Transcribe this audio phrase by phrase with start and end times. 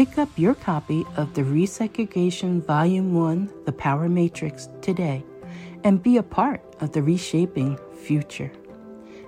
[0.00, 5.22] Pick up your copy of the Resegregation Volume 1 The Power Matrix today
[5.84, 8.50] and be a part of the reshaping future.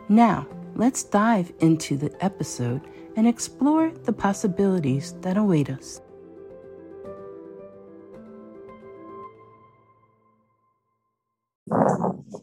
[0.08, 2.80] Now, let's dive into the episode
[3.16, 6.00] and explore the possibilities that await us.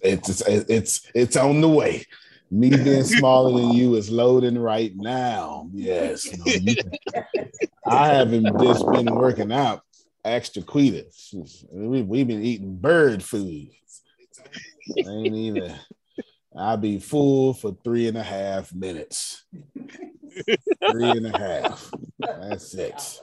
[0.04, 2.06] It's it's it's on the way.
[2.52, 5.68] Me being smaller than you is loading right now.
[5.74, 6.28] Yes.
[6.46, 6.84] You know,
[7.90, 9.82] I haven't just been working out.
[10.24, 11.06] Extra Quita.
[11.72, 13.70] We, we've been eating bird food.
[14.98, 15.76] Ain't even.
[16.58, 19.46] I'll be full for three and a half minutes.
[20.92, 21.92] three and a half.
[22.20, 23.22] That's it.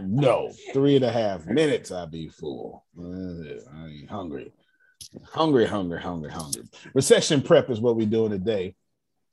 [0.00, 1.90] No, three and a half minutes.
[1.90, 2.84] I'll be full.
[2.98, 4.52] I ain't hungry.
[5.24, 6.62] Hungry, hungry, hungry, hungry.
[6.94, 8.76] Recession prep is what we're doing today.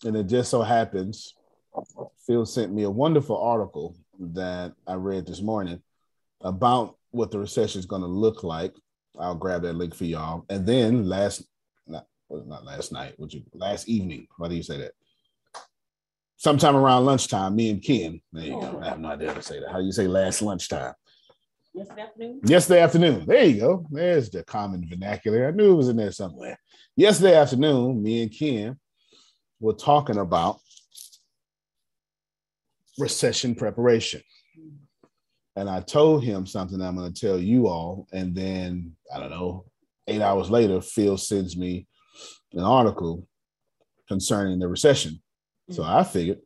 [0.04, 1.34] And it just so happens,
[2.26, 5.82] Phil sent me a wonderful article that I read this morning
[6.42, 8.74] about what the recession is going to look like.
[9.20, 10.46] I'll grab that link for y'all.
[10.50, 11.46] And then last,
[11.88, 14.28] not, not last night, would you last evening?
[14.38, 14.92] Why do you say that?
[16.38, 18.22] Sometime around lunchtime, me and Ken.
[18.34, 18.80] There you go.
[18.82, 19.72] I have no idea how to say that.
[19.72, 20.94] How do you say last lunchtime?
[21.74, 22.42] Yesterday afternoon.
[22.46, 23.26] Yesterday afternoon.
[23.26, 23.86] There you go.
[23.90, 25.48] There's the common vernacular.
[25.48, 26.58] I knew it was in there somewhere.
[26.96, 28.78] Yesterday afternoon, me and Ken
[29.60, 30.60] were talking about
[32.98, 34.22] recession preparation.
[35.56, 38.08] And I told him something I'm going to tell you all.
[38.12, 39.66] And then, I don't know,
[40.08, 41.88] eight hours later, Phil sends me
[42.54, 43.28] an article
[44.08, 45.22] concerning the recession.
[45.72, 45.90] So mm.
[45.90, 46.40] I figured,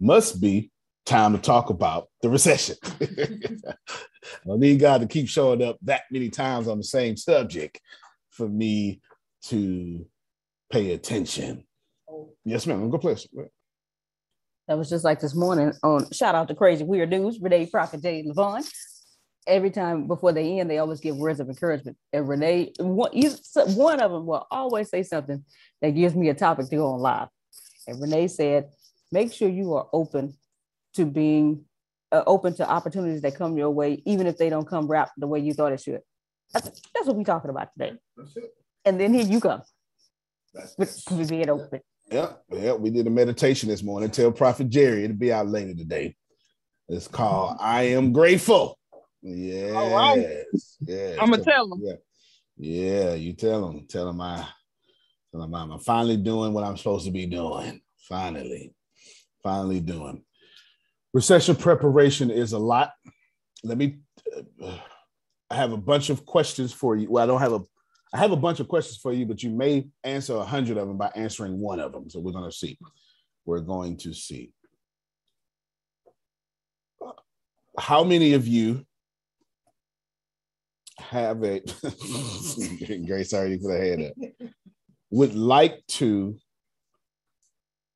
[0.00, 0.70] must be
[1.06, 2.76] time to talk about the recession.
[3.00, 7.80] I need God to keep showing up that many times on the same subject
[8.30, 9.00] for me
[9.44, 10.06] to
[10.70, 11.64] pay attention.
[12.10, 12.30] Oh.
[12.44, 12.90] Yes, ma'am.
[12.90, 13.28] Go please.
[14.68, 18.02] That was just like this morning on shout out to Crazy Weird News, Renee Prophet
[18.02, 18.24] J.
[18.24, 18.66] Levon.
[19.46, 21.98] Every time before they end, they always give words of encouragement.
[22.14, 23.10] And Renee, one,
[23.74, 25.44] one of them will always say something
[25.82, 27.28] that gives me a topic to go on live.
[27.86, 28.70] And Renee said,
[29.12, 30.34] make sure you are open
[30.94, 31.66] to being
[32.10, 35.26] uh, open to opportunities that come your way, even if they don't come wrapped the
[35.26, 36.00] way you thought it should.
[36.54, 37.98] That's, that's what we're talking about today.
[38.86, 39.60] And then here you come
[40.78, 41.80] with, with being open.
[42.14, 42.72] Yeah, yeah.
[42.74, 44.08] We did a meditation this morning.
[44.08, 46.14] Tell Prophet Jerry it'll be out later today.
[46.88, 48.78] It's called I Am Grateful.
[49.20, 49.74] Yes.
[49.74, 50.44] All right.
[50.78, 51.16] Yeah.
[51.20, 51.80] I'm gonna tell him.
[51.82, 51.94] Yeah.
[52.56, 53.88] Yeah, you tell him.
[53.88, 54.46] Tell him I
[55.32, 57.80] tell him I'm finally doing what I'm supposed to be doing.
[58.08, 58.72] Finally.
[59.42, 60.22] Finally doing.
[61.12, 62.92] Recession preparation is a lot.
[63.64, 63.98] Let me.
[64.62, 64.78] Uh,
[65.50, 67.10] I have a bunch of questions for you.
[67.10, 67.60] Well, I don't have a.
[68.14, 70.86] I have a bunch of questions for you, but you may answer a hundred of
[70.86, 72.08] them by answering one of them.
[72.08, 72.78] So we're going to see.
[73.44, 74.52] We're going to see.
[77.76, 78.86] How many of you
[80.98, 81.60] have a
[83.06, 84.48] Grace already put her hand up.
[85.10, 86.38] Would like to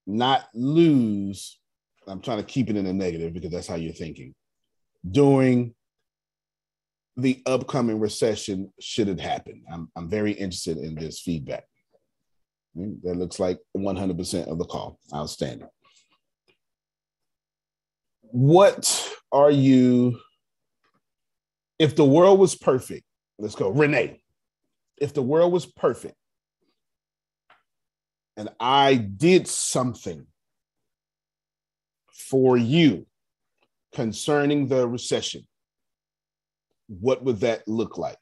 [0.07, 1.59] not lose.
[2.07, 4.35] I'm trying to keep it in the negative because that's how you're thinking.
[5.09, 5.75] During
[7.19, 9.65] the upcoming recession, should it happen?
[9.73, 11.65] I'm, I'm very interested in this feedback.
[12.75, 15.01] That looks like 100% of the call.
[15.13, 15.69] Outstanding.
[18.23, 20.19] What are you
[21.79, 23.05] if the world was perfect,
[23.39, 24.21] let's go, Renee.
[24.97, 26.17] If the world was perfect
[28.37, 30.27] and I did something
[32.13, 33.07] for you
[33.95, 35.47] concerning the recession,
[36.89, 38.19] what would that look like?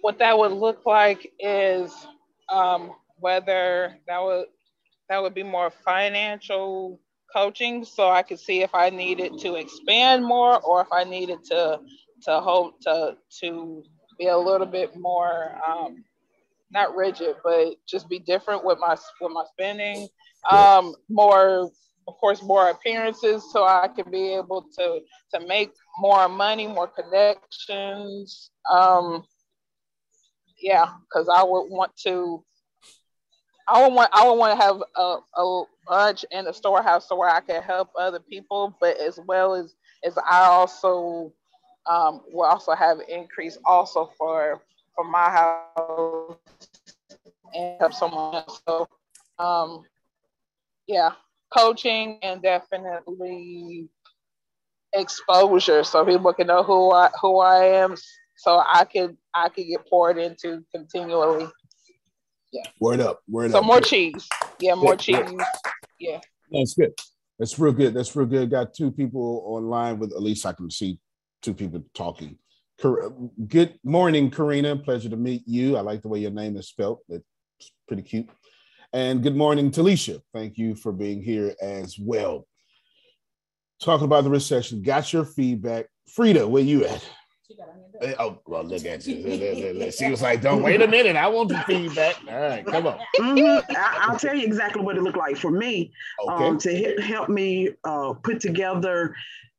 [0.00, 1.92] What that would look like is
[2.48, 4.46] um, whether that would
[5.08, 7.00] that would be more financial
[7.32, 11.44] coaching so I could see if I needed to expand more or if I needed
[11.46, 11.80] to
[12.22, 13.84] to hold to to
[14.18, 16.04] be a little bit more um,
[16.72, 20.08] not rigid, but just be different with my with my spending.
[20.50, 21.70] Um, more,
[22.08, 25.00] of course, more appearances, so I could be able to
[25.34, 28.50] to make more money, more connections.
[28.70, 29.24] Um,
[30.60, 32.44] yeah, because I would want to
[33.68, 37.16] I would want I would want to have a, a bunch in the storehouse so
[37.16, 41.32] where I can help other people, but as well as as I also
[41.86, 44.62] um, will also have increase also for
[44.94, 46.36] for my house
[47.54, 48.60] and help someone else.
[48.66, 48.88] So
[49.38, 49.84] um,
[50.86, 51.12] yeah,
[51.56, 53.88] coaching and definitely
[54.94, 57.96] exposure so people can know who I who I am
[58.36, 61.48] so I could I could get poured into continually.
[62.52, 62.62] Yeah.
[62.80, 63.20] Word up.
[63.28, 63.64] Word so up.
[63.64, 64.28] more cheese.
[64.60, 65.30] Yeah, more cheese.
[65.98, 66.20] Yeah.
[66.50, 66.92] That's good.
[67.38, 67.94] That's real good.
[67.94, 68.50] That's real good.
[68.50, 70.98] Got two people online with at least I can see
[71.40, 72.38] two people talking.
[73.48, 74.76] Good morning, Karina.
[74.76, 75.76] Pleasure to meet you.
[75.76, 76.98] I like the way your name is spelled.
[77.08, 77.24] It's
[77.86, 78.28] pretty cute.
[78.94, 80.20] And good morning, Talisha.
[80.34, 82.46] Thank you for being here as well.
[83.80, 85.86] Talking about the recession, got your feedback.
[86.08, 87.02] Frida, where you at?
[88.18, 89.90] Oh, well, look at you.
[89.92, 91.16] She was like, don't wait a minute.
[91.16, 92.16] I want the feedback.
[92.28, 92.98] All right, come on.
[93.18, 93.72] Mm-hmm.
[93.76, 95.92] I, will tell you exactly what it looked like for me
[96.28, 96.44] okay.
[96.44, 99.14] um, to help me uh, put together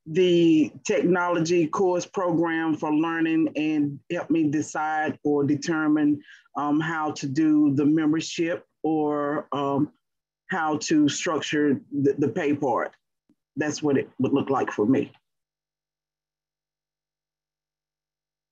[0.06, 6.21] the technology course program for learning and help me decide or determine
[6.56, 9.91] um, how to do the membership or um,
[10.47, 12.91] how to structure the, the pay part.
[13.56, 15.12] That's what it would look like for me.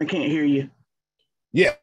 [0.02, 0.70] I can't hear you.
[1.54, 1.76] Yeah.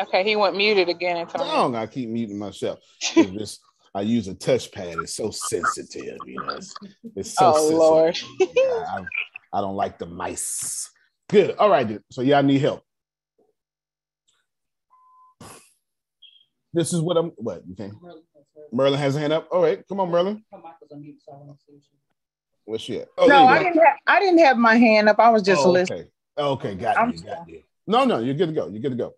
[0.00, 1.18] Okay, he went muted again.
[1.18, 1.74] Antonio.
[1.74, 2.78] I keep muting myself.
[3.14, 3.58] this,
[3.94, 5.02] I use a touchpad.
[5.02, 6.54] It's so sensitive, you know.
[6.54, 6.74] It's,
[7.14, 7.78] it's so oh sensitive.
[7.78, 8.18] Lord.
[8.88, 9.04] I,
[9.52, 10.90] I, don't like the mice.
[11.28, 11.56] Good.
[11.56, 12.00] All right.
[12.10, 12.82] So y'all need help.
[16.72, 17.30] This is what I'm.
[17.36, 17.94] What you think?
[18.72, 19.48] Merlin has a hand up.
[19.50, 20.42] All right, come on, Merlin.
[22.64, 23.08] What's she at?
[23.18, 23.82] Oh, no, I didn't.
[23.82, 25.18] Have, I didn't have my hand up.
[25.18, 26.08] I was just oh, listening.
[26.38, 26.70] Okay.
[26.70, 27.22] Okay, got you.
[27.22, 27.62] Got you.
[27.86, 28.68] No, no, you're good to go.
[28.68, 29.14] You're good to go.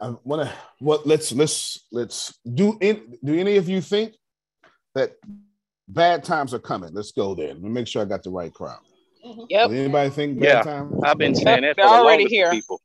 [0.00, 0.52] I want to.
[0.80, 1.06] What?
[1.06, 2.76] Let's let's let's do.
[2.80, 4.14] In, do any of you think
[4.94, 5.12] that
[5.86, 6.92] bad times are coming?
[6.92, 7.48] Let's go there.
[7.48, 8.80] Let me make sure I got the right crowd.
[9.48, 9.68] Yep.
[9.70, 11.00] Does anybody think bad yeah, times?
[11.04, 11.76] I've been saying that.
[11.76, 12.50] They're already here.
[12.50, 12.80] People.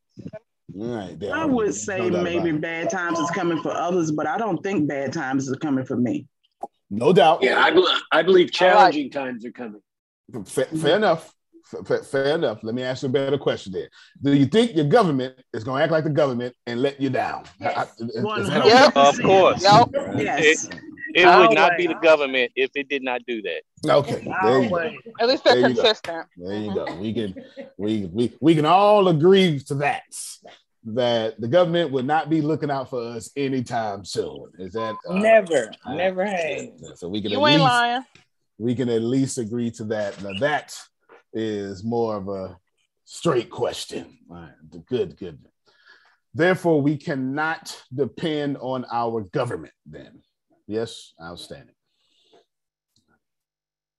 [0.76, 1.24] All right.
[1.32, 5.14] I would say maybe bad times is coming for others, but I don't think bad
[5.14, 6.28] times is coming for me.
[6.90, 7.40] No doubt.
[7.42, 9.82] Yeah, I, be- I believe challenging times are coming.
[10.46, 11.34] Fair, fair enough.
[11.86, 12.60] Fair, fair, enough.
[12.62, 13.90] Let me ask you a better question there.
[14.22, 17.10] Do you think your government is going to act like the government and let you
[17.10, 17.46] down?
[17.60, 17.96] Yes.
[18.00, 18.96] yep.
[18.96, 19.64] Of course.
[19.64, 19.90] Yep.
[20.18, 20.66] Yes.
[20.66, 20.80] It,
[21.14, 23.62] it would not be the government if it did not do that.
[23.90, 24.24] Okay.
[24.44, 24.92] There you go.
[25.20, 25.94] At least they're There you go.
[26.38, 26.96] There you go.
[26.96, 27.36] We can
[27.78, 30.04] we we we can all agree to that.
[30.86, 34.52] That the government would not be looking out for us anytime soon.
[34.60, 35.72] Is that uh, Never.
[35.86, 36.72] uh, Never had.
[36.96, 38.04] So we can You at ain't least lying.
[38.58, 40.22] we can at least agree to that.
[40.22, 40.76] Now that
[41.32, 42.58] is more of a
[43.06, 44.18] straight question.
[44.30, 45.40] All right, good, good.
[46.34, 50.22] Therefore, we cannot depend on our government then.
[50.68, 51.76] Yes, outstanding.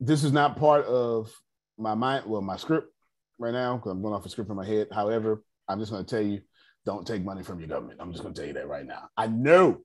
[0.01, 1.33] This is not part of
[1.79, 2.93] my mind, well, my script
[3.39, 4.89] right now, because I'm going off a script in my head.
[4.93, 6.41] However, I'm just going to tell you
[6.85, 8.01] don't take money from your government.
[8.01, 9.09] I'm just going to tell you that right now.
[9.17, 9.81] I know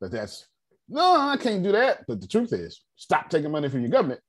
[0.00, 0.46] that that's
[0.88, 2.04] no, I can't do that.
[2.06, 4.20] But the truth is, stop taking money from your government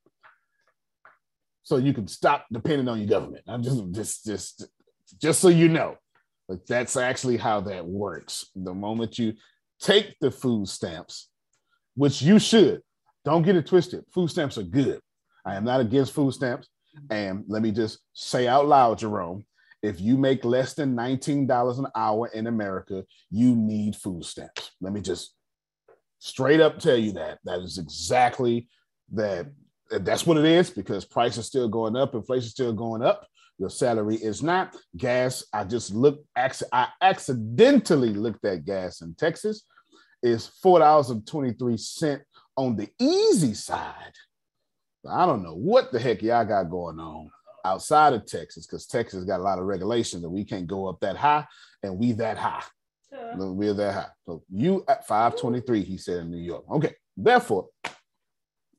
[1.63, 3.43] so you can stop depending on your government.
[3.47, 4.67] I'm just just just
[5.21, 5.97] just so you know.
[6.47, 8.45] But that's actually how that works.
[8.55, 9.33] The moment you
[9.79, 11.29] take the food stamps,
[11.95, 12.81] which you should,
[13.25, 14.03] don't get it twisted.
[14.13, 14.99] Food stamps are good.
[15.45, 16.67] I am not against food stamps.
[17.09, 19.45] And let me just say out loud, Jerome,
[19.81, 24.71] if you make less than $19 an hour in America, you need food stamps.
[24.79, 25.33] Let me just
[26.19, 27.39] straight up tell you that.
[27.43, 28.67] That is exactly
[29.11, 29.47] that.
[29.91, 33.27] That's what it is because prices are still going up, inflation is still going up.
[33.59, 34.75] Your salary is not.
[34.97, 39.65] Gas, I just looked, I accidentally looked at gas in Texas,
[40.23, 42.21] is $4.23
[42.55, 44.13] on the easy side.
[45.07, 47.29] I don't know what the heck y'all got going on
[47.65, 50.99] outside of Texas because Texas got a lot of regulations and we can't go up
[51.01, 51.45] that high
[51.83, 52.63] and we that high.
[53.11, 53.35] Yeah.
[53.35, 54.07] We're that high.
[54.25, 56.63] So you at 523, he said in New York.
[56.71, 57.67] Okay, therefore,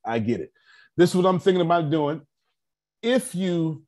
[0.04, 0.52] I get it.
[0.96, 2.22] This is what I'm thinking about doing.
[3.02, 3.84] If you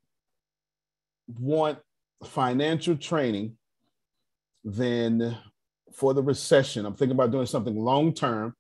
[1.41, 1.79] want
[2.25, 3.57] financial training,
[4.65, 5.37] then
[5.97, 8.55] for the recession, I'm thinking about doing something long term,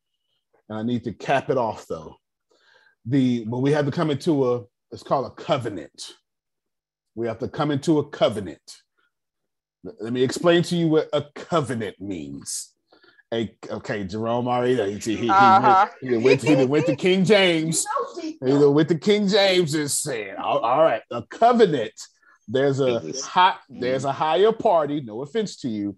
[0.68, 2.16] and I need to cap it off though.
[3.04, 6.14] The but we have to come into a it's called a covenant.
[7.14, 8.78] We have to come into a covenant.
[9.84, 12.72] Let me explain to you what a covenant means.
[13.34, 15.88] A, okay, Jerome already he, he, uh-huh.
[16.00, 17.84] he, he, went, he went to King James.
[18.22, 21.92] He went to King James and said, all, all right, a covenant
[22.48, 25.96] there's a hot there's a higher party no offense to you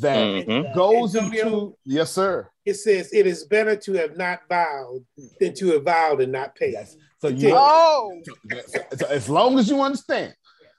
[0.00, 0.74] that mm-hmm.
[0.74, 2.48] goes into yes sir.
[2.64, 5.04] It says it is better to have not vowed
[5.38, 6.72] than to have vowed and not paid.
[6.72, 6.96] Yes.
[7.20, 8.20] so you oh!
[8.66, 10.34] so, so as long as you understand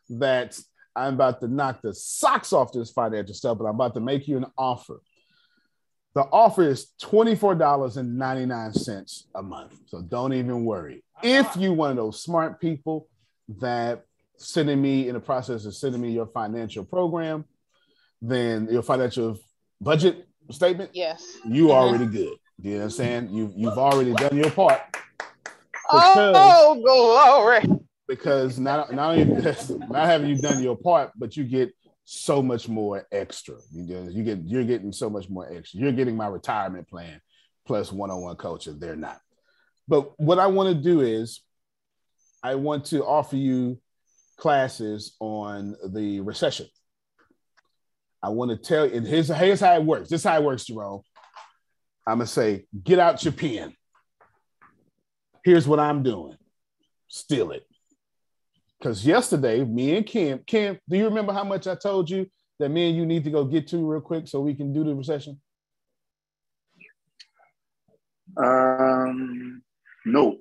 [0.10, 0.60] that
[0.96, 4.28] i'm about to knock the socks off this financial stuff but i'm about to make
[4.28, 5.02] you an offer.
[6.16, 9.78] The offer is $24.99 a month.
[9.88, 11.04] So don't even worry.
[11.22, 13.10] If you one of those smart people
[13.60, 14.06] that
[14.38, 17.44] sending me in the process of sending me your financial program,
[18.30, 19.38] then your financial
[19.82, 21.72] budget statement, yes, you mm-hmm.
[21.72, 22.38] already good.
[22.62, 23.30] You know what I'm saying?
[23.32, 24.82] You you've already done your part.
[25.92, 27.80] oh, glory!
[28.08, 29.26] Because not not only
[29.90, 31.74] not having you done your part, but you get
[32.06, 33.56] so much more extra.
[33.74, 35.80] You, you get you're getting so much more extra.
[35.80, 37.20] You're getting my retirement plan
[37.66, 38.80] plus one-on-one coaching.
[38.80, 39.20] They're not.
[39.88, 41.42] But what I want to do is
[42.44, 43.80] I want to offer you
[44.38, 46.68] classes on the recession.
[48.26, 50.10] I want to tell you, and here's, here's how it works.
[50.10, 51.02] This is how it works, Jerome.
[52.08, 53.76] I'm gonna say, get out your pen.
[55.44, 56.36] Here's what I'm doing.
[57.08, 57.68] Steal it.
[58.80, 62.26] Because yesterday, me and Kim, Kim, do you remember how much I told you
[62.58, 64.84] that me and you need to go get to real quick so we can do
[64.84, 65.40] the recession?
[68.38, 69.62] Um,
[70.04, 70.38] no.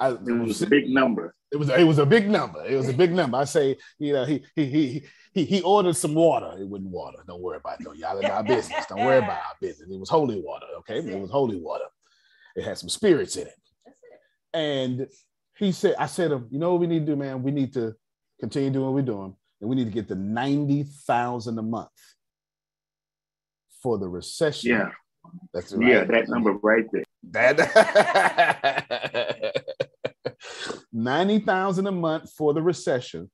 [0.00, 1.36] I, it was a big number.
[1.54, 2.64] It was it was a big number.
[2.66, 3.38] It was a big number.
[3.38, 6.52] I say, you know, he he he he he ordered some water.
[6.58, 7.18] It wasn't water.
[7.28, 7.84] Don't worry about it.
[7.86, 8.84] No, y'all in our business.
[8.86, 9.88] Don't worry about our business.
[9.88, 10.66] It was holy water.
[10.78, 11.84] Okay, it was holy water.
[12.56, 13.54] It had some spirits in it.
[14.52, 15.06] And
[15.56, 17.44] he said, I said, him, you know what we need to do, man?
[17.44, 17.94] We need to
[18.40, 21.88] continue doing what we're doing, and we need to get to ninety thousand a month
[23.80, 24.70] for the recession.
[24.70, 24.90] Yeah,
[25.52, 25.88] that's right.
[25.88, 27.04] Yeah, that number right there.
[27.30, 27.58] That
[30.94, 33.30] 90,000 a month for the recession.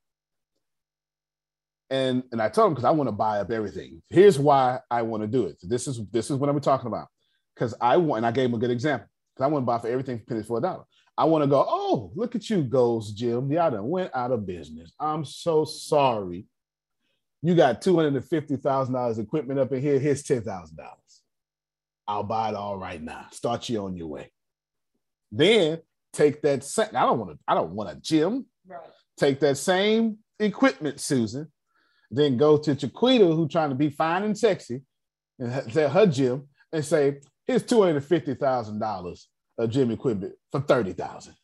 [1.91, 4.01] And and I told him because I want to buy up everything.
[4.09, 5.59] Here's why I want to do it.
[5.63, 7.09] This is this is what I'm talking about.
[7.55, 9.09] Because I want, and I gave him a good example.
[9.35, 10.85] Because I want to buy for everything pennies for a dollar.
[11.19, 13.53] I want to go, oh, look at you, Gold's Gym.
[13.53, 14.93] Y'all done went out of business.
[14.99, 16.47] I'm so sorry.
[17.43, 19.99] You got $250,000 equipment up in here.
[19.99, 20.71] Here's $10,000.
[22.07, 23.27] I'll buy it all right now.
[23.33, 24.31] Start you on your way.
[25.31, 25.81] Then
[26.13, 28.47] take that same, I don't want to, I don't want a gym.
[28.67, 28.81] Right.
[29.17, 31.51] Take that same equipment, Susan,
[32.11, 34.83] then go to Chiquita, who trying to be fine and sexy,
[35.39, 40.35] and at her gym and say, here's two hundred fifty thousand dollars of gym equipment
[40.51, 41.35] for thirty thousand.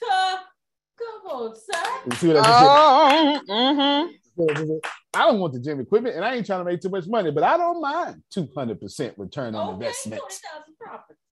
[0.00, 2.26] Come on, sir.
[2.26, 4.72] You I oh, mm-hmm.
[5.14, 7.30] I don't want the gym equipment, and I ain't trying to make too much money,
[7.30, 10.22] but I don't mind two hundred percent return on okay, investment.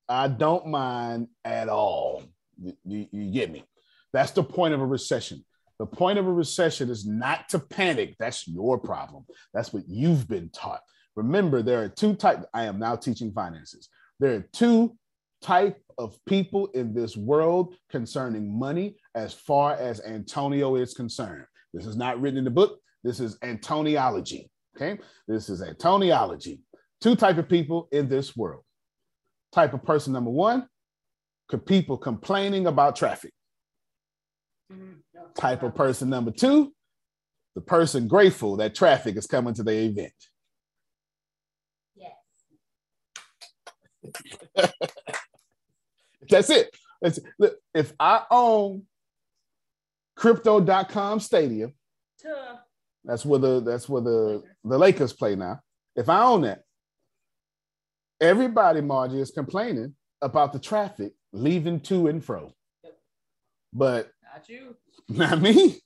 [0.08, 2.22] I don't mind at all.
[2.62, 3.64] You, you get me?
[4.12, 5.44] That's the point of a recession.
[5.78, 8.16] The point of a recession is not to panic.
[8.18, 9.24] That's your problem.
[9.54, 10.82] That's what you've been taught.
[11.16, 12.44] Remember, there are two types.
[12.52, 13.88] I am now teaching finances.
[14.18, 14.96] There are two
[15.40, 21.44] type of people in this world concerning money as far as Antonio is concerned.
[21.72, 22.78] This is not written in the book.
[23.02, 24.48] This is Antoniology.
[24.76, 26.60] Okay, this is Antoniology.
[27.00, 28.62] Two type of people in this world.
[29.52, 30.68] Type of person number one,
[31.58, 33.32] people complaining about traffic.
[34.72, 34.92] Mm-hmm.
[35.34, 36.72] Type of person number two,
[37.54, 40.12] the person grateful that traffic is coming to the event.
[41.96, 42.12] Yes.
[46.28, 46.70] That's it.
[47.02, 47.18] It's,
[47.74, 48.84] if I own
[50.16, 51.72] crypto.com stadium,
[53.04, 55.60] that's where the that's where the, the Lakers play now.
[55.96, 56.60] If I own that,
[58.20, 62.52] everybody, Margie, is complaining about the traffic leaving to and fro.
[63.72, 64.76] But not you.
[65.08, 65.80] Not me.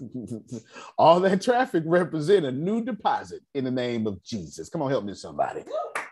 [0.98, 4.70] All that traffic represent a new deposit in the name of Jesus.
[4.70, 5.64] Come on, help me, somebody.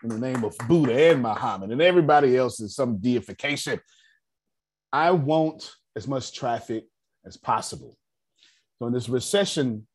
[0.02, 3.80] In the name of Buddha and Muhammad and everybody else is some deification.
[4.92, 6.84] I want as much traffic
[7.24, 7.96] as possible.
[8.78, 9.86] So in this recession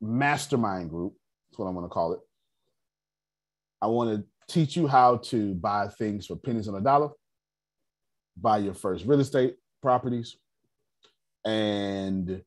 [0.00, 1.14] mastermind group,
[1.50, 2.20] that's what I want to call it.
[3.80, 7.10] I want to teach you how to buy things for pennies on a dollar,
[8.36, 10.36] buy your first real estate properties,
[11.44, 12.42] and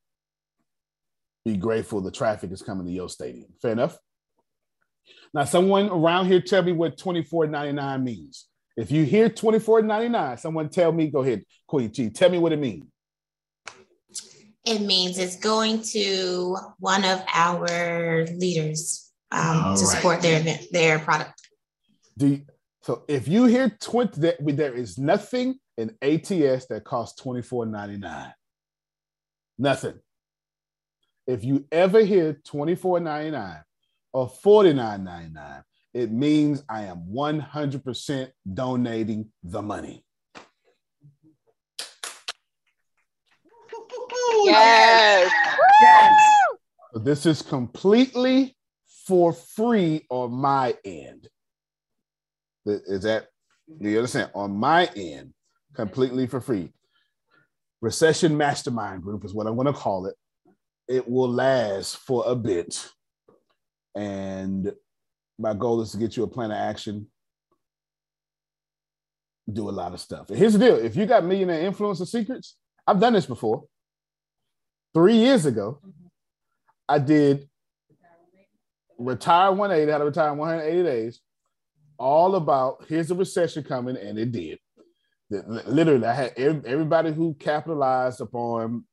[1.43, 3.47] be grateful the traffic is coming to your stadium.
[3.61, 3.97] Fair enough?
[5.33, 8.47] Now, someone around here tell me what 24.99 means.
[8.77, 12.59] If you hear 24.99, someone tell me, go ahead, Queen T, tell me what it
[12.59, 12.85] means.
[14.65, 19.77] It means it's going to one of our leaders um, to right.
[19.77, 21.34] support their event, their product.
[22.17, 22.41] Do you,
[22.81, 28.33] so if you hear 20, that there is nothing in ATS that costs 24.99.
[29.57, 29.99] Nothing.
[31.27, 33.63] If you ever hear 24.99
[34.13, 40.05] or 49.99, it means I am 100% donating the money.
[44.43, 45.31] Yes.
[45.81, 46.21] yes.
[46.93, 48.55] So this is completely
[49.07, 51.27] for free on my end.
[52.65, 53.27] Is that,
[53.79, 54.31] you understand?
[54.33, 55.33] On my end,
[55.75, 56.71] completely for free.
[57.81, 60.15] Recession Mastermind Group is what I'm going to call it.
[60.87, 62.89] It will last for a bit.
[63.95, 64.71] And
[65.37, 67.07] my goal is to get you a plan of action,
[69.51, 70.29] do a lot of stuff.
[70.29, 72.55] And here's the deal if you got millionaire influencer secrets,
[72.87, 73.65] I've done this before.
[74.93, 75.79] Three years ago,
[76.87, 77.49] I did
[78.97, 81.19] retire 180, how to retire 180 days,
[81.97, 84.59] all about here's a recession coming, and it did.
[85.29, 88.85] Literally, I had everybody who capitalized upon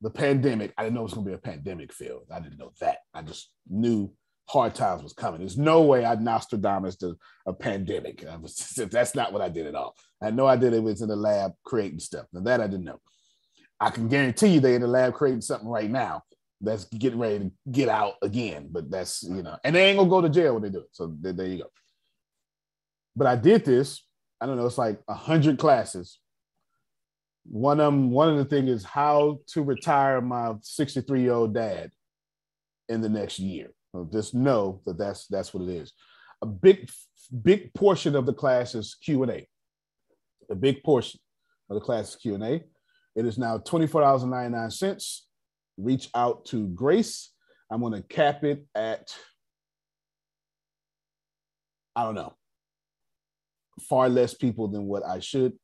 [0.00, 0.74] the pandemic.
[0.76, 2.24] I didn't know it was going to be a pandemic field.
[2.30, 2.98] I didn't know that.
[3.14, 4.12] I just knew
[4.46, 5.40] hard times was coming.
[5.40, 8.24] There's no way I'd Nostradamus to a pandemic.
[8.42, 8.56] Was,
[8.90, 9.94] that's not what I did at all.
[10.22, 12.26] I know I did it was in the lab creating stuff.
[12.32, 13.00] Now that I didn't know.
[13.80, 16.22] I can guarantee you they're in the lab creating something right now
[16.60, 18.68] that's getting ready to get out again.
[18.70, 20.88] But that's you know, and they ain't gonna go to jail when they do it.
[20.92, 21.70] So there, there you go.
[23.16, 24.04] But I did this.
[24.40, 24.66] I don't know.
[24.66, 26.18] It's like a hundred classes.
[27.44, 28.10] One of them.
[28.10, 31.90] One of the things is how to retire my 63 year old dad
[32.88, 33.72] in the next year.
[33.92, 35.92] So just know that that's that's what it is.
[36.42, 36.90] A big
[37.42, 39.48] big portion of the class is Q and A.
[40.50, 41.20] A big portion
[41.70, 42.62] of the class is Q and A.
[43.16, 45.20] It is now $24.99.
[45.76, 47.30] Reach out to Grace.
[47.70, 49.14] I'm going to cap it at,
[51.96, 52.34] I don't know,
[53.88, 55.54] far less people than what I should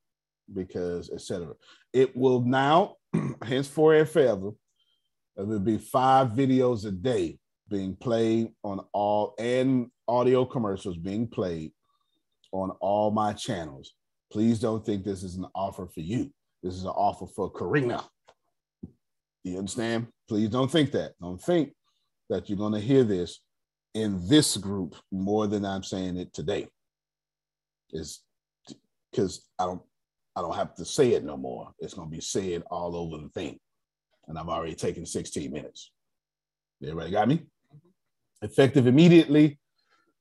[0.53, 1.55] because, etc.
[1.93, 2.97] It will now,
[3.45, 4.51] henceforth and forever,
[5.37, 11.29] it will be five videos a day being played on all and audio commercials being
[11.29, 11.73] played
[12.53, 13.95] on all my channels.
[14.33, 16.33] Please don't think this is an offer for you.
[16.63, 18.05] This is an offer for Karina.
[19.45, 20.09] You understand?
[20.29, 21.13] Please don't think that.
[21.21, 21.73] Don't think
[22.29, 23.41] that you're going to hear this
[23.95, 26.69] in this group more than I'm saying it today.
[27.93, 28.23] Is
[29.11, 29.83] because I don't
[30.37, 31.73] I don't have to say it no more.
[31.81, 33.59] It's going to be said all over the thing.
[34.29, 35.91] And I've already taken 16 minutes.
[36.83, 37.37] Everybody got me?
[37.37, 38.47] Mm-hmm.
[38.47, 39.59] Effective immediately.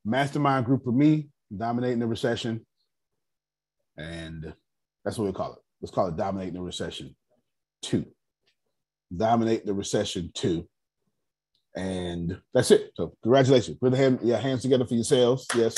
[0.03, 2.65] Mastermind group of me dominating the recession.
[3.97, 4.53] And
[5.03, 5.60] that's what we call it.
[5.82, 7.15] Let's call it Dominating the Recession
[7.84, 8.05] 2.
[9.15, 10.67] Dominate the Recession too.
[11.76, 12.91] And that's it.
[12.95, 13.78] So congratulations.
[13.80, 15.48] Put hand, yeah, hands together for yourselves.
[15.56, 15.76] Yes.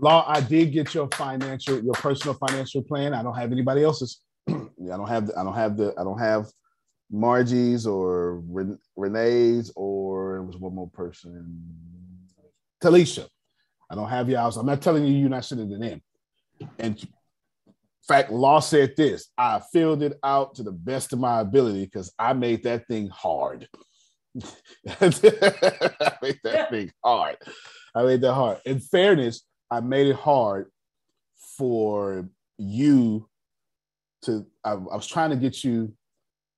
[0.00, 3.14] Law, I did get your financial, your personal financial plan.
[3.14, 4.20] I don't have anybody else's.
[4.48, 6.46] I don't have the, I don't have the, I don't have
[7.12, 8.42] Margie's or
[8.96, 11.62] Renee's or it was one more person.
[12.82, 13.26] Talisha.
[13.90, 14.56] I don't have y'all's.
[14.56, 16.68] I'm not telling you you're not sending it in.
[16.78, 17.08] And
[18.10, 22.12] fact, Law said this I filled it out to the best of my ability because
[22.18, 23.68] I made that thing hard.
[24.88, 27.36] I made that thing hard.
[27.94, 28.58] I made that hard.
[28.64, 30.70] In fairness, I made it hard
[31.56, 33.28] for you
[34.22, 34.44] to.
[34.64, 35.92] I, I was trying to get you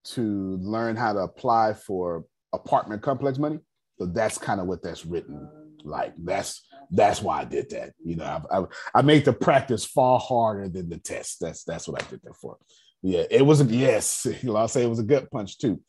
[0.05, 3.59] to learn how to apply for apartment complex money.
[3.99, 5.49] So that's kind of what that's written
[5.85, 6.15] like.
[6.19, 7.93] That's that's why I did that.
[8.05, 8.65] You know, I, I,
[8.97, 11.39] I made the practice far harder than the test.
[11.41, 12.59] That's that's what I did that for.
[13.03, 14.27] Yeah, it was a yes.
[14.49, 15.81] I'll say it was a gut punch too.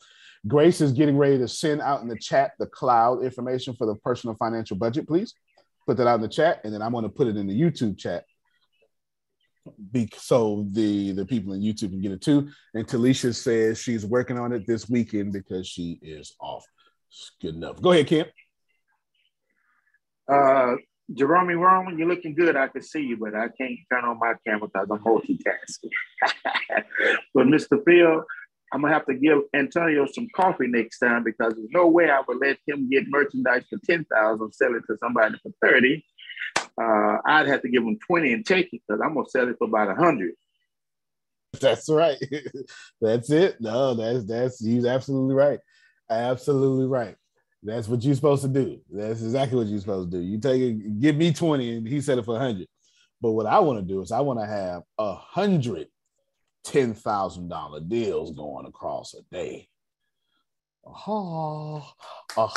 [0.46, 3.94] Grace is getting ready to send out in the chat the cloud information for the
[3.96, 5.06] personal financial budget.
[5.06, 5.34] Please
[5.86, 7.58] put that out in the chat, and then I'm going to put it in the
[7.58, 8.24] YouTube chat
[9.92, 12.48] be, so the the people in YouTube can get it too.
[12.74, 16.64] And Talisha says she's working on it this weekend because she is off.
[17.40, 17.80] Good enough.
[17.80, 18.26] Go ahead, Kim.
[20.28, 20.76] Uh,
[21.12, 22.56] Jerome Roman, you're looking good.
[22.56, 25.90] I can see you, but I can't turn on my camera because I'm multitasking.
[27.34, 27.82] but Mr.
[27.84, 28.24] Phil,
[28.72, 32.22] I'm gonna have to give Antonio some coffee next time because there's no way I
[32.26, 36.04] would let him get merchandise for ten thousand, sell it to somebody for thirty.
[36.58, 39.56] Uh, I'd have to give him twenty and take it because I'm gonna sell it
[39.58, 40.32] for about a hundred.
[41.60, 42.18] That's right.
[43.00, 43.60] that's it.
[43.60, 45.60] No, that's that's he's absolutely right.
[46.10, 47.16] Absolutely right.
[47.64, 48.78] That's what you're supposed to do.
[48.90, 50.22] That's exactly what you're supposed to do.
[50.22, 52.68] You take it, give me 20 and he said it for 100.
[53.22, 55.88] But what I want to do is I want to have a hundred
[56.62, 59.68] ten thousand dollar deals going across a day.
[60.86, 61.90] Oh,
[62.36, 62.48] oh,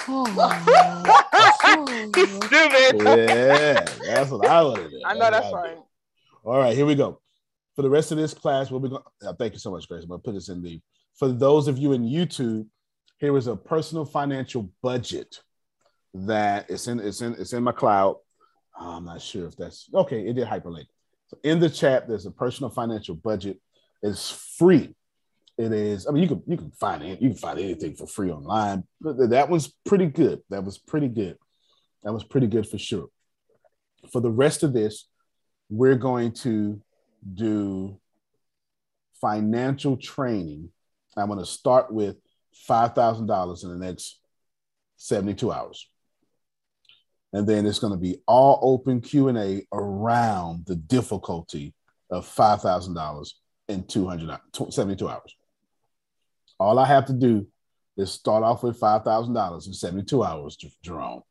[2.15, 3.01] He's stupid.
[3.01, 5.01] yeah, that's what I want to do.
[5.05, 5.77] I know that's what I right.
[6.43, 7.21] All right, here we go.
[7.75, 9.03] For the rest of this class, we'll be going.
[9.25, 10.03] Uh, thank you so much, Grace.
[10.03, 10.81] I'm gonna put this in the.
[11.15, 12.67] For those of you in YouTube,
[13.17, 15.41] here is a personal financial budget
[16.13, 16.99] that it's in.
[16.99, 17.33] It's in.
[17.33, 18.17] It's in my cloud.
[18.79, 20.27] I'm not sure if that's okay.
[20.27, 20.85] It did hyperlink.
[21.27, 23.59] So in the chat, there's a personal financial budget.
[24.01, 24.95] It's free.
[25.57, 26.05] It is.
[26.07, 27.21] I mean, you can you can find it.
[27.21, 28.83] You can find anything for free online.
[29.01, 30.41] But that was pretty good.
[30.49, 31.37] That was pretty good.
[32.03, 33.07] That was pretty good for sure.
[34.11, 35.07] For the rest of this,
[35.69, 36.79] we're going to
[37.33, 37.99] do
[39.19, 40.69] financial training.
[41.17, 42.17] I'm going to start with
[42.65, 44.19] five thousand dollars in the next
[44.97, 45.87] seventy-two hours,
[47.33, 51.73] and then it's going to be all open Q and A around the difficulty
[52.09, 54.39] of five thousand dollars in 200
[54.69, 55.35] 72 hours.
[56.59, 57.47] All I have to do
[57.97, 61.21] is start off with five thousand dollars in seventy-two hours, Jerome,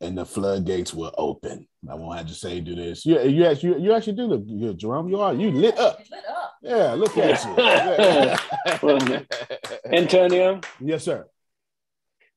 [0.00, 1.66] and the floodgates will open.
[1.88, 3.06] I won't have to say do this.
[3.06, 5.08] You you actually you, you actually do look good, Jerome.
[5.08, 5.98] You are you lit up.
[6.10, 6.47] Lit up.
[6.62, 7.54] Yeah, look at you.
[7.56, 8.38] Yeah.
[8.82, 8.98] Well,
[9.86, 11.26] Antonio, yes, sir.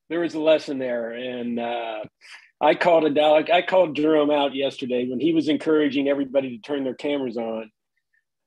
[0.08, 2.02] there was a lesson there, and uh,
[2.60, 3.50] I called a dog.
[3.50, 7.70] I called Jerome out yesterday when he was encouraging everybody to turn their cameras on.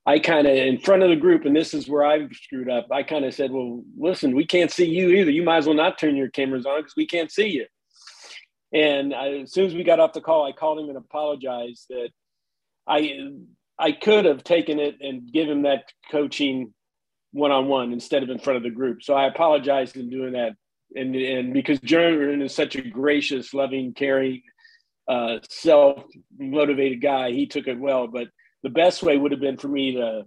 [0.05, 2.87] I kind of in front of the group, and this is where I screwed up.
[2.91, 5.31] I kind of said, "Well, listen, we can't see you either.
[5.31, 7.65] You might as well not turn your cameras on because we can't see you."
[8.73, 11.85] And I, as soon as we got off the call, I called him and apologized
[11.89, 12.09] that
[12.87, 13.19] I
[13.77, 16.73] I could have taken it and given that coaching
[17.31, 19.03] one on one instead of in front of the group.
[19.03, 20.53] So I apologized in doing that.
[20.95, 24.41] And and because Jeremy is such a gracious, loving, caring,
[25.07, 26.03] uh, self
[26.37, 28.07] motivated guy, he took it well.
[28.07, 28.27] But
[28.63, 30.23] the best way would have been for me to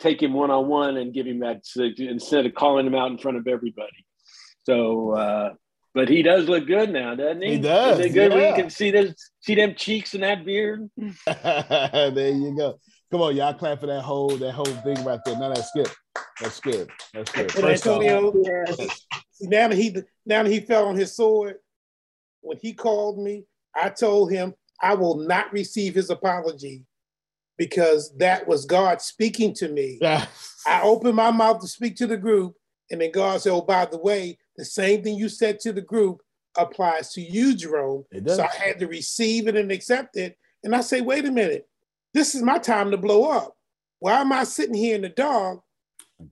[0.00, 3.18] take him one on one and give him that instead of calling him out in
[3.18, 4.04] front of everybody.
[4.64, 5.50] So, uh,
[5.94, 7.56] but he does look good now, doesn't he?
[7.56, 10.44] He does, Is it good when you can see this, see them cheeks and that
[10.44, 10.90] beard?
[11.26, 12.78] there you go.
[13.10, 15.38] Come on, y'all clap for that whole that whole thing right there.
[15.38, 15.90] Now that's good.
[16.40, 16.88] That's good.
[17.12, 17.46] That's good.
[17.48, 18.32] But First off- Antonio,
[18.74, 18.88] see,
[19.42, 21.56] now that he now that he fell on his sword,
[22.40, 23.44] when he called me,
[23.76, 26.86] I told him I will not receive his apology
[27.58, 29.98] because that was God speaking to me.
[30.66, 32.54] I opened my mouth to speak to the group,
[32.90, 35.80] and then God said, "Oh, by the way, the same thing you said to the
[35.80, 36.20] group
[36.56, 38.36] applies to you, Jerome." It does.
[38.36, 40.36] So I had to receive it and accept it.
[40.64, 41.68] And I say, "Wait a minute,
[42.14, 43.56] this is my time to blow up.
[43.98, 45.60] Why am I sitting here in the dark?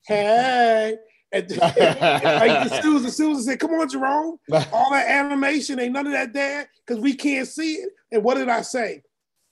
[0.07, 0.97] Hey."
[1.33, 4.39] And like Susan, Susan said, "Come on, Jerome.
[4.73, 8.37] All that animation ain't none of that there because we can't see it." And what
[8.37, 9.03] did I say?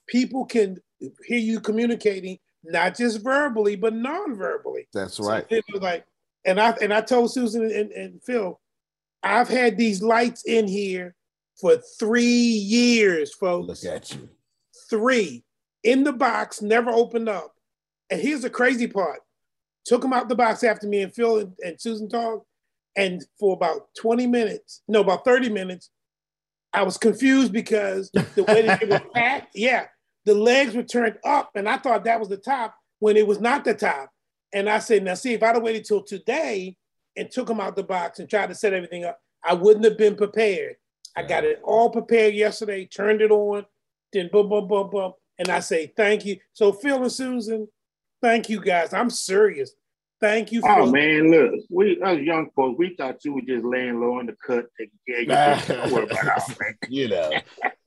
[0.08, 0.78] People can
[1.24, 4.88] hear you communicating not just verbally but non-verbally.
[4.92, 5.46] That's right.
[5.48, 6.04] It was like,
[6.48, 8.58] and I and I told Susan and, and Phil,
[9.22, 11.14] I've had these lights in here
[11.60, 13.84] for three years, folks.
[13.84, 14.28] Look at you.
[14.88, 15.44] Three
[15.84, 17.54] in the box, never opened up.
[18.10, 19.20] And here's the crazy part:
[19.84, 22.46] took them out the box after me and Phil and, and Susan talked,
[22.96, 25.90] and for about 20 minutes, no, about 30 minutes,
[26.72, 29.86] I was confused because the way that they were packed, yeah,
[30.24, 33.38] the legs were turned up, and I thought that was the top when it was
[33.38, 34.10] not the top.
[34.52, 36.76] And I said, now see, if I'd have waited till today
[37.16, 39.98] and took them out the box and tried to set everything up, I wouldn't have
[39.98, 40.76] been prepared.
[41.16, 43.66] I got it all prepared yesterday, turned it on,
[44.12, 45.12] then boom, boom, boom, boom.
[45.38, 46.38] And I say thank you.
[46.52, 47.68] So Phil and Susan,
[48.22, 48.92] thank you guys.
[48.92, 49.72] I'm serious.
[50.20, 50.62] Thank you.
[50.64, 54.26] Oh man, look, we us young folks, we thought you were just laying low in
[54.26, 56.74] the cut, taking care of your Don't worry about man.
[56.88, 57.30] you know,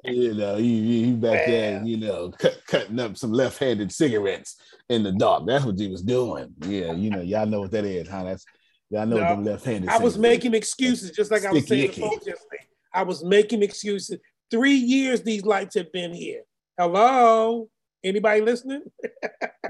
[0.06, 4.56] you know, you, you back there, you know, cut, cutting up some left-handed cigarettes
[4.88, 5.46] in the dark.
[5.46, 6.54] That's what you was doing.
[6.66, 8.24] Yeah, you know, y'all know what that is, huh?
[8.24, 8.46] That's
[8.90, 9.90] y'all know no, what them left-handed.
[9.90, 12.66] I was making excuses, just like I was saying to folks yesterday.
[12.94, 14.20] I was making excuses.
[14.50, 16.44] Three years these lights have been here.
[16.78, 17.70] Hello.
[18.04, 18.82] Anybody listening?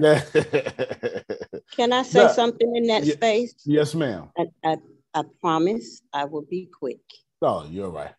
[0.00, 3.54] Can I say something in that space?
[3.66, 4.30] Yes, ma'am.
[4.38, 4.76] I, I,
[5.12, 7.00] I, promise I will be quick.
[7.42, 8.14] Oh, you're right.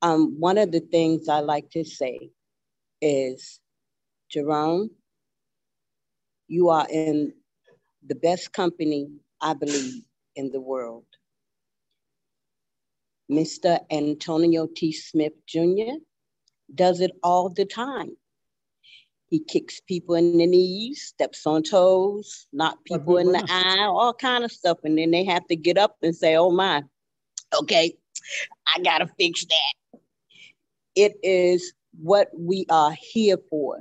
[0.00, 2.30] Um, one of the things I like to say
[3.02, 3.58] is,
[4.30, 4.90] Jerome,
[6.46, 7.34] you are in
[8.06, 9.08] the best company,
[9.40, 10.02] I believe,
[10.36, 11.04] in the world.
[13.30, 13.80] Mr.
[13.90, 14.92] Antonio T.
[14.92, 15.98] Smith Jr.
[16.72, 18.16] does it all the time.
[19.30, 24.14] He kicks people in the knees, steps on toes, knock people in the eye, all
[24.14, 24.78] kind of stuff.
[24.84, 26.82] And then they have to get up and say, oh my,
[27.60, 27.94] okay,
[28.74, 30.00] I gotta fix that.
[30.94, 33.80] It is what we are here for,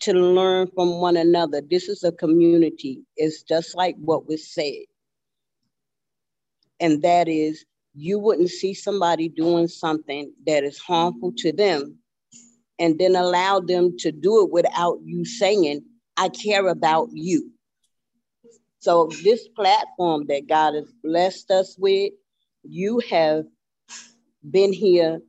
[0.00, 1.60] to learn from one another.
[1.60, 3.02] This is a community.
[3.16, 4.84] It's just like what was said.
[6.78, 11.99] And that is, you wouldn't see somebody doing something that is harmful to them
[12.80, 15.84] and then allow them to do it without you saying,
[16.16, 17.52] I care about you.
[18.80, 22.12] So, this platform that God has blessed us with,
[22.62, 23.44] you have
[24.50, 25.20] been here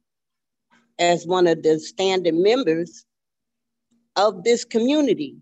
[0.97, 3.05] as one of the standing members
[4.15, 5.35] of this community.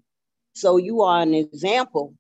[0.56, 2.16] So, you are an example.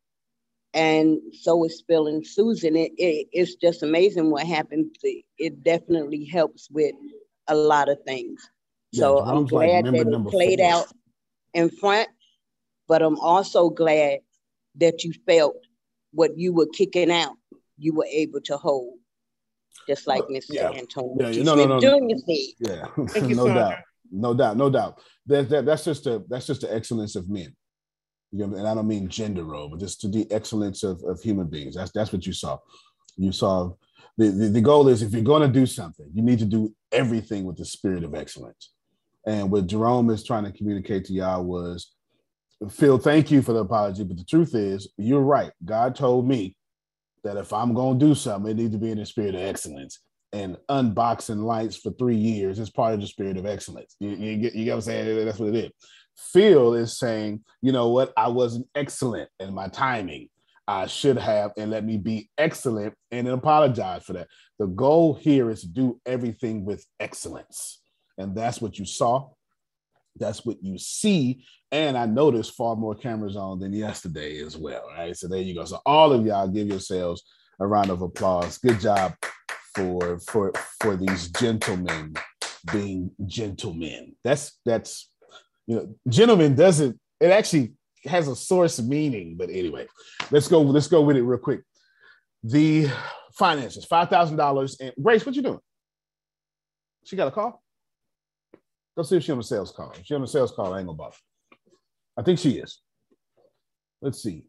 [0.75, 2.75] And so is Phil and Susan.
[2.75, 4.91] It, it, it's just amazing what happens.
[5.39, 6.93] It definitely helps with
[7.47, 8.47] a lot of things.
[8.93, 10.69] So I'm glad like that it played four.
[10.69, 10.87] out
[11.53, 12.09] in front,
[12.87, 14.19] but I'm also glad
[14.75, 15.55] that you felt
[16.11, 17.35] what you were kicking out,
[17.77, 18.97] you were able to hold,
[19.87, 20.45] just like Mr.
[20.49, 20.71] Yeah.
[20.71, 21.29] Antonio.
[21.29, 21.97] Yeah, no, no, no, no.
[22.59, 23.77] Yeah, no doubt,
[24.11, 25.01] no doubt, no doubt.
[25.27, 27.55] That, that, that's just a that's just the excellence of men.
[28.31, 31.21] You know, and I don't mean gender role, but just to the excellence of, of
[31.21, 31.75] human beings.
[31.75, 32.57] That's that's what you saw.
[33.17, 33.73] You saw
[34.17, 36.73] the, the, the goal is if you're going to do something, you need to do
[36.91, 38.71] everything with the spirit of excellence.
[39.25, 41.91] And what Jerome is trying to communicate to y'all was,
[42.69, 44.03] Phil, thank you for the apology.
[44.03, 45.51] But the truth is, you're right.
[45.63, 46.55] God told me
[47.23, 49.41] that if I'm going to do something, it needs to be in the spirit of
[49.41, 49.99] excellence.
[50.31, 53.95] And unboxing lights for three years is part of the spirit of excellence.
[53.99, 55.25] You, you, get, you get what I'm saying?
[55.25, 55.71] That's what it is.
[56.15, 58.13] Phil is saying, you know what?
[58.15, 60.29] I wasn't excellent in my timing.
[60.67, 64.27] I should have, and let me be excellent and apologize for that.
[64.59, 67.81] The goal here is to do everything with excellence.
[68.19, 69.29] And that's what you saw.
[70.17, 71.43] That's what you see.
[71.71, 74.83] And I noticed far more cameras on than yesterday as well.
[74.95, 75.15] Right.
[75.15, 75.65] So there you go.
[75.65, 77.23] So all of y'all give yourselves
[77.59, 78.57] a round of applause.
[78.57, 79.13] Good job
[79.75, 80.51] for for
[80.81, 82.13] for these gentlemen
[82.71, 84.15] being gentlemen.
[84.23, 85.09] That's that's
[85.65, 87.73] you know, gentlemen doesn't it actually
[88.05, 89.87] has a source meaning, but anyway,
[90.31, 91.61] let's go, let's go with it real quick.
[92.43, 92.89] The
[93.33, 94.77] finances, five thousand dollars.
[94.79, 95.59] And Grace, what you doing?
[97.03, 97.61] She got a call.
[98.99, 99.91] Go see if she's on a sales call.
[99.91, 101.15] If she's on a sales call, I ain't gonna bother.
[102.17, 102.81] I think she is.
[104.01, 104.43] Let's see.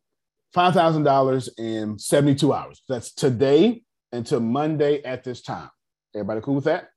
[0.56, 2.82] $5,000 in 72 hours.
[2.88, 5.70] That's today until Monday at this time.
[6.16, 6.88] Everybody cool with that?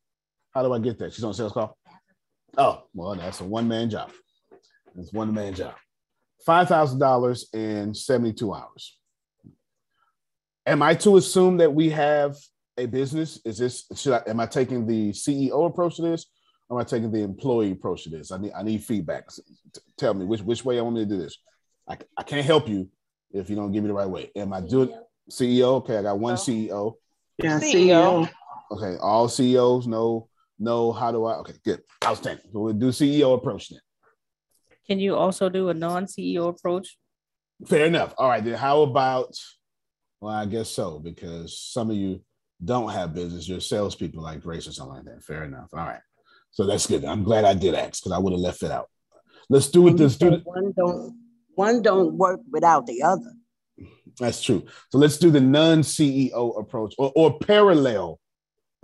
[0.56, 1.14] How do I get that?
[1.14, 1.78] She's on a sales call?
[2.58, 4.10] Oh, well, that's a one man job.
[4.98, 5.76] It's one man job.
[6.48, 8.98] $5,000 in 72 hours.
[10.66, 12.36] Am I to assume that we have
[12.80, 13.40] a business?
[13.46, 16.26] Is this, should I, am I taking the CEO approach to this?
[16.72, 18.32] Am I taking the employee approach to this?
[18.32, 19.30] I need I need feedback.
[19.98, 21.38] Tell me which which way I want me to do this.
[21.88, 22.90] I, I can't help you
[23.32, 24.32] if you don't give me the right way.
[24.36, 24.90] Am I doing
[25.30, 25.76] CEO?
[25.78, 26.38] Okay, I got one oh.
[26.38, 26.94] CEO.
[27.38, 28.30] Yeah, CEO.
[28.72, 31.36] Okay, all CEOs know know how do I?
[31.38, 32.46] Okay, good, outstanding.
[32.52, 33.80] So we'll do CEO approach then.
[34.88, 36.98] Can you also do a non CEO approach?
[37.68, 38.14] Fair enough.
[38.18, 39.36] All right, then how about?
[40.20, 42.22] Well, I guess so because some of you
[42.64, 43.48] don't have business.
[43.48, 45.24] You're salespeople like Grace or something like that.
[45.24, 45.70] Fair enough.
[45.74, 46.00] All right.
[46.54, 47.04] So that's good.
[47.04, 48.90] I'm glad I did ask because I would have left it out.
[49.50, 49.98] Let's do it.
[49.98, 50.42] Let's do it.
[50.46, 51.20] One don't
[51.56, 53.34] one don't work without the other.
[54.20, 54.66] That's true.
[54.92, 58.20] So let's do the non-CEO approach or, or parallel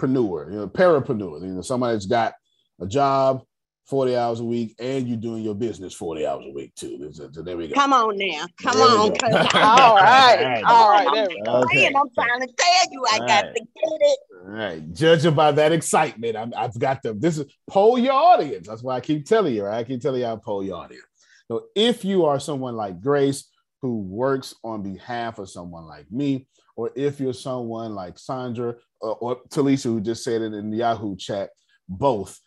[0.02, 1.42] preneur, you know, parapreneur.
[1.42, 2.34] You know, somebody that's got
[2.82, 3.44] a job,
[3.90, 7.10] 40 hours a week and you're doing your business 40 hours a week too.
[7.12, 7.74] So, so there we go.
[7.74, 8.46] Come on now.
[8.62, 9.10] Come There on.
[9.10, 9.16] go.
[9.18, 10.64] 'cause I- All right.
[10.64, 11.08] All right.
[11.12, 11.52] There we go.
[11.64, 11.88] Okay.
[11.88, 13.56] I'm trying to tell you, I All got right.
[13.56, 13.70] to get
[14.02, 14.20] it.
[14.36, 14.94] All right.
[14.94, 17.20] Judging by that excitement, I'm, I've got them.
[17.20, 18.68] This is poll your audience.
[18.68, 19.80] That's why I keep telling you, right?
[19.80, 21.06] I keep telling you I poll your audience.
[21.48, 23.50] So if you are someone like Grace
[23.82, 29.16] who works on behalf of someone like me, or if you're someone like Sandra or,
[29.16, 31.50] or Talisha who just said it in the Yahoo chat,
[31.88, 32.40] both.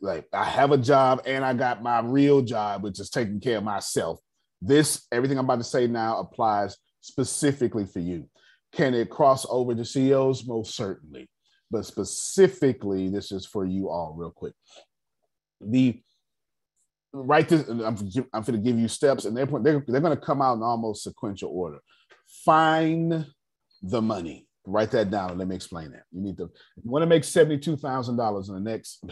[0.00, 3.58] Like I have a job and I got my real job, which is taking care
[3.58, 4.18] of myself.
[4.60, 8.28] This everything I'm about to say now applies specifically for you.
[8.72, 10.46] Can it cross over to CEOs?
[10.46, 11.28] Most certainly.
[11.70, 14.54] But specifically, this is for you all, real quick.
[15.60, 16.00] The
[17.12, 20.24] right this, I'm, I'm going to give you steps, and they're, they're, they're going to
[20.24, 21.78] come out in almost sequential order.
[22.44, 23.26] Find
[23.82, 24.47] the money.
[24.70, 26.02] Write that down and let me explain that.
[26.12, 26.50] You need to
[26.82, 29.02] you want to make $72,000 in the next,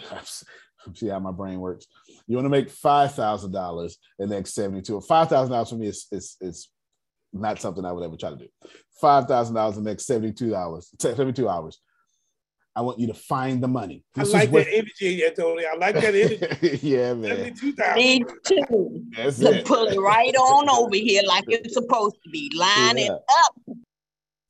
[0.94, 1.86] see how my brain works.
[2.26, 5.00] You want to make $5,000 in the next 72.
[5.00, 6.68] $5,000 for me is, is, is
[7.32, 8.48] not something I would ever try to do.
[9.00, 11.78] Five thousand dollars in the next seventy-two hours, seventy-two hours.
[12.74, 14.04] I want you to find the money.
[14.16, 15.68] I This is like what- that energy, Antonio.
[15.70, 16.78] I like that energy.
[16.82, 17.54] yeah, man.
[17.54, 17.94] 72,000.
[17.96, 19.04] Me too.
[19.14, 19.66] That's To it.
[19.66, 22.50] pull it right on over here like it's supposed to be.
[22.54, 23.76] Line it up.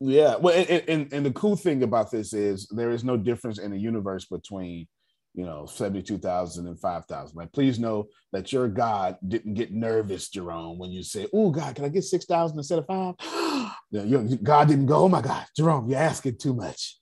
[0.01, 0.37] Yeah.
[0.37, 3.71] Well, and, and and the cool thing about this is there is no difference in
[3.71, 4.87] the universe between
[5.35, 7.37] you know 72,000 and 5,000.
[7.37, 11.75] Like, please know that your God didn't get nervous, Jerome, when you say, Oh, God,
[11.75, 13.15] can I get 6,000 instead of five?
[13.93, 16.99] You know, God didn't go, Oh my God, Jerome, you're asking too much.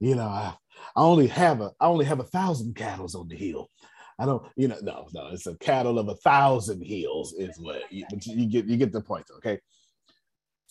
[0.00, 0.54] You know, I,
[0.96, 3.70] I only have a I only have a thousand cattle on the hill.
[4.18, 7.90] I don't, you know, no, no, it's a cattle of a thousand hills, is what
[7.90, 9.60] you, but you get you get the point, okay?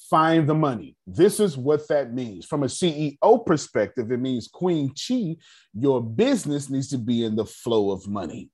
[0.10, 0.96] Find the money.
[1.08, 2.46] This is what that means.
[2.46, 5.38] From a CEO perspective, it means Queen Chi,
[5.74, 8.50] your business needs to be in the flow of money.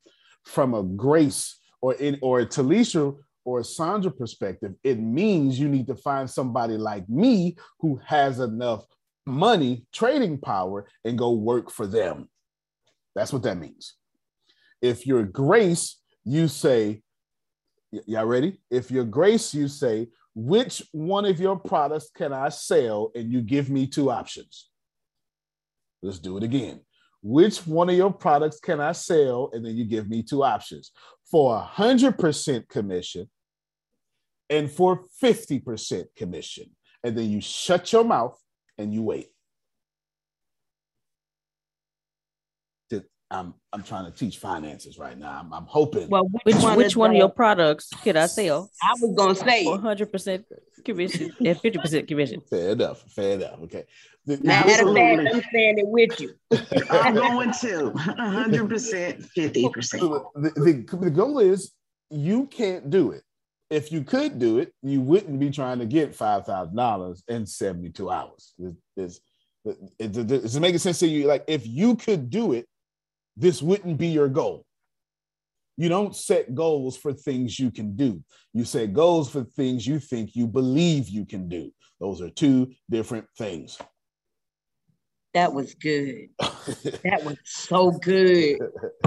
[0.46, 5.68] From a Grace or in or a Talisha or a Sandra perspective, it means you
[5.68, 8.86] need to find somebody like me who has enough
[9.26, 12.30] money, trading power, and go work for them.
[13.16, 13.96] That's what that means.
[14.82, 17.02] If you're Grace, you say,
[17.92, 18.60] y'all ready?
[18.70, 20.08] If you're Grace, you say,
[20.46, 23.12] which one of your products can I sell?
[23.14, 24.70] And you give me two options.
[26.02, 26.80] Let's do it again.
[27.22, 29.50] Which one of your products can I sell?
[29.52, 30.92] And then you give me two options
[31.30, 33.30] for a 100% commission
[34.50, 36.70] and for 50% commission.
[37.04, 38.40] And then you shut your mouth
[38.78, 39.28] and you wait.
[43.32, 45.40] I'm, I'm trying to teach finances right now.
[45.42, 46.10] I'm, I'm hoping.
[46.10, 48.72] Well, which one which one of your products could I sell?
[48.82, 50.46] I was gonna say One hundred percent
[50.84, 52.42] commission and fifty percent commission.
[52.50, 53.02] Fair enough.
[53.12, 53.60] Fair enough.
[53.64, 53.86] Okay.
[54.26, 56.34] The- the- Matter of fact, I'm saying it with you.
[56.92, 60.26] I'm going to 100%, 50%.
[60.36, 61.72] the, the, the goal is
[62.10, 63.24] you can't do it.
[63.70, 67.46] If you could do it, you wouldn't be trying to get five thousand dollars in
[67.46, 68.56] seventy two hours.
[68.58, 69.22] It's,
[69.64, 71.28] it's, it, it, it's making sense to you.
[71.28, 72.68] Like if you could do it,
[73.40, 74.66] this wouldn't be your goal.
[75.78, 78.22] You don't set goals for things you can do.
[78.54, 81.72] You set goals for things you think you believe you can do.
[82.02, 83.78] Those are two different things.
[85.34, 86.30] That was good.
[87.04, 88.60] That was so good.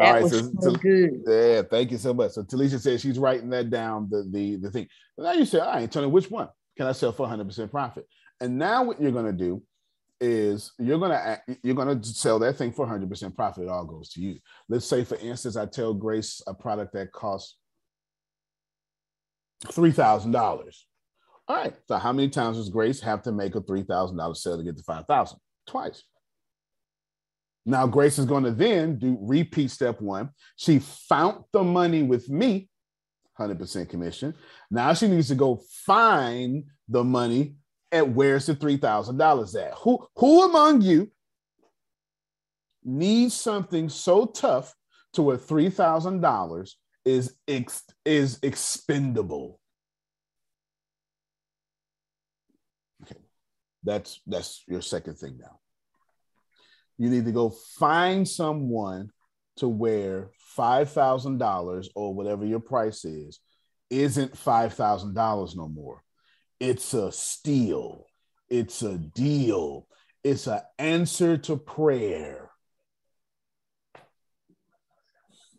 [0.00, 1.22] All That right, was so, so good.
[1.26, 2.32] Yeah, thank you so much.
[2.32, 4.88] So Talisha said she's writing that down, the the the thing.
[5.16, 8.06] Now you say, all right, Tony, which one can I sell for 100% profit?
[8.40, 9.62] And now what you're gonna do
[10.24, 13.64] is you're gonna you're gonna sell that thing for 100% profit.
[13.64, 14.38] It all goes to you.
[14.68, 17.56] Let's say, for instance, I tell Grace a product that costs
[19.72, 20.86] three thousand dollars.
[21.46, 21.74] All right.
[21.88, 24.64] So how many times does Grace have to make a three thousand dollars sale to
[24.64, 25.38] get to five thousand?
[25.66, 26.02] Twice.
[27.66, 30.30] Now Grace is going to then do repeat step one.
[30.56, 32.68] She found the money with me,
[33.38, 34.34] 100% commission.
[34.70, 37.56] Now she needs to go find the money
[37.94, 39.74] at where's the $3,000 at?
[39.78, 41.10] Who, who among you
[42.84, 44.74] needs something so tough
[45.14, 46.70] to where $3,000
[47.06, 49.58] is, ex, is expendable?
[53.04, 53.20] Okay.
[53.82, 55.60] That's, that's your second thing now
[56.98, 59.10] you need to go find someone
[59.56, 63.40] to where $5,000 or whatever your price is
[63.90, 66.02] isn't $5,000 no more.
[66.60, 68.06] It's a steal.
[68.48, 69.86] It's a deal.
[70.22, 72.50] It's an answer to prayer.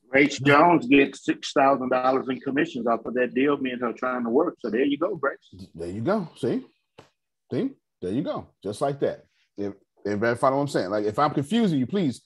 [0.10, 3.58] Grace Jones gets six thousand dollars in commissions off of that deal.
[3.58, 4.56] Me and her trying to work.
[4.60, 5.38] So there you go, Grace.
[5.74, 6.30] There you go.
[6.38, 6.64] See?
[7.52, 7.72] See?
[8.02, 8.48] There you go.
[8.64, 9.26] Just like that.
[9.58, 9.74] If
[10.06, 10.90] everybody follow what I'm saying?
[10.90, 12.22] Like if I'm confusing you, please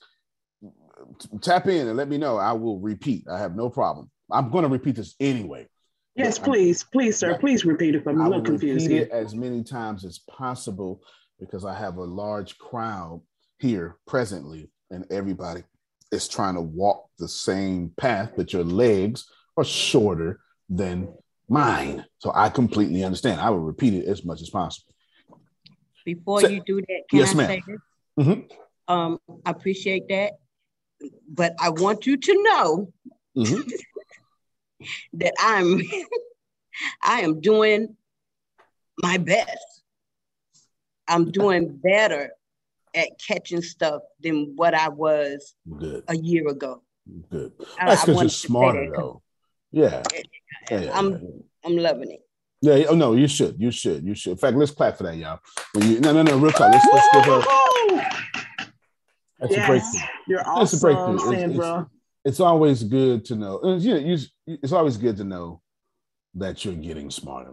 [1.40, 2.36] tap in and let me know.
[2.36, 3.24] I will repeat.
[3.28, 4.10] I have no problem.
[4.30, 5.66] I'm going to repeat this anyway.
[6.20, 7.38] Yes, please, please, sir.
[7.38, 8.02] Please repeat it.
[8.06, 8.86] I'm a little confused.
[8.86, 11.02] Repeat it as many times as possible
[11.38, 13.22] because I have a large crowd
[13.58, 15.62] here presently, and everybody
[16.12, 21.08] is trying to walk the same path, but your legs are shorter than
[21.48, 22.04] mine.
[22.18, 23.40] So I completely understand.
[23.40, 24.94] I will repeat it as much as possible.
[26.04, 27.48] Before so, you do that, can yes, I ma'am.
[27.48, 28.26] say this?
[28.26, 28.92] Mm-hmm.
[28.92, 30.32] Um, I appreciate that,
[31.28, 32.92] but I want you to know
[33.36, 33.60] mm-hmm.
[35.14, 35.80] that I'm
[37.04, 37.96] I am doing
[39.02, 39.82] my best.
[41.08, 42.30] I'm doing better
[42.94, 46.04] at catching stuff than what I was Good.
[46.08, 46.82] a year ago.
[47.30, 47.52] Good.
[47.78, 49.22] That's because you're smarter though.
[49.72, 50.02] Yeah.
[50.70, 51.18] yeah, yeah I'm yeah.
[51.64, 52.20] I'm loving it.
[52.62, 52.86] Yeah.
[52.88, 53.60] Oh no, you should.
[53.60, 54.04] You should.
[54.04, 54.32] You should.
[54.32, 55.40] In fact, let's clap for that, y'all.
[55.74, 56.38] You, no, no, no.
[56.38, 56.72] Real talk.
[56.72, 57.42] Let's, let's give her.
[59.40, 60.00] That's yes, a breakthrough.
[60.28, 61.32] You're awesome, That's a breakthrough.
[61.32, 61.90] It's, it's,
[62.24, 63.60] it's, always good to know.
[63.78, 65.62] You know, you, it's always good to know
[66.34, 67.52] that you're getting smarter.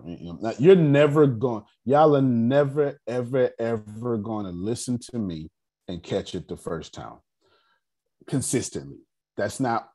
[0.59, 1.63] You're never going.
[1.85, 5.49] Y'all are never, ever, ever going to listen to me
[5.87, 7.17] and catch it the first time
[8.27, 8.99] consistently.
[9.35, 9.89] That's not.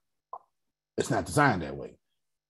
[0.98, 1.96] It's not designed that way.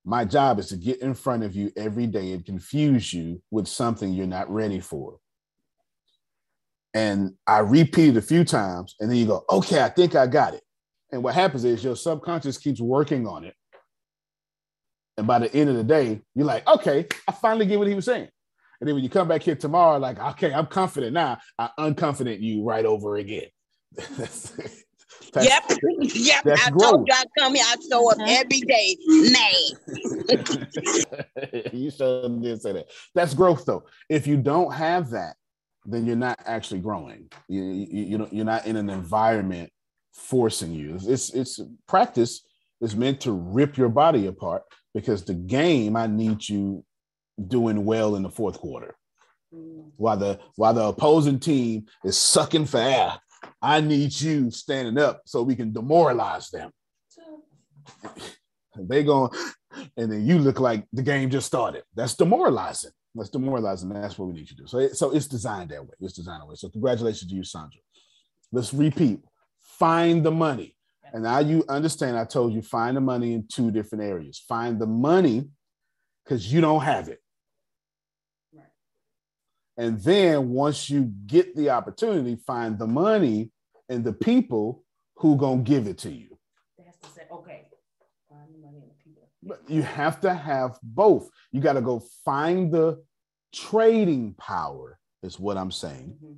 [0.05, 3.69] My job is to get in front of you every day and confuse you with
[3.69, 5.19] something you're not ready for.
[6.93, 10.27] And I repeat it a few times, and then you go, okay, I think I
[10.27, 10.63] got it.
[11.13, 13.55] And what happens is your subconscious keeps working on it.
[15.19, 17.95] And by the end of the day, you're like, okay, I finally get what he
[17.95, 18.29] was saying.
[18.81, 22.41] And then when you come back here tomorrow, like, okay, I'm confident now, I unconfident
[22.41, 23.47] you right over again.
[25.33, 25.63] That's, yep,
[26.01, 26.47] yep.
[26.47, 26.91] I growth.
[26.91, 27.65] told you I come here.
[27.67, 28.41] I show up uh-huh.
[28.41, 28.97] every day,
[29.31, 29.53] man.
[31.73, 32.87] you sure did say that.
[33.15, 33.85] That's growth, though.
[34.09, 35.37] If you don't have that,
[35.85, 37.31] then you're not actually growing.
[37.49, 39.71] You, you, you know, you're not in an environment
[40.13, 40.99] forcing you.
[41.03, 42.47] It's it's practice
[42.81, 44.63] is meant to rip your body apart
[44.95, 46.85] because the game I need you
[47.49, 48.95] doing well in the fourth quarter.
[49.97, 53.19] While the while the opposing team is sucking for air
[53.61, 56.71] I need you standing up so we can demoralize them.
[58.79, 59.31] they going,
[59.97, 61.83] and then you look like the game just started.
[61.95, 62.93] That's demoralizing.
[63.15, 63.91] That's demoralizing.
[63.91, 64.67] That's what we need you to do.
[64.67, 65.95] So, so it's designed that way.
[66.01, 66.55] It's designed that way.
[66.57, 67.81] So congratulations to you, Sandra.
[68.51, 69.21] Let's repeat.
[69.79, 70.77] Find the money.
[71.13, 72.17] And now you understand.
[72.17, 74.43] I told you find the money in two different areas.
[74.49, 75.49] Find the money
[76.25, 77.21] because you don't have it.
[79.77, 83.51] And then once you get the opportunity, find the money
[83.89, 84.85] and the people
[85.17, 86.39] who gonna give it to you.
[87.15, 87.67] Say, okay,
[88.29, 89.29] find the money and the people.
[89.43, 91.31] But you have to have both.
[91.51, 93.03] You got to go find the
[93.53, 96.17] trading power, is what I'm saying.
[96.23, 96.33] Mm-hmm.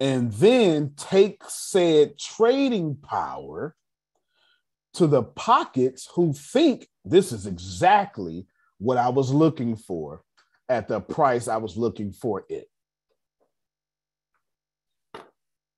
[0.00, 3.76] And then take said trading power
[4.94, 8.46] to the pockets who think this is exactly
[8.78, 10.22] what I was looking for
[10.68, 12.68] at the price I was looking for it.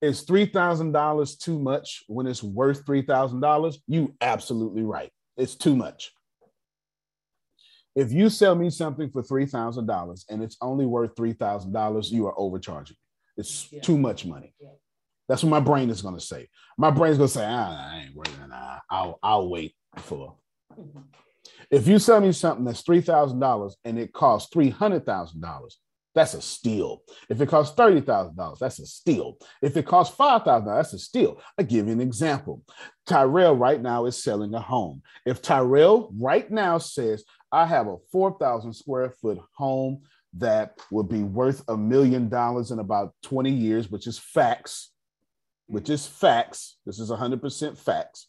[0.02, 3.76] Is $3,000 too much when it's worth $3,000?
[3.86, 5.10] You absolutely right.
[5.36, 6.12] It's too much.
[7.94, 12.96] If you sell me something for $3,000 and it's only worth $3,000, you are overcharging.
[13.36, 13.80] It's yeah.
[13.80, 14.54] too much money.
[14.60, 14.70] Yeah.
[15.28, 16.48] That's what my brain is going to say.
[16.78, 18.48] My brain's going to say, ah, I ain't it.
[18.48, 20.36] Nah, I'll, I'll wait for.
[20.78, 21.00] Mm-hmm.
[21.70, 25.74] If you sell me something that's $3,000 and it costs $300,000,
[26.14, 27.02] that's a steal.
[27.28, 29.36] If it costs $30,000, that's a steal.
[29.60, 31.40] If it costs $5,000, that's a steal.
[31.58, 32.62] I give you an example.
[33.04, 35.02] Tyrell right now is selling a home.
[35.26, 40.02] If Tyrell right now says, I have a 4,000 square foot home
[40.38, 44.92] that would be worth a million dollars in about 20 years, which is facts,
[45.66, 46.76] which is facts.
[46.86, 48.28] This is 100% facts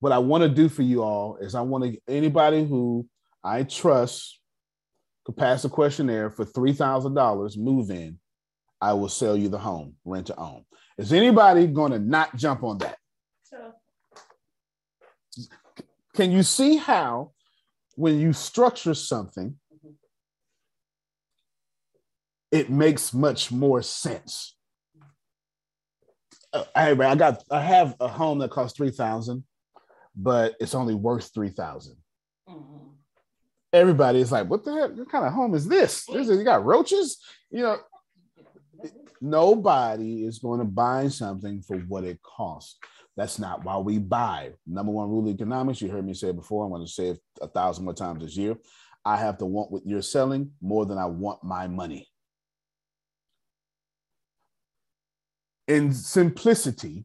[0.00, 3.06] what I want to do for you all is I want to anybody who
[3.44, 4.40] I trust
[5.24, 8.18] could pass a questionnaire for three thousand dollars, move in.
[8.80, 10.64] I will sell you the home, rent to own.
[10.96, 12.96] Is anybody going to not jump on that?
[13.48, 13.74] Sure.
[16.14, 17.32] Can you see how,
[17.96, 19.56] when you structure something,
[22.50, 24.56] it makes much more sense?
[26.52, 29.44] Uh, I, I got I have a home that costs three thousand
[30.16, 31.96] but it's only worth 3000
[32.48, 32.76] mm-hmm.
[33.72, 34.96] Everybody is like, what the heck?
[34.96, 36.04] What kind of home is this?
[36.06, 37.18] this is, you got roaches?
[37.52, 37.78] You know,
[39.20, 42.78] nobody is going to buy something for what it costs.
[43.16, 44.50] That's not why we buy.
[44.66, 46.64] Number one rule of economics, you heard me say before.
[46.64, 48.56] I'm going to say it a thousand more times this year.
[49.04, 52.09] I have to want what you're selling more than I want my money.
[55.70, 57.04] In simplicity,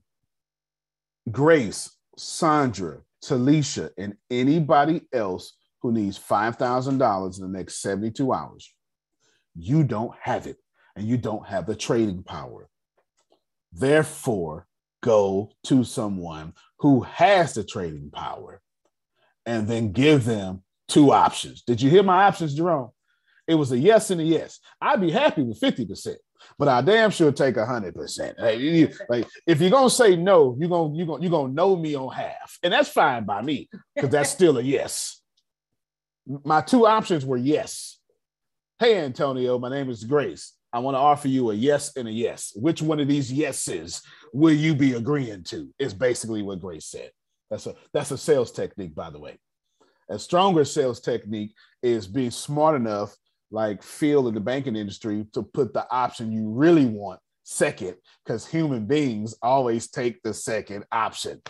[1.29, 8.73] Grace, Sandra, Talisha, and anybody else who needs $5,000 in the next 72 hours,
[9.53, 10.57] you don't have it
[10.95, 12.67] and you don't have the trading power.
[13.71, 14.65] Therefore,
[15.03, 18.63] go to someone who has the trading power
[19.45, 21.61] and then give them two options.
[21.61, 22.89] Did you hear my options, Jerome?
[23.47, 24.59] It was a yes and a yes.
[24.81, 26.15] I'd be happy with 50%,
[26.57, 28.39] but I damn sure take a 100%.
[28.39, 31.95] Like, like if you're gonna say no, you're gonna you're gonna you're gonna know me
[31.95, 35.21] on half, and that's fine by me because that's still a yes.
[36.43, 37.99] My two options were yes.
[38.79, 40.53] Hey Antonio, my name is Grace.
[40.73, 42.51] I want to offer you a yes and a yes.
[42.55, 44.01] Which one of these yeses
[44.33, 45.73] will you be agreeing to?
[45.79, 47.11] Is basically what Grace said.
[47.49, 49.37] That's a that's a sales technique, by the way.
[50.09, 53.15] A stronger sales technique is being smart enough,
[53.55, 58.45] like Phil in the banking industry, to put the option you really want second, because
[58.45, 61.41] human beings always take the second option.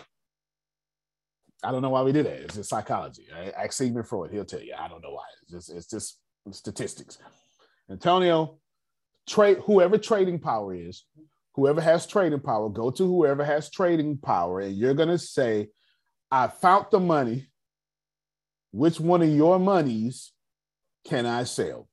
[1.64, 2.42] I don't know why we do that.
[2.42, 3.26] It's just psychology.
[3.34, 3.52] Right?
[3.56, 4.30] Ask Sigmund Freud.
[4.30, 4.74] He'll tell you.
[4.78, 5.24] I don't know why.
[5.42, 6.20] It's just, it's just
[6.52, 7.18] statistics.
[7.90, 8.58] Antonio,
[9.26, 11.04] trade whoever trading power is,
[11.54, 15.70] whoever has trading power, go to whoever has trading power, and you're gonna say,
[16.30, 17.48] I found the money.
[18.70, 20.32] Which one of your monies
[21.04, 21.88] can I sell?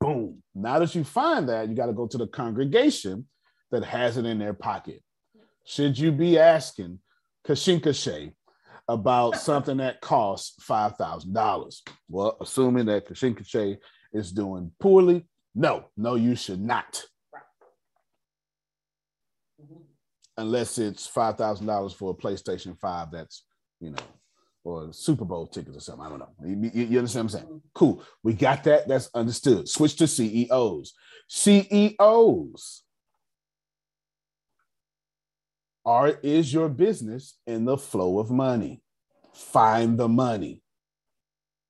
[0.00, 0.42] Boom.
[0.54, 3.28] Now that you find that, you got to go to the congregation
[3.70, 5.02] that has it in their pocket.
[5.64, 6.98] Should you be asking
[7.46, 8.32] Kashinkashe
[8.88, 11.80] about something that costs $5,000?
[12.08, 13.76] Well, assuming that Kashinkashe
[14.12, 17.04] is doing poorly, no, no, you should not.
[20.38, 23.44] Unless it's $5,000 for a PlayStation 5 that's,
[23.80, 24.02] you know,
[24.64, 26.04] or Super Bowl tickets or something.
[26.04, 26.28] I don't know.
[26.44, 27.62] You, you, understand what I'm saying?
[27.74, 28.04] Cool.
[28.22, 28.88] We got that.
[28.88, 29.68] That's understood.
[29.68, 30.92] Switch to CEOs.
[31.28, 32.82] CEOs
[35.86, 38.82] are is your business in the flow of money.
[39.34, 40.62] Find the money.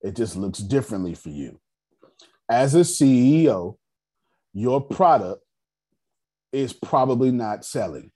[0.03, 1.61] It just looks differently for you.
[2.51, 3.77] As a CEO,
[4.53, 5.43] your product
[6.53, 8.11] is probably not selling.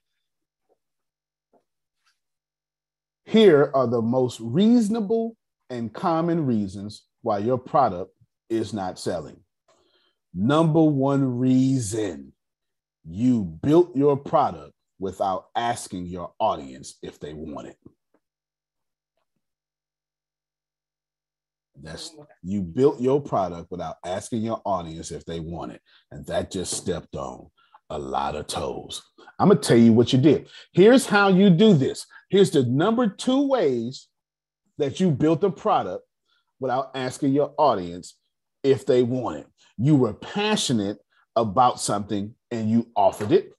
[3.25, 5.35] Here are the most reasonable
[5.69, 8.11] and common reasons why your product
[8.49, 9.37] is not selling.
[10.33, 12.33] Number one reason
[13.07, 17.77] you built your product without asking your audience if they want it.
[21.81, 25.81] That's you built your product without asking your audience if they want it.
[26.11, 27.49] And that just stepped on
[27.89, 29.01] a lot of toes.
[29.39, 30.47] I'm gonna tell you what you did.
[30.71, 32.05] Here's how you do this.
[32.29, 34.07] Here's the number two ways
[34.77, 36.05] that you built a product
[36.59, 38.17] without asking your audience
[38.63, 39.47] if they want it.
[39.77, 40.99] You were passionate
[41.35, 43.53] about something and you offered it,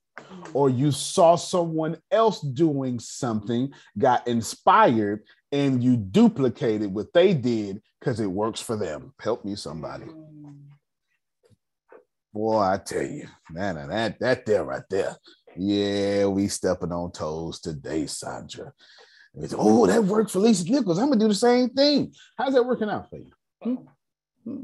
[0.55, 5.23] or you saw someone else doing something, got inspired,
[5.53, 9.13] and you duplicated what they did because it works for them.
[9.21, 10.07] Help me, somebody.
[12.33, 15.17] Boy, I tell you, man, that that there right there.
[15.59, 18.73] Yeah, we stepping on toes today, Sandra.
[19.55, 20.99] Oh, that worked for Lisa Nichols.
[20.99, 22.15] I'm gonna do the same thing.
[22.39, 23.33] How's that working out for you?
[23.63, 23.75] Hmm?
[24.45, 24.63] Hmm.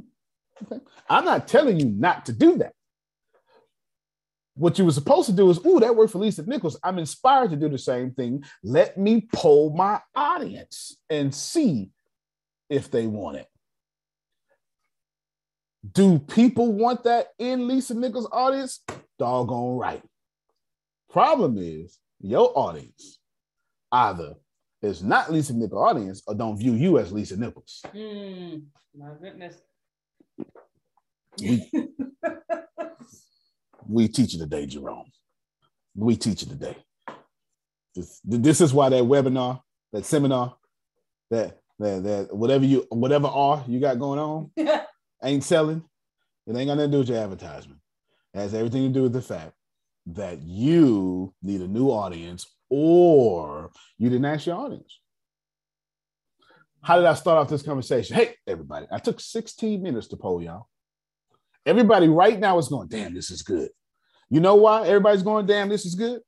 [0.62, 0.82] Okay.
[1.08, 2.72] I'm not telling you not to do that.
[4.54, 6.78] What you were supposed to do is, oh, that worked for Lisa Nichols.
[6.82, 8.44] I'm inspired to do the same thing.
[8.62, 11.90] Let me poll my audience and see
[12.68, 13.46] if they want it.
[15.90, 18.80] Do people want that in Lisa Nichols' audience?
[19.18, 20.02] Doggone right.
[21.12, 23.18] Problem is, your audience
[23.92, 24.34] either
[24.80, 27.82] is not Lisa Nichols' audience or don't view you as Lisa Nichols.
[27.94, 28.62] Mm,
[28.96, 29.56] my goodness.
[31.38, 31.70] We,
[33.88, 35.12] we teach you today, Jerome.
[35.94, 36.78] We teach you today.
[37.94, 39.60] This, this is why that webinar,
[39.92, 40.56] that seminar,
[41.30, 44.50] that that that whatever you whatever R you got going on
[45.22, 45.84] ain't selling.
[46.46, 47.80] It ain't got nothing to do with your advertisement.
[48.32, 49.52] It has everything to do with the fact
[50.06, 54.98] that you need a new audience or you didn't ask your audience.
[56.82, 58.16] How did I start off this conversation?
[58.16, 60.66] Hey, everybody, I took 16 minutes to poll y'all.
[61.64, 63.70] Everybody right now is going, damn, this is good.
[64.28, 66.20] You know why everybody's going, damn, this is good?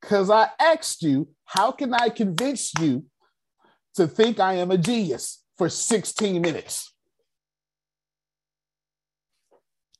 [0.00, 3.04] Because I asked you, how can I convince you
[3.94, 6.92] to think I am a genius for 16 minutes?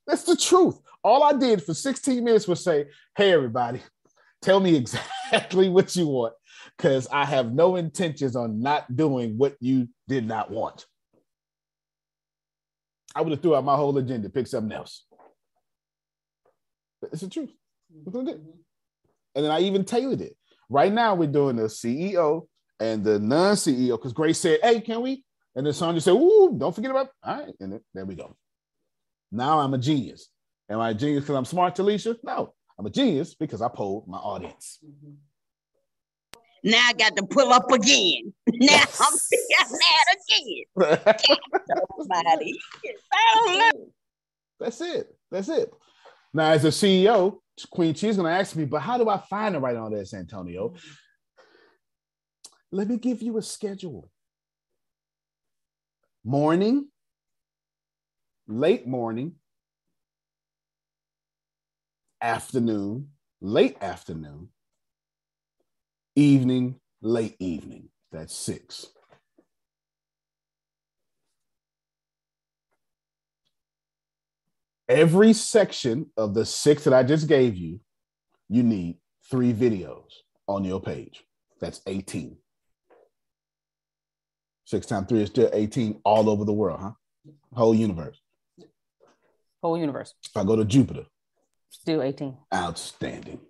[0.06, 0.80] That's the truth.
[1.02, 2.86] All I did for 16 minutes was say,
[3.16, 3.80] hey, everybody,
[4.42, 6.34] tell me exactly what you want,
[6.76, 10.86] because I have no intentions on not doing what you did not want.
[13.14, 15.04] I would have threw out my whole agenda, pick something else.
[17.12, 17.50] It's the truth.
[18.06, 18.28] Mm-hmm.
[18.28, 20.36] And then I even tailored it.
[20.68, 22.46] Right now, we're doing the CEO
[22.78, 25.24] and the non-CEO because Grace said, "Hey, can we?"
[25.56, 28.36] And then Sonya said, "Ooh, don't forget about." All right, and then, there we go.
[29.32, 30.28] Now I'm a genius.
[30.70, 32.16] Am I a genius because I'm smart, Talisha?
[32.22, 34.78] No, I'm a genius because I polled my audience.
[36.62, 38.32] Now I got to pull up again.
[38.52, 39.14] Now I'm
[40.76, 40.98] mad
[42.38, 43.84] again.
[44.60, 45.16] That's it.
[45.30, 45.70] That's it.
[46.34, 47.38] Now, as a CEO,
[47.70, 50.74] Queen Che's gonna ask me, but how do I find the right on this, Antonio?
[52.70, 54.10] Let me give you a schedule.
[56.24, 56.88] Morning,
[58.46, 59.36] late morning,
[62.20, 63.08] afternoon,
[63.40, 64.48] late afternoon,
[66.16, 67.88] evening, late evening.
[68.12, 68.86] That's six.
[74.88, 77.78] Every section of the six that I just gave you,
[78.48, 78.96] you need
[79.30, 80.10] three videos
[80.48, 81.22] on your page.
[81.60, 82.36] That's 18.
[84.64, 86.92] Six times three is still 18 all over the world, huh?
[87.54, 88.20] Whole universe.
[89.62, 90.14] Whole universe.
[90.24, 91.06] If I go to Jupiter,
[91.70, 92.36] Still 18.
[92.52, 93.40] outstanding.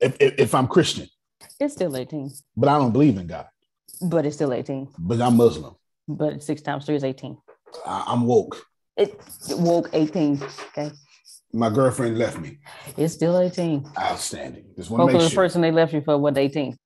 [0.00, 1.08] If, if, if I'm Christian,
[1.58, 2.30] It's still 18.
[2.56, 3.46] but I don't believe in God,
[4.00, 4.88] But it's still 18.
[4.98, 5.74] but I'm Muslim,
[6.06, 7.36] But six times three is 18.
[7.86, 8.64] I, I'm woke.
[8.96, 9.18] It,
[9.50, 10.42] woke 18.
[10.68, 10.90] Okay.
[11.52, 12.58] My girlfriend left me.
[12.96, 13.90] It's still 18.
[13.98, 14.64] Outstanding.
[14.76, 16.76] Just want to Hopefully make the person they left you for what 18.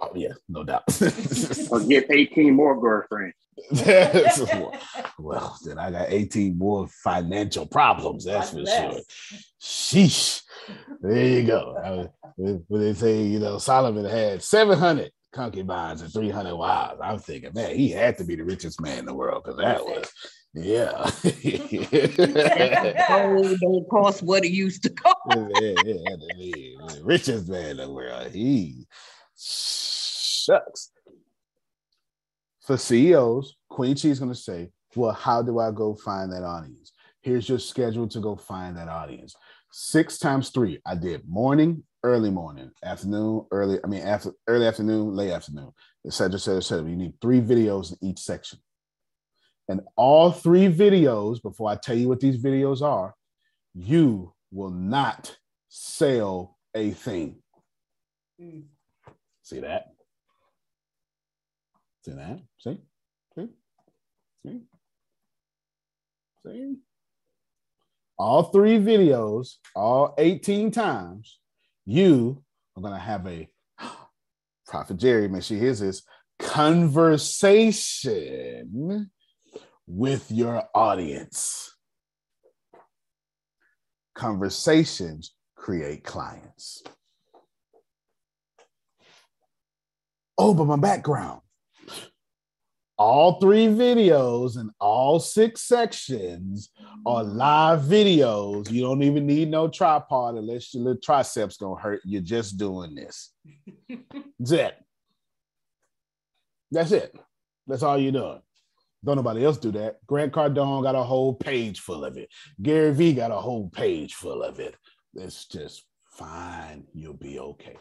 [0.00, 0.84] Oh yeah, no doubt.
[1.70, 3.34] Or get 18 more girlfriends.
[5.18, 8.24] well, then I got 18 more financial problems.
[8.24, 9.00] That's for sure.
[9.60, 10.42] Sheesh.
[11.00, 12.12] There you go.
[12.36, 17.74] When they say, you know, Solomon had 700 concubines and 300 wives, I'm thinking, man,
[17.74, 20.12] he had to be the richest man in the world because that was,
[20.54, 21.10] yeah.
[23.10, 25.16] oh, don't cost what it used to cost.
[25.30, 28.30] yeah, yeah, the, the richest man in the world.
[28.30, 28.86] He
[30.48, 30.90] shucks.
[32.62, 36.42] For CEOs, Queen Chi is going to say, Well, how do I go find that
[36.42, 36.92] audience?
[37.22, 39.34] Here's your schedule to go find that audience.
[39.70, 40.80] Six times three.
[40.86, 45.72] I did morning, early morning, afternoon, early, I mean, after early afternoon, late afternoon,
[46.06, 46.88] et cetera, et cetera, et cetera.
[46.88, 48.58] You need three videos in each section.
[49.68, 53.14] And all three videos, before I tell you what these videos are,
[53.74, 55.36] you will not
[55.68, 57.36] sell a thing.
[58.40, 58.60] Hmm.
[59.42, 59.88] See that?
[62.16, 62.40] That?
[62.58, 62.80] See?
[63.34, 63.48] See?
[64.44, 64.60] See?
[66.44, 66.76] See?
[68.18, 71.38] All three videos, all 18 times,
[71.86, 72.42] you
[72.76, 73.48] are going to have a
[74.66, 76.02] Prophet Jerry, make sure he hears this
[76.38, 79.10] conversation
[79.86, 81.74] with your audience.
[84.14, 86.82] Conversations create clients.
[90.36, 91.40] Oh, but my background.
[92.98, 96.70] All three videos and all six sections
[97.06, 98.70] are live videos.
[98.70, 102.00] You don't even need no tripod unless your little triceps gonna hurt.
[102.04, 103.32] You're just doing this.
[104.40, 104.84] That's it.
[106.72, 107.16] That's it.
[107.68, 108.40] That's all you're doing.
[109.04, 110.04] Don't nobody else do that.
[110.06, 112.28] Grant Cardone got a whole page full of it.
[112.60, 114.74] Gary Vee got a whole page full of it.
[115.14, 116.84] It's just fine.
[116.94, 117.76] You'll be okay.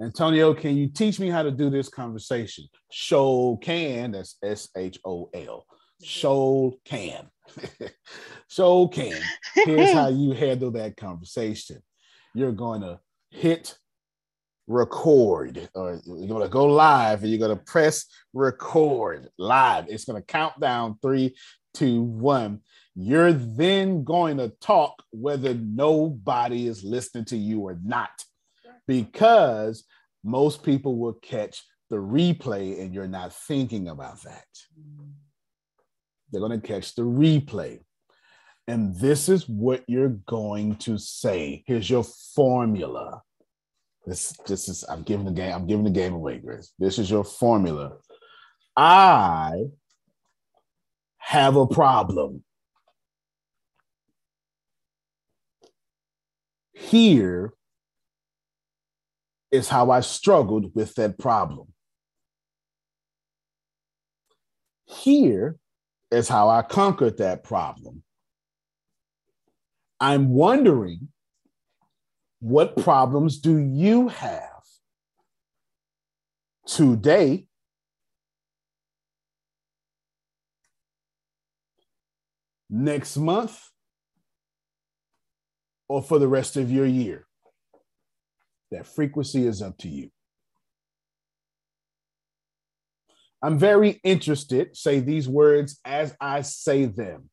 [0.00, 2.64] Antonio, can you teach me how to do this conversation?
[2.90, 5.66] Show can, that's S H O L.
[6.02, 6.04] Mm-hmm.
[6.04, 7.28] Show can.
[8.48, 9.20] Show can.
[9.54, 11.82] Here's how you handle that conversation.
[12.34, 12.98] You're going to
[13.30, 13.76] hit
[14.66, 19.86] record, or you're going to go live and you're going to press record live.
[19.88, 21.36] It's going to count down three,
[21.74, 22.60] two, one.
[22.94, 28.10] You're then going to talk whether nobody is listening to you or not
[28.86, 29.84] because
[30.24, 34.44] most people will catch the replay and you're not thinking about that.
[36.30, 37.80] They're going to catch the replay.
[38.68, 41.64] And this is what you're going to say.
[41.66, 43.22] Here's your formula.
[44.06, 46.72] This, this is I'm giving the game, I'm giving the game away, Grace.
[46.78, 47.98] This is your formula.
[48.76, 49.64] I
[51.18, 52.42] have a problem.
[56.72, 57.52] Here
[59.52, 61.68] is how I struggled with that problem.
[64.86, 65.58] Here
[66.10, 68.02] is how I conquered that problem.
[70.00, 71.08] I'm wondering
[72.40, 74.48] what problems do you have
[76.66, 77.46] today?
[82.68, 83.70] Next month,
[85.88, 87.26] or for the rest of your year?
[88.72, 90.10] That frequency is up to you.
[93.42, 97.28] I'm very interested, say these words as I say them.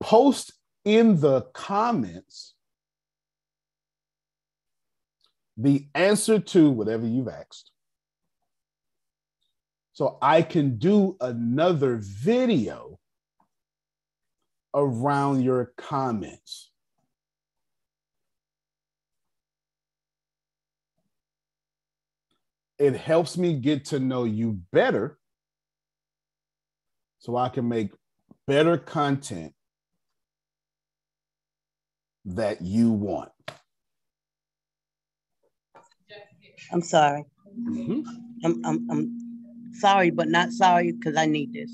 [0.00, 0.52] Post
[0.84, 2.54] in the comments
[5.56, 7.70] the answer to whatever you've asked.
[9.92, 12.98] So I can do another video
[14.74, 16.72] around your comments.
[22.78, 25.18] It helps me get to know you better
[27.18, 27.90] so I can make
[28.46, 29.54] better content
[32.24, 33.30] that you want.
[36.72, 37.24] I'm sorry.
[37.58, 38.00] Mm-hmm.
[38.44, 41.70] I'm, I'm, I'm sorry, but not sorry because I need this.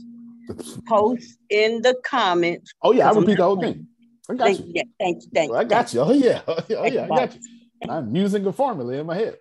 [0.87, 2.73] Post in the comments.
[2.83, 3.87] Oh yeah, I repeat the whole thing.
[4.29, 4.73] I got thank, you.
[4.75, 5.31] Yeah, thank you.
[5.33, 5.57] Thank you.
[5.57, 6.01] I got you.
[6.01, 6.43] Oh yeah.
[6.47, 7.05] Oh yeah.
[7.05, 7.41] I got you.
[7.89, 9.39] I'm using a formula in my head.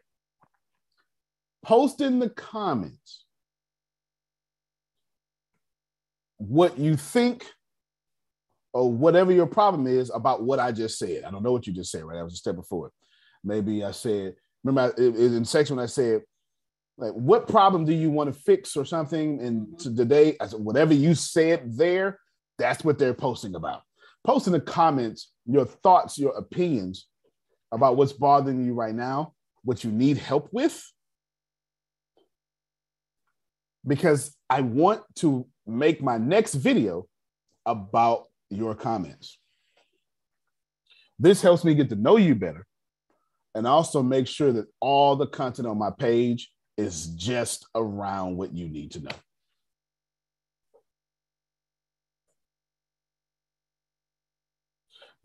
[1.63, 3.25] Post in the comments
[6.37, 7.45] what you think
[8.73, 11.23] or whatever your problem is about what I just said.
[11.23, 12.17] I don't know what you just said, right?
[12.17, 12.91] I was a step before.
[13.43, 16.21] Maybe I said, remember I, in section when I said,
[16.97, 19.41] like, what problem do you want to fix or something?
[19.41, 22.19] And today, I said, whatever you said there,
[22.57, 23.81] that's what they're posting about.
[24.25, 27.07] Post in the comments your thoughts, your opinions
[27.71, 29.33] about what's bothering you right now,
[29.63, 30.83] what you need help with.
[33.89, 37.07] Because I want to make my next video
[37.65, 39.37] about your comments.
[41.17, 42.65] This helps me get to know you better
[43.55, 48.53] and also make sure that all the content on my page is just around what
[48.53, 49.11] you need to know.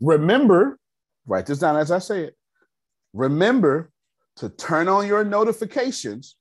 [0.01, 0.77] Remember,
[1.25, 2.35] write this down as I say it.
[3.13, 3.91] Remember
[4.37, 6.35] to turn on your notifications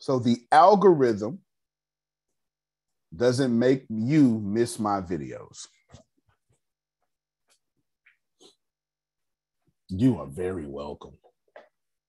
[0.00, 1.38] so the algorithm
[3.14, 5.66] doesn't make you miss my videos.
[9.88, 11.12] You are very welcome.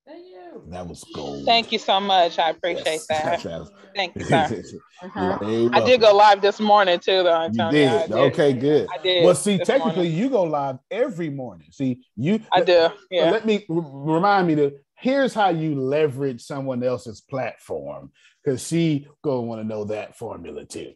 [0.07, 0.63] Thank you.
[0.67, 1.45] That was gold.
[1.45, 2.39] Thank you so much.
[2.39, 3.43] I appreciate Yes, that.
[3.43, 4.47] that Thank you, sir.
[4.61, 5.37] You're uh-huh.
[5.41, 7.43] very I did go live this morning too, though.
[7.45, 8.07] You did.
[8.07, 8.11] Did.
[8.11, 8.87] Okay, good.
[8.93, 10.13] I did Well, see, technically, morning.
[10.13, 11.67] you go live every morning.
[11.71, 12.39] See, you.
[12.51, 13.31] I do, yeah.
[13.31, 14.73] let me remind me to.
[15.01, 18.11] Here's how you leverage someone else's platform,
[18.43, 20.93] because she gonna want to know that formula too.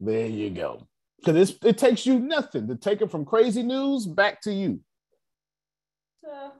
[0.00, 0.86] There you go.
[1.18, 4.80] Because it takes you nothing to take it from crazy news back to you.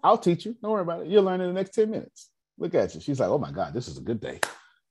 [0.02, 0.54] I'll teach you.
[0.62, 1.08] Don't worry about it.
[1.08, 2.30] You'll learn in the next 10 minutes.
[2.58, 3.00] Look at you.
[3.00, 4.40] She's like, oh my God, this is a good day.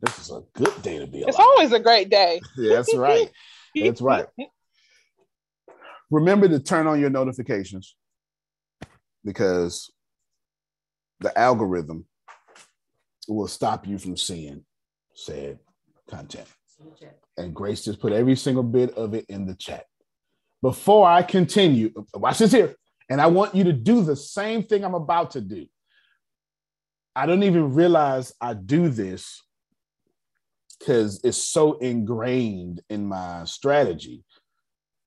[0.01, 1.29] This is a good day to be alive.
[1.29, 2.41] It's always a great day.
[2.57, 3.29] Yeah, that's right.
[3.75, 4.25] That's right.
[6.11, 7.95] Remember to turn on your notifications
[9.23, 9.91] because
[11.19, 12.05] the algorithm
[13.27, 14.63] will stop you from seeing
[15.13, 15.59] said
[16.09, 16.47] content.
[17.37, 19.85] And Grace just put every single bit of it in the chat.
[20.61, 22.75] Before I continue, watch this here.
[23.09, 25.67] And I want you to do the same thing I'm about to do.
[27.15, 29.41] I don't even realize I do this
[30.77, 34.23] because it's so ingrained in my strategy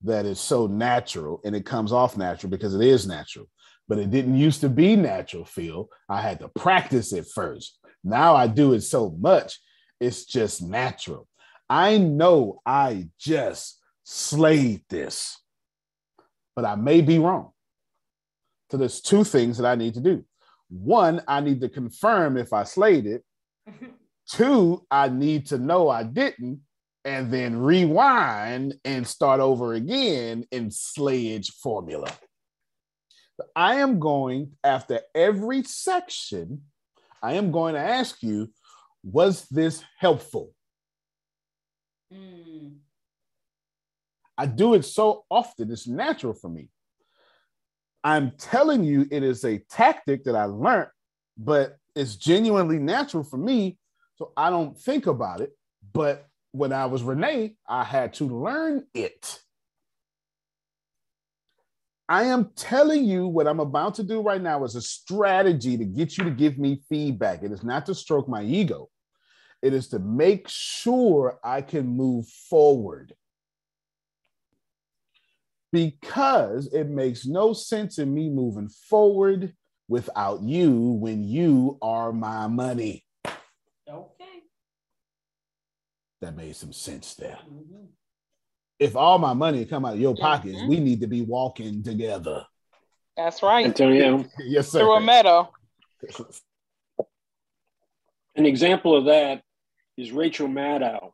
[0.05, 3.47] that it's so natural and it comes off natural because it is natural.
[3.89, 5.89] But it didn't used to be natural, Phil.
[6.09, 7.78] I had to practice it first.
[8.05, 9.59] Now I do it so much,
[10.01, 11.26] it's just natural.
[11.68, 15.39] I know I just slayed this,
[16.55, 17.51] but I may be wrong.
[18.70, 20.24] So there's two things that I need to do.
[20.68, 23.24] One, I need to confirm if I slayed it.
[24.30, 26.61] Two, I need to know I didn't,
[27.05, 32.12] and then rewind and start over again in slayage formula.
[33.55, 36.62] I am going after every section,
[37.22, 38.49] I am going to ask you,
[39.03, 40.53] was this helpful?
[42.12, 42.68] Hmm.
[44.36, 46.68] I do it so often, it's natural for me.
[48.05, 50.91] I'm telling you, it is a tactic that I learned,
[51.36, 53.78] but it's genuinely natural for me.
[54.16, 55.53] So I don't think about it.
[55.93, 59.41] But when I was Renee, I had to learn it.
[62.09, 65.85] I am telling you what I'm about to do right now is a strategy to
[65.85, 67.43] get you to give me feedback.
[67.43, 68.89] It is not to stroke my ego,
[69.61, 73.15] it is to make sure I can move forward.
[75.71, 79.53] Because it makes no sense in me moving forward
[79.87, 83.05] without you when you are my money.
[83.87, 84.25] Okay.
[86.23, 87.39] That made some sense there.
[87.47, 87.85] Mm-hmm.
[88.79, 90.22] If all my money come out of your mm-hmm.
[90.22, 92.45] pockets, we need to be walking together.
[93.16, 93.66] That's right.
[93.66, 94.24] Antonio.
[94.39, 94.81] yes, sir.
[94.81, 95.53] Through a meadow.
[98.37, 99.43] An example of that
[99.97, 101.11] is Rachel Maddow.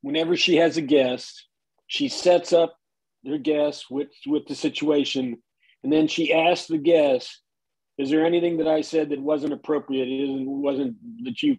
[0.00, 1.46] Whenever she has a guest,
[1.86, 2.76] she sets up
[3.22, 5.40] their guest with, with the situation,
[5.84, 7.40] and then she asks the guest,
[7.98, 10.08] "Is there anything that I said that wasn't appropriate?
[10.08, 11.56] It wasn't that you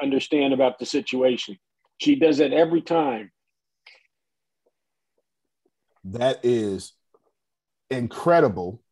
[0.00, 1.58] understand about the situation?"
[1.98, 3.30] She does that every time.
[6.04, 6.92] That is
[7.90, 8.82] incredible.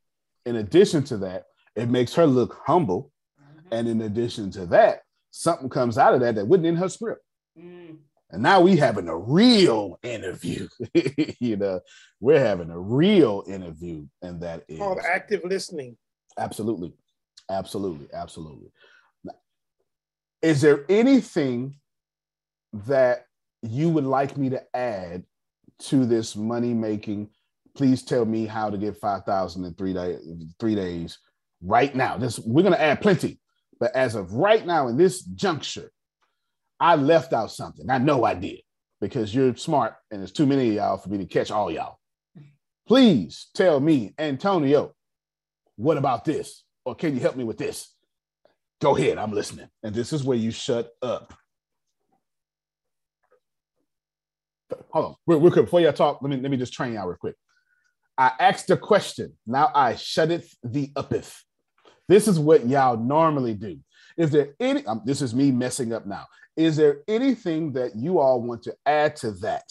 [0.46, 1.44] In addition to that,
[1.76, 3.12] it makes her look humble.
[3.70, 7.22] And in addition to that, something comes out of that that wasn't in her script.
[7.58, 7.98] Mm.
[8.30, 10.68] And now we having a real interview.
[11.40, 11.80] you know,
[12.20, 15.98] we're having a real interview, and that is called active listening.
[16.38, 16.94] Absolutely,
[17.50, 18.72] absolutely, absolutely.
[20.40, 21.76] Is there anything
[22.72, 23.26] that
[23.62, 25.24] you would like me to add
[25.88, 27.30] to this money making?
[27.74, 30.20] Please tell me how to get five thousand in three days.
[30.58, 31.18] Three days
[31.62, 32.16] right now.
[32.16, 33.40] This we're gonna add plenty,
[33.80, 35.90] but as of right now in this juncture,
[36.78, 37.88] I left out something.
[37.90, 38.60] I know I did
[39.00, 41.98] because you're smart and there's too many of y'all for me to catch all y'all.
[42.86, 44.94] Please tell me, Antonio,
[45.76, 46.64] what about this?
[46.84, 47.94] Or can you help me with this?
[48.80, 49.68] Go ahead, I'm listening.
[49.82, 51.34] And this is where you shut up.
[54.92, 57.06] Hold on, real, real quick, before y'all talk, let me, let me just train y'all
[57.06, 57.34] real quick.
[58.18, 61.34] I asked a question, now I shut it the uppeth.
[62.08, 63.78] This is what y'all normally do.
[64.18, 66.26] Is there any, um, this is me messing up now.
[66.56, 69.64] Is there anything that you all want to add to that?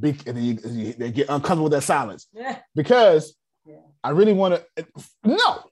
[0.00, 2.58] Be, and you, you, they get uncomfortable with that silence yeah.
[2.74, 3.76] because yeah.
[4.02, 4.86] I really want to.
[5.24, 5.64] No.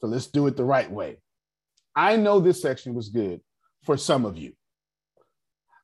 [0.00, 1.18] So let's do it the right way.
[1.94, 3.40] I know this section was good
[3.84, 4.54] for some of you.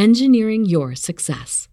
[0.00, 1.68] engineering your success.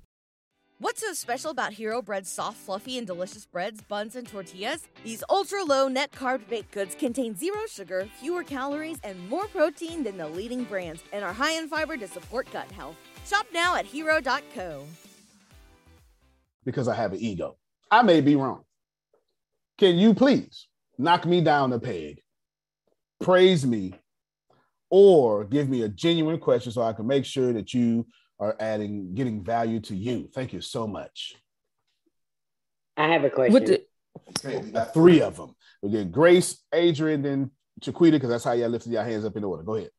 [0.79, 4.85] What's so special about Hero Bread's soft, fluffy, and delicious breads, buns, and tortillas?
[5.05, 10.03] These ultra low net carb baked goods contain zero sugar, fewer calories, and more protein
[10.03, 12.97] than the leading brands, and are high in fiber to support gut health.
[13.25, 14.83] Shop now at hero.co.
[16.65, 17.55] Because I have an ego.
[17.89, 18.65] I may be wrong.
[19.77, 20.67] Can you please
[20.97, 22.19] knock me down a peg,
[23.21, 23.93] praise me,
[24.89, 28.07] or give me a genuine question so I can make sure that you
[28.39, 30.29] are adding, getting value to you.
[30.33, 31.35] Thank you so much.
[32.95, 33.65] I have a question.
[33.65, 33.85] The-
[34.39, 35.55] okay, we got three of them.
[35.81, 39.43] We get Grace, Adrian, then Chiquita, because that's how y'all lifted your hands up in
[39.43, 39.63] order.
[39.63, 39.91] Go ahead.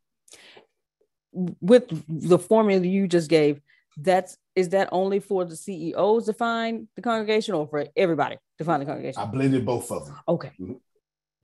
[1.33, 3.61] With the formula you just gave,
[3.97, 8.65] that's is that only for the CEOs to find the congregation or for everybody to
[8.65, 9.23] find the congregation?
[9.23, 10.17] I blended both of them.
[10.27, 10.53] Okay.
[10.61, 10.73] Mm-hmm.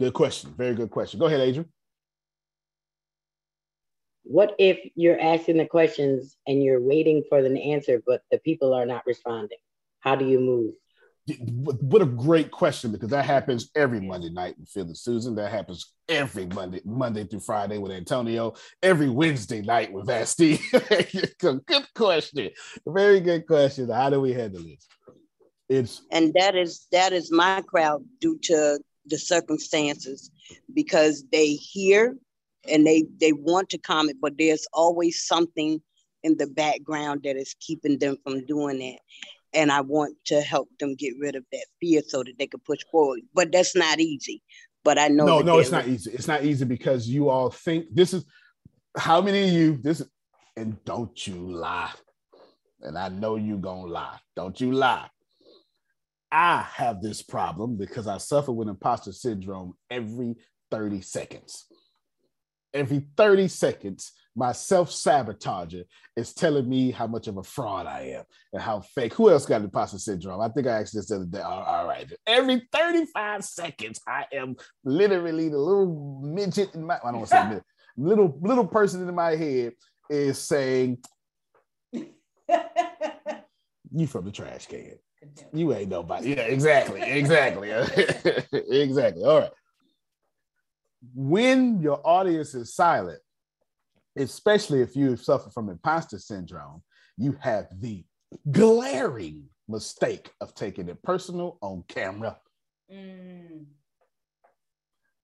[0.01, 0.53] Good question.
[0.57, 1.21] Very good question.
[1.21, 1.69] Go ahead, Adrian
[4.25, 8.73] what if you're asking the questions and you're waiting for an answer, but the people
[8.75, 9.59] are not responding?
[10.01, 10.75] How do you move?
[11.39, 15.35] What a great question because that happens every Monday night with Phil and Susan.
[15.37, 18.55] That happens every Monday, Monday through Friday with Antonio.
[18.83, 20.61] Every Wednesday night with Vasti.
[21.67, 22.51] good question.
[22.87, 23.89] Very good question.
[23.89, 24.87] How do we handle this?
[25.71, 30.31] It's and that is that is my crowd due to the circumstances
[30.75, 32.17] because they hear
[32.69, 35.81] and they they want to comment but there's always something
[36.25, 38.99] in the background that is keeping them from doing that.
[39.53, 42.61] And i want to help them get rid of that fear so that they can
[42.61, 43.21] push forward.
[43.33, 44.43] But that's not easy.
[44.83, 46.11] But i know no no it's not easy.
[46.11, 48.25] It's not easy because you all think this is
[48.97, 50.03] how many of you this
[50.57, 51.93] and don't you lie.
[52.81, 54.19] And i know you gonna lie.
[54.35, 55.09] Don't you lie.
[56.33, 60.35] I have this problem because i suffer with imposter syndrome every
[60.73, 61.67] 30 seconds
[62.75, 65.85] every 30 seconds, my self sabotager
[66.17, 69.15] is telling me how much of a fraud I am and how fake.
[69.15, 70.41] Who else got imposter syndrome?
[70.41, 71.41] I think I asked this the other day.
[71.41, 72.13] all, all right.
[72.27, 77.37] Every 35 seconds, I am literally the little midget in my, I don't want to
[77.37, 77.65] say midget,
[77.97, 79.75] little, little person in my head
[80.11, 80.99] is saying,
[81.93, 82.09] You
[84.09, 84.99] from the trash can.
[85.53, 86.31] You ain't nobody.
[86.31, 87.01] Yeah, exactly.
[87.01, 87.71] Exactly.
[88.53, 89.23] exactly.
[89.23, 89.51] All right
[91.15, 93.21] when your audience is silent,
[94.17, 96.83] especially if you suffer from imposter syndrome,
[97.17, 98.05] you have the
[98.51, 102.39] glaring mistake of taking it personal on camera.
[102.93, 103.67] Mm.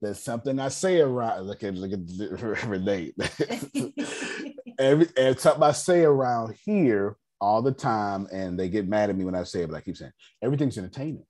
[0.01, 1.43] There's something I say around.
[1.43, 3.13] Look at look at Renee.
[4.79, 9.15] every, every something I say around here all the time, and they get mad at
[9.15, 9.69] me when I say it.
[9.69, 10.11] But I keep saying
[10.41, 11.25] everything's entertainment.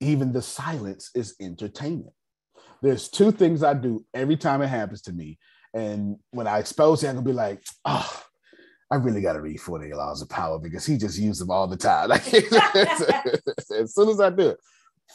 [0.00, 2.14] Even the silence is entertainment.
[2.84, 5.38] There's two things I do every time it happens to me,
[5.72, 8.22] and when I expose it, I'm gonna be like, oh.
[8.90, 11.66] I really got to read 48 Laws of Power because he just used them all
[11.66, 12.12] the time.
[12.12, 14.58] as soon as I do it.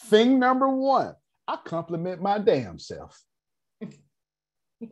[0.08, 1.14] Thing number one,
[1.48, 3.18] I compliment my damn self.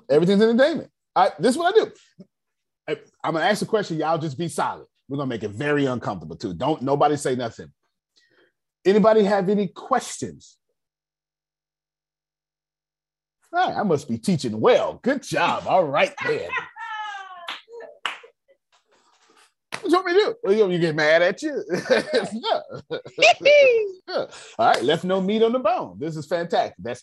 [0.09, 0.91] Everything's entertainment.
[1.15, 1.91] I, this is what I do.
[2.88, 3.97] I, I'm gonna ask a question.
[3.97, 4.88] Y'all just be silent.
[5.09, 6.53] We're gonna make it very uncomfortable too.
[6.53, 7.73] Don't nobody say nothing.
[8.86, 10.57] Anybody have any questions?
[13.58, 14.99] Right, I must be teaching well.
[15.01, 15.64] Good job.
[15.66, 16.47] All right, then.
[19.82, 20.55] What you want me to do?
[20.55, 21.64] You, you get mad at you?
[21.89, 22.60] yeah.
[24.08, 24.26] yeah.
[24.60, 25.97] All right, left no meat on the bone.
[25.97, 26.76] This is fantastic.
[26.78, 27.01] That's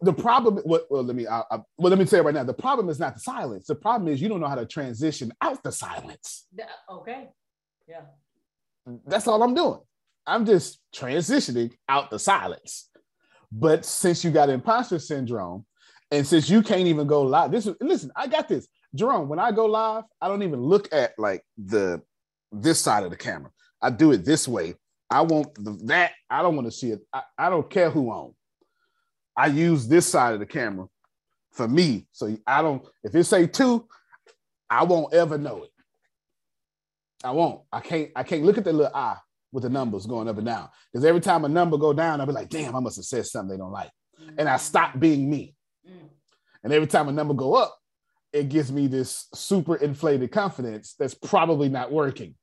[0.00, 0.62] the problem.
[0.64, 1.26] Well, well let me.
[1.26, 2.44] I, I, well, let me say it right now.
[2.44, 3.66] The problem is not the silence.
[3.66, 6.46] The problem is you don't know how to transition out the silence.
[6.90, 7.28] Okay.
[7.86, 8.04] Yeah.
[9.06, 9.80] That's all I'm doing.
[10.26, 12.88] I'm just transitioning out the silence.
[13.52, 15.66] But since you got imposter syndrome,
[16.10, 18.10] and since you can't even go live, this is listen.
[18.16, 18.66] I got this.
[18.94, 22.02] Jerome, when I go live, I don't even look at like the
[22.50, 23.50] this side of the camera.
[23.80, 24.74] I do it this way.
[25.10, 26.12] I want the, that.
[26.30, 27.00] I don't want to see it.
[27.12, 28.34] I, I don't care who on.
[29.36, 30.86] I use this side of the camera
[31.50, 32.06] for me.
[32.12, 32.82] So I don't.
[33.04, 33.86] If it say two,
[34.70, 35.70] I won't ever know it.
[37.22, 37.62] I won't.
[37.70, 38.10] I can't.
[38.16, 39.18] I can't look at the little eye
[39.52, 40.68] with the numbers going up and down.
[40.90, 43.26] Because every time a number go down, I'll be like, damn, I must have said
[43.26, 43.90] something they don't like.
[44.20, 44.34] Mm-hmm.
[44.38, 45.54] And I stop being me.
[45.88, 46.06] Mm-hmm.
[46.64, 47.76] And every time a number go up,
[48.32, 52.34] it gives me this super inflated confidence that's probably not working.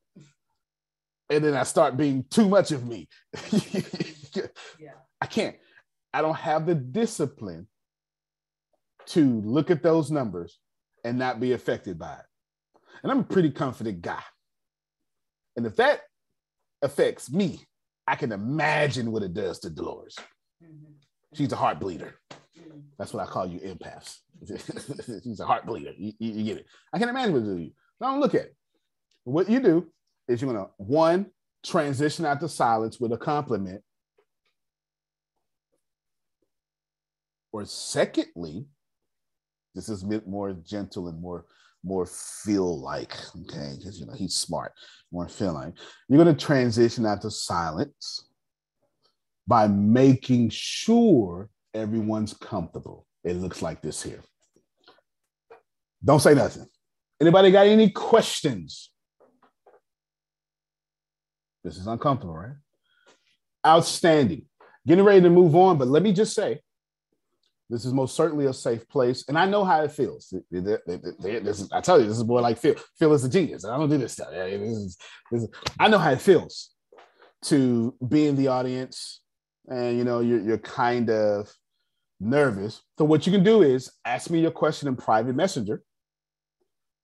[1.31, 3.07] And then I start being too much of me.
[4.79, 4.91] yeah.
[5.21, 5.55] I can't.
[6.13, 7.67] I don't have the discipline
[9.07, 10.59] to look at those numbers
[11.03, 12.25] and not be affected by it.
[13.03, 14.21] And I'm a pretty confident guy.
[15.55, 16.01] And if that
[16.81, 17.61] affects me,
[18.07, 20.15] I can imagine what it does to Dolores.
[20.63, 20.93] Mm-hmm.
[21.33, 22.15] She's a heart bleeder.
[22.31, 22.79] Mm-hmm.
[22.97, 24.17] That's what I call you empaths.
[25.23, 25.93] She's a heart bleeder.
[25.97, 26.65] You, you, you, get it.
[26.93, 27.71] I can imagine what to do you.
[28.01, 28.55] Don't look at it.
[29.25, 29.87] What you do
[30.27, 31.27] is you're gonna one
[31.63, 33.83] transition out to silence with a compliment,
[37.51, 38.65] or secondly,
[39.75, 41.45] this is a bit more gentle and more
[41.83, 44.73] more feel like okay because you know he's smart
[45.11, 45.73] more feel like
[46.07, 48.29] you're going to transition out to silence
[49.47, 54.23] by making sure everyone's comfortable it looks like this here.
[56.03, 56.65] Don't say nothing.
[57.21, 58.91] Anybody got any questions?
[61.63, 62.55] This is uncomfortable, right?
[63.67, 64.45] Outstanding.
[64.87, 66.61] Getting ready to move on, but let me just say,
[67.69, 70.33] this is most certainly a safe place, and I know how it feels.
[70.51, 72.75] This is, I tell you, this is more like Phil.
[72.97, 73.63] Phil is a genius.
[73.63, 74.29] I don't do this stuff.
[74.31, 74.97] This is,
[75.31, 75.49] this is,
[75.79, 76.71] I know how it feels
[77.45, 79.21] to be in the audience,
[79.67, 81.51] and you know, you're, you're kind of
[82.19, 82.81] nervous.
[82.97, 85.83] So what you can do is ask me your question in private messenger,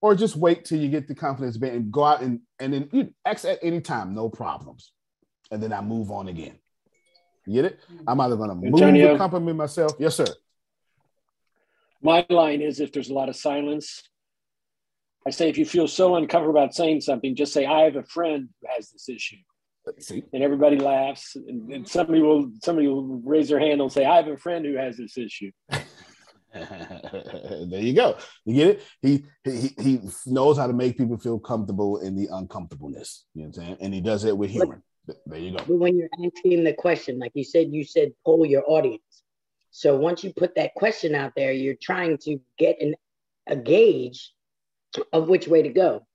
[0.02, 3.14] or just wait till you get the confidence and go out and and then you
[3.24, 4.92] ask at any time, no problems,
[5.52, 6.58] and then I move on again.
[7.46, 7.80] You get it?
[7.82, 8.10] Mm-hmm.
[8.10, 9.94] I'm either going to move Antonio, the compliment myself.
[10.00, 10.26] Yes, sir.
[12.06, 14.04] My line is if there's a lot of silence,
[15.26, 18.04] I say if you feel so uncomfortable about saying something, just say I have a
[18.04, 19.38] friend who has this issue.
[20.00, 20.24] See?
[20.32, 24.18] And everybody laughs, and, and, somebody will somebody will raise their hand and say, "I
[24.18, 25.82] have a friend who has this issue." there
[27.82, 28.18] you go.
[28.46, 28.84] You get it?
[29.02, 33.26] He, he he knows how to make people feel comfortable in the uncomfortableness.
[33.34, 33.78] You know what I'm saying?
[33.82, 34.84] And he does it with humor.
[35.08, 35.58] But, there you go.
[35.58, 39.02] But when you're asking the question, like you said, you said poll your audience.
[39.78, 42.96] So once you put that question out there, you're trying to get an,
[43.46, 44.32] a gauge
[45.12, 46.08] of which way to go.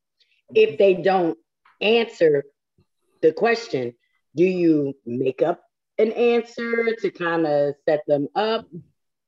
[0.55, 1.37] If they don't
[1.79, 2.45] answer
[3.21, 3.95] the question
[4.35, 5.61] do you make up
[5.99, 8.67] an answer to kind of set them up?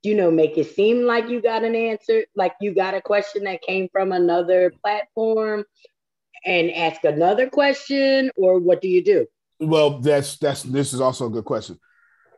[0.03, 3.45] You know make it seem like you got an answer like you got a question
[3.45, 5.64] that came from another platform
[6.47, 9.26] and ask another question or what do you do?
[9.61, 11.78] Well that's that's this is also a good question.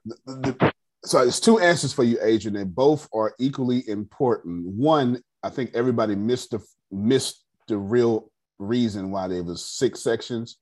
[0.05, 0.75] The, the,
[1.05, 5.71] so it's two answers for you adrian and both are equally important one i think
[5.75, 10.59] everybody missed the missed the real reason why there was six sections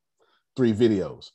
[0.56, 1.30] three videos.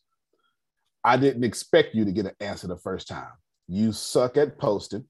[1.04, 3.32] I didn't expect you to get an answer the first time.
[3.68, 5.06] You suck at posting.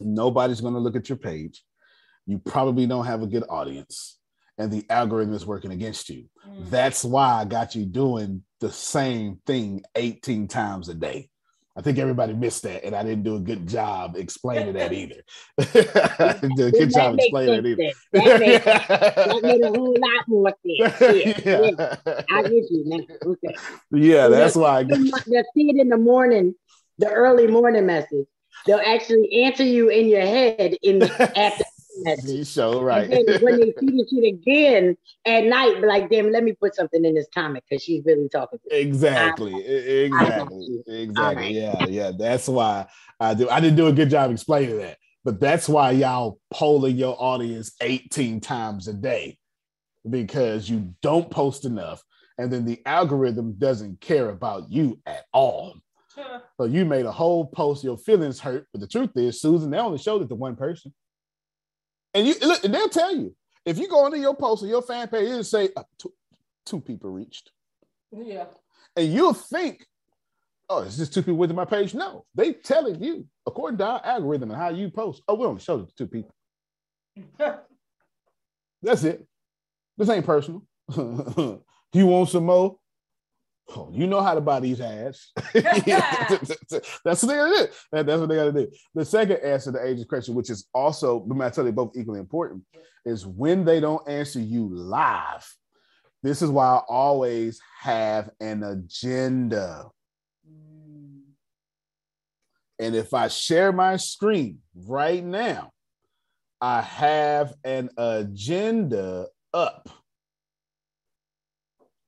[0.00, 1.62] Nobody's going to look at your page.
[2.26, 4.18] You probably don't have a good audience.
[4.58, 6.24] and the algorithm is working against you.
[6.48, 6.70] Mm.
[6.70, 11.28] That's why I got you doing the same thing 18 times a day.
[11.78, 15.22] I think everybody missed that, and I didn't do a good job explaining that either.
[15.58, 17.92] I didn't do a good job explaining it sense either.
[18.12, 18.38] That
[19.16, 21.44] that made a whole lot more sense.
[21.44, 21.96] Yeah, Yeah.
[22.06, 22.22] yeah.
[22.30, 23.00] I get you now.
[23.26, 23.54] Okay.
[23.92, 26.54] Yeah, that's they'll- why I got They'll see it in the morning,
[26.98, 28.26] the early morning message.
[28.66, 31.75] They'll actually answer you in your head in the afternoon
[32.06, 32.30] message.
[32.30, 33.10] you show right.
[33.10, 36.52] And then when they see the shit again at night, be like, damn, let me
[36.52, 38.80] put something in this comment because she's really talking to me.
[38.80, 39.64] Exactly.
[39.64, 40.82] Exactly.
[40.86, 41.48] Exactly.
[41.52, 41.86] Yeah.
[41.86, 42.12] Yeah.
[42.16, 42.86] That's why
[43.20, 43.48] I do.
[43.48, 47.72] I didn't do a good job explaining that, but that's why y'all polling your audience
[47.80, 49.38] 18 times a day
[50.08, 52.02] because you don't post enough.
[52.38, 55.76] And then the algorithm doesn't care about you at all.
[56.58, 58.66] So you made a whole post, your feelings hurt.
[58.72, 60.94] But the truth is, Susan, they only showed it to one person.
[62.16, 63.36] And you look, they'll tell you
[63.66, 66.12] if you go into your post or your fan page, it'll say uh, two,
[66.64, 67.50] two people reached
[68.10, 68.46] Yeah.
[68.96, 69.84] and you'll think,
[70.70, 71.92] oh, it's just two people with my page.
[71.94, 75.22] No, they telling you according to our algorithm and how you post.
[75.28, 76.34] Oh, we only showed it to two people.
[78.82, 79.26] That's it.
[79.98, 80.62] This ain't personal.
[81.92, 82.78] you want some more?
[83.68, 85.32] Oh, you know how to buy these ads.
[85.52, 87.66] that's what they gotta do.
[87.92, 88.70] That- That's what they gotta do.
[88.94, 92.20] The second answer to Asia's question, which is also, but I tell you both equally
[92.20, 92.62] important,
[93.04, 95.46] is when they don't answer you live.
[96.22, 99.86] This is why I always have an agenda.
[100.48, 101.20] Mm.
[102.78, 105.70] And if I share my screen right now,
[106.60, 109.88] I have an agenda up.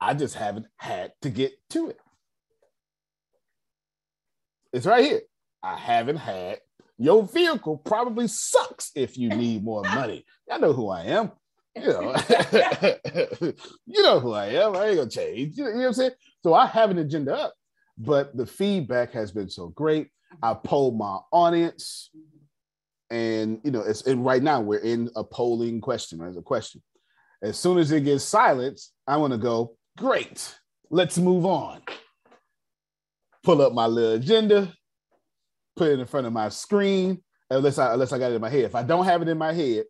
[0.01, 1.99] I just haven't had to get to it.
[4.73, 5.21] It's right here.
[5.63, 6.61] I haven't had.
[6.99, 10.25] Your vehicle probably sucks if you need more money.
[10.51, 11.33] I know who I am.
[11.77, 12.17] You know,
[13.87, 14.77] you know who I am.
[14.77, 15.57] I ain't gonna change.
[15.57, 16.11] You know, you know what I'm saying?
[16.43, 17.55] So I have an agenda up,
[17.97, 20.09] but the feedback has been so great.
[20.43, 22.11] I polled my audience,
[23.11, 26.19] and you know, it's and right now we're in a polling question.
[26.19, 26.83] There's a question.
[27.43, 29.77] As soon as it gets silence, I want to go.
[29.99, 30.57] Great.
[30.91, 31.83] Let's move on.
[33.43, 34.73] Pull up my little agenda,
[35.77, 37.23] put it in front of my screen.
[37.51, 38.65] Unless I unless I got it in my head.
[38.65, 39.85] If I don't have it in my head,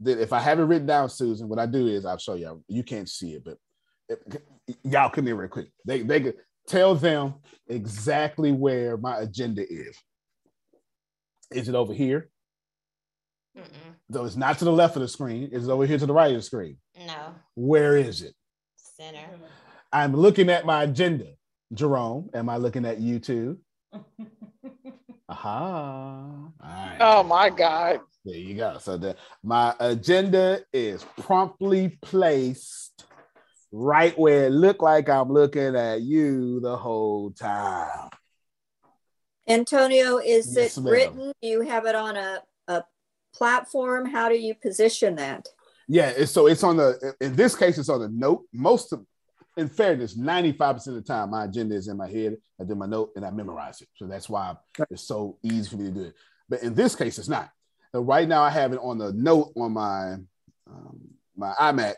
[0.00, 2.62] then if I have it written down, Susan, what I do is I'll show y'all.
[2.66, 3.58] You can't see it, but
[4.08, 4.42] it-
[4.82, 5.68] y'all come in real quick.
[5.86, 7.34] They they could tell them
[7.68, 9.96] exactly where my agenda is.
[11.50, 12.30] Is it over here?
[14.10, 15.50] So it's not to the left of the screen.
[15.52, 16.78] It's over here to the right of the screen.
[16.98, 17.34] No.
[17.54, 18.34] Where is it?
[19.02, 19.26] Center.
[19.92, 21.26] I'm looking at my agenda.
[21.74, 23.58] Jerome, am I looking at you too?
[25.28, 25.48] Aha.
[25.48, 26.98] All right.
[27.00, 28.00] Oh my God.
[28.24, 28.78] There you go.
[28.78, 33.04] So the my agenda is promptly placed
[33.72, 38.10] right where it looked like I'm looking at you the whole time.
[39.48, 40.92] Antonio, is Yes, it ma'am.
[40.92, 41.32] written?
[41.42, 42.84] Do you have it on a, a
[43.34, 44.06] platform?
[44.06, 45.48] How do you position that?
[45.88, 48.44] Yeah, it's, so it's on the in this case, it's on the note.
[48.52, 49.04] Most of
[49.56, 52.36] in fairness, 95% of the time my agenda is in my head.
[52.60, 53.88] I do my note and I memorize it.
[53.96, 54.56] So that's why
[54.90, 56.14] it's so easy for me to do it.
[56.48, 57.50] But in this case, it's not.
[57.92, 60.14] So right now I have it on the note on my
[60.66, 61.00] um,
[61.36, 61.94] my iMac,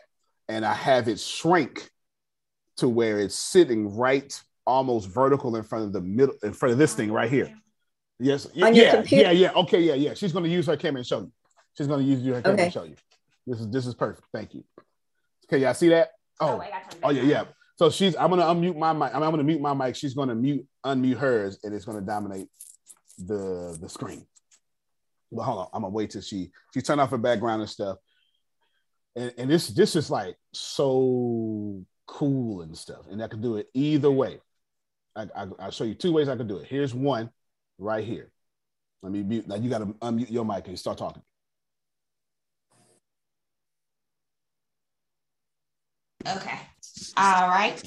[0.49, 1.89] and I have it shrink
[2.77, 6.77] to where it's sitting right almost vertical in front of the middle in front of
[6.77, 7.53] this thing right here.
[8.19, 8.47] Yes.
[8.53, 9.51] Your yeah, yeah, yeah.
[9.51, 10.13] Okay, yeah, yeah.
[10.13, 11.31] She's gonna use her camera and show you.
[11.77, 12.63] She's gonna use her camera Okay.
[12.65, 12.95] and show you.
[13.45, 14.27] This is this is perfect.
[14.33, 14.63] Thank you.
[15.45, 16.11] Okay, y'all see that?
[16.39, 17.43] Oh, oh, oh yeah, yeah.
[17.77, 19.13] So she's I'm gonna unmute my mic.
[19.13, 19.95] I'm, I'm gonna mute my mic.
[19.95, 22.47] She's gonna mute, unmute hers, and it's gonna dominate
[23.17, 24.25] the the screen.
[25.31, 27.97] But hold on, I'm gonna wait till she she turn off her background and stuff.
[29.15, 33.05] And, and this this is like so cool and stuff.
[33.09, 34.39] And I can do it either way.
[35.15, 36.67] I, I, I'll show you two ways I can do it.
[36.67, 37.29] Here's one
[37.77, 38.31] right here.
[39.01, 39.47] Let me mute.
[39.47, 41.21] Now you got to unmute your mic and start talking.
[46.27, 46.59] Okay.
[47.17, 47.81] All right.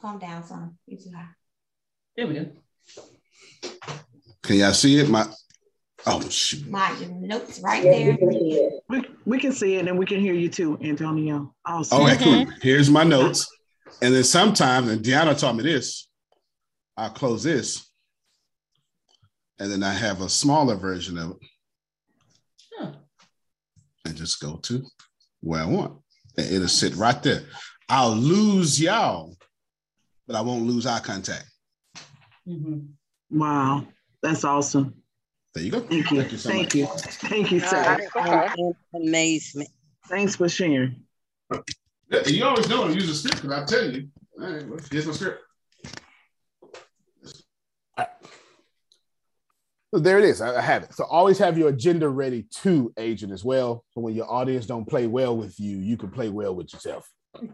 [0.00, 0.76] Calm down, son.
[0.86, 1.28] You too high.
[2.16, 2.50] There we go.
[4.42, 5.08] Can y'all see it?
[5.08, 5.26] My
[6.06, 6.68] oh shoot.
[6.68, 8.10] My notes right there.
[8.10, 8.72] we can see it.
[8.88, 11.54] We, we can see it and we can hear you too, Antonio.
[11.66, 12.02] Oh, awesome.
[12.02, 12.46] Okay, cool.
[12.60, 13.48] Here's my notes.
[14.02, 16.08] And then sometimes, and Deanna taught me this,
[16.96, 17.88] I'll close this.
[19.58, 21.36] And then I have a smaller version of it.
[24.06, 24.84] And just go to
[25.40, 26.03] where I want.
[26.36, 27.42] And it'll sit right there.
[27.88, 29.36] I'll lose y'all,
[30.26, 31.46] but I won't lose eye contact.
[32.48, 33.38] Mm-hmm.
[33.38, 33.86] Wow,
[34.22, 34.94] that's awesome.
[35.54, 35.80] There you go.
[35.80, 36.20] Thank you.
[36.20, 36.74] Thank you so Thank much.
[36.74, 36.86] you.
[37.28, 38.08] Thank you, sir.
[38.16, 39.68] Um, amazement.
[40.08, 41.04] Thanks for sharing.
[42.26, 44.08] You always know to use a script because I tell you.
[44.40, 45.42] All right, well, here's my script.
[47.96, 48.08] All right.
[49.94, 50.42] So there it is.
[50.42, 50.92] I have it.
[50.92, 53.84] So always have your agenda ready to agent as well.
[53.92, 57.08] So when your audience don't play well with you, you can play well with yourself.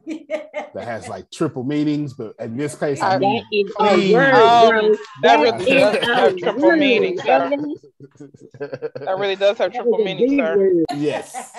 [0.06, 3.44] That has like triple meanings, but in this case, I mean,
[3.78, 7.22] That is a word, Um, that That really is does a have triple word, meanings,
[7.22, 7.50] sir.
[8.60, 10.56] That really does have triple is a meaning, sir.
[10.56, 10.84] word.
[10.96, 11.50] Yes,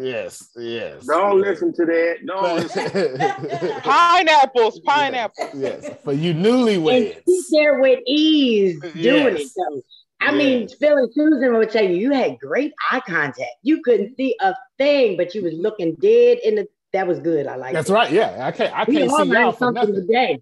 [0.00, 1.06] yes, yes.
[1.06, 2.16] Don't listen to that.
[2.26, 3.80] Don't listen.
[3.82, 5.50] Pineapples, pineapples.
[5.54, 7.22] yes, for you And newlyweds.
[7.26, 9.54] sit there with ease doing it Yes.
[9.56, 9.82] though.
[10.20, 13.50] I mean, Phil and Susan would tell you you had great eye contact.
[13.62, 16.66] You couldn't see a thing, but you was looking dead in the.
[16.94, 17.46] That was good.
[17.48, 17.72] I like.
[17.74, 17.92] That's it.
[17.92, 18.10] right.
[18.10, 18.72] Yeah, I can't.
[18.72, 19.94] I We can't see y'all for something nothing.
[19.96, 20.40] today.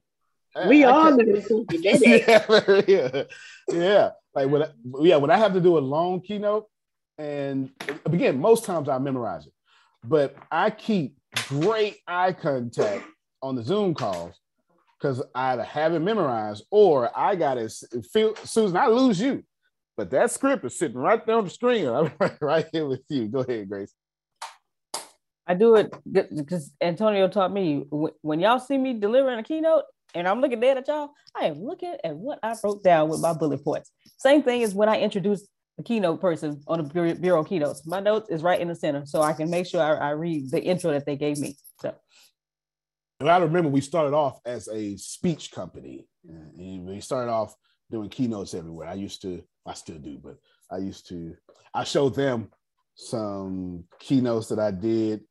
[0.54, 2.24] I- We I all learned something today.
[2.28, 3.22] yeah, yeah,
[3.72, 4.10] yeah.
[4.34, 4.68] Like when, I,
[5.00, 6.66] yeah, when I have to do a long keynote,
[7.16, 7.70] and
[8.04, 9.52] again, most times I memorize it,
[10.04, 11.16] but I keep
[11.48, 13.04] great eye contact
[13.42, 14.34] on the Zoom calls
[15.00, 17.72] because I either have it memorized or I got it.
[18.12, 19.42] Feel Susan, I lose you,
[19.96, 21.86] but that script is sitting right there on the screen.
[21.88, 22.12] I'm
[22.42, 23.28] right here with you.
[23.28, 23.94] Go ahead, Grace.
[25.46, 30.28] I do it because Antonio taught me when, y'all see me delivering a keynote and
[30.28, 33.32] I'm looking dead at y'all, I am looking at what I wrote down with my
[33.32, 33.90] bullet points.
[34.18, 35.48] Same thing as when I introduce
[35.78, 37.86] the keynote person on bureau, bureau keynotes.
[37.86, 40.50] My notes is right in the center, so I can make sure I, I read
[40.50, 41.56] the intro that they gave me.
[41.80, 41.94] So
[43.20, 46.06] And I remember we started off as a speech company.
[46.28, 47.54] And we started off
[47.90, 48.88] doing keynotes everywhere.
[48.88, 50.36] I used to, I still do, but
[50.70, 51.34] I used to,
[51.74, 52.50] I showed them
[52.94, 55.22] some keynotes that I did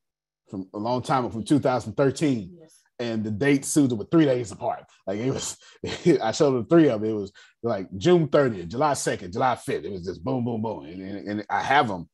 [0.52, 2.57] from a long time from 2013.
[2.99, 4.84] And the dates suited were three days apart.
[5.07, 5.57] Like it was,
[6.22, 7.10] I showed them three of them.
[7.10, 7.32] It was
[7.64, 9.86] like June 30th, July 2nd, July 5th.
[9.86, 10.86] It was just boom, boom, boom.
[10.86, 12.07] And, and, and I have them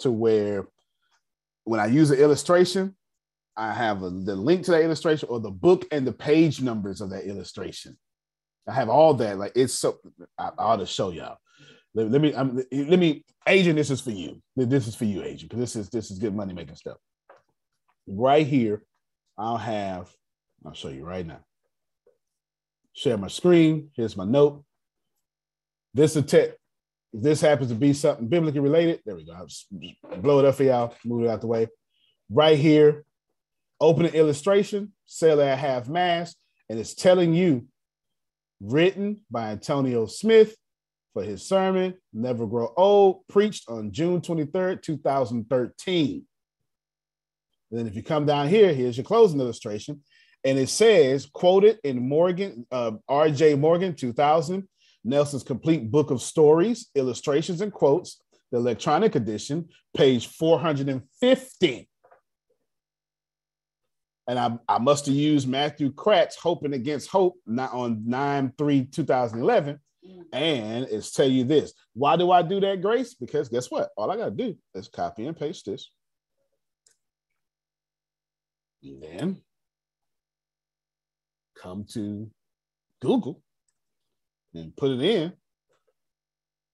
[0.00, 0.66] to where
[1.62, 2.94] when I use an illustration,
[3.56, 7.00] I have a, the link to that illustration or the book and the page numbers
[7.00, 7.96] of that illustration.
[8.68, 9.38] I have all that.
[9.38, 9.98] Like it's so.
[10.38, 11.38] I, I ought to show y'all.
[11.94, 12.34] Let, let me.
[12.34, 13.24] I'm, let me.
[13.46, 14.42] Agent, this is for you.
[14.56, 16.96] This is for you, agent, because this is this is good money making stuff.
[18.06, 18.82] Right here,
[19.38, 20.10] I'll have.
[20.64, 21.40] I'll show you right now.
[22.92, 23.90] Share my screen.
[23.94, 24.64] Here's my note.
[25.92, 26.50] This is tech.
[27.12, 29.32] If this happens to be something biblically related, there we go.
[29.32, 30.94] I'll blow it up for y'all.
[31.04, 31.68] Move it out the way.
[32.28, 33.04] Right here,
[33.80, 36.34] open an illustration, sell at half mass,
[36.68, 37.66] and it's telling you,
[38.60, 40.56] written by Antonio Smith
[41.12, 46.26] for his sermon, Never Grow Old, preached on June 23rd, 2013.
[47.74, 50.00] And then if you come down here, here's your closing illustration.
[50.44, 53.56] And it says, quoted in Morgan, uh, R.J.
[53.56, 54.68] Morgan, 2000,
[55.02, 58.22] Nelson's complete book of stories, illustrations, and quotes,
[58.52, 61.88] the electronic edition, page 450
[64.26, 68.84] and I, I must have used Matthew Kratz, Hoping Against Hope, not on 9 3
[68.86, 69.78] 2011.
[70.32, 71.72] And it's tell you this.
[71.94, 73.14] Why do I do that, Grace?
[73.14, 73.90] Because guess what?
[73.96, 75.90] All I got to do is copy and paste this.
[78.84, 79.36] And then
[81.60, 82.30] come to
[83.00, 83.42] Google
[84.54, 85.32] and put it in.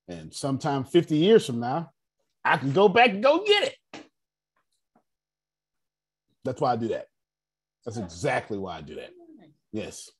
[0.08, 1.92] And sometime 50 years from now,
[2.44, 3.62] I can go back and go get
[3.92, 4.04] it.
[6.44, 7.06] That's why I do that.
[7.84, 9.10] That's exactly why I do that.
[9.72, 10.10] Yes.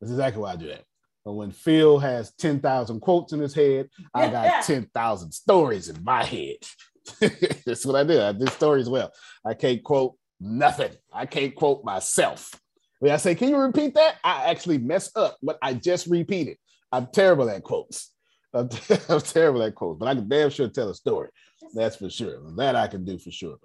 [0.00, 0.84] That's exactly why I do that.
[1.24, 6.24] But when Phil has 10,000 quotes in his head, I got 10,000 stories in my
[6.24, 6.56] head.
[7.64, 8.20] That's what I do.
[8.20, 9.12] I do stories well.
[9.44, 10.92] I can't quote nothing.
[11.12, 12.50] I can't quote myself.
[13.00, 14.16] When I say, can you repeat that?
[14.22, 16.56] I actually mess up what I just repeated.
[16.92, 18.12] I'm terrible at quotes.
[18.52, 18.68] I'm,
[19.08, 21.28] I'm terrible at quotes, but I can damn sure tell a story.
[21.74, 22.38] That's for sure.
[22.56, 23.56] That I can do for sure.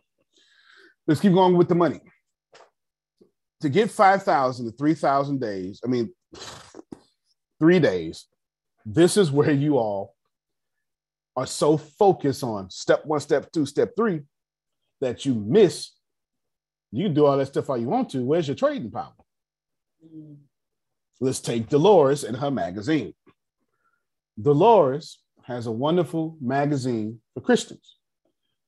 [1.08, 2.02] Let's keep going with the money
[3.62, 6.14] to get 5,000 to 3,000 days, I mean,
[7.60, 8.26] three days,
[8.86, 10.16] this is where you all
[11.36, 14.22] are so focused on step one, step two, step three
[15.02, 15.92] that you miss.
[16.92, 18.24] You can do all that stuff all you want to.
[18.24, 19.14] Where's your trading power?
[20.04, 20.38] Mm.
[21.22, 23.14] Let's take Dolores and her magazine.
[24.42, 27.98] Dolores has a wonderful magazine for Christians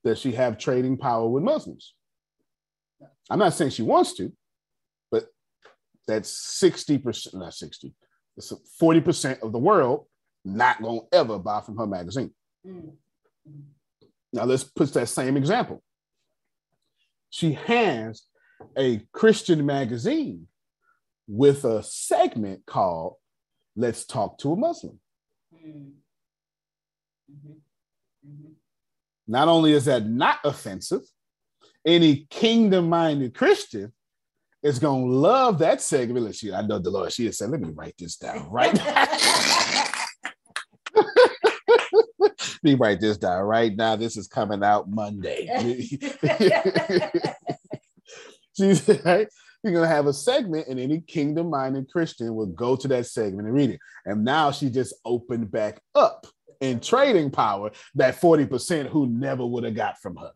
[0.04, 1.94] that she have trading power with Muslims.
[3.30, 4.32] I'm not saying she wants to,
[5.12, 5.28] but
[6.08, 7.94] that's 60%, not 60,
[8.38, 10.06] it's 40% of the world
[10.44, 12.32] not gonna ever buy from her magazine.
[12.68, 12.94] Mm.
[14.34, 15.84] Now let's put that same example.
[17.32, 18.22] She has
[18.78, 20.48] a Christian magazine
[21.28, 23.16] with a segment called
[23.76, 25.00] Let's Talk to a Muslim.
[25.56, 25.92] Mm.
[29.28, 31.02] Not only is that not offensive,
[31.86, 33.94] any kingdom minded Christian
[34.62, 36.26] is going to love that segment.
[36.26, 38.74] Let's I know Dolores, she has said, let me write this down right
[42.64, 43.96] me write this down right now.
[43.96, 45.48] This is coming out Monday.
[48.58, 49.28] She's right.
[49.64, 53.56] You're gonna have a segment, and any kingdom-minded Christian will go to that segment and
[53.56, 53.80] read it.
[54.06, 56.26] And now she just opened back up
[56.62, 60.32] in trading power that 40% who never would have got from her.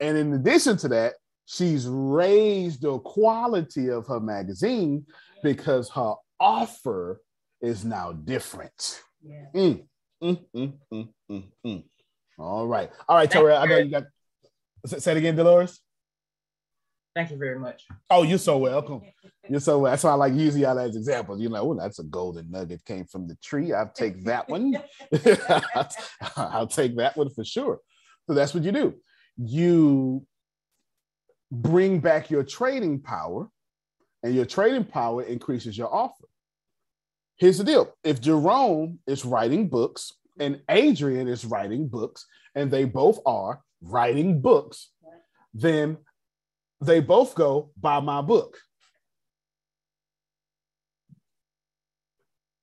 [0.00, 1.14] And in addition to that,
[1.46, 5.04] she's raised the quality of her magazine
[5.42, 7.20] because her offer
[7.60, 9.02] is now different.
[9.22, 9.46] Yeah.
[9.54, 9.84] Mm,
[10.22, 11.84] mm, mm, mm, mm, mm.
[12.38, 12.90] All right.
[13.08, 13.58] All right, Terrell.
[13.58, 14.04] I know you got
[14.86, 15.80] say it again, Dolores.
[17.14, 17.84] Thank you very much.
[18.08, 19.02] Oh, you're so welcome.
[19.48, 19.90] You're so well.
[19.90, 21.40] That's why I like using y'all as examples.
[21.40, 23.72] You're like, oh, that's a golden nugget came from the tree.
[23.72, 24.76] I'll take that one.
[26.36, 27.80] I'll take that one for sure.
[28.28, 28.94] So that's what you do.
[29.36, 30.24] You
[31.50, 33.48] bring back your trading power,
[34.22, 36.26] and your trading power increases your offer.
[37.40, 42.84] Here's the deal if Jerome is writing books and Adrian is writing books, and they
[42.84, 44.90] both are writing books,
[45.54, 45.96] then
[46.82, 48.58] they both go buy my book.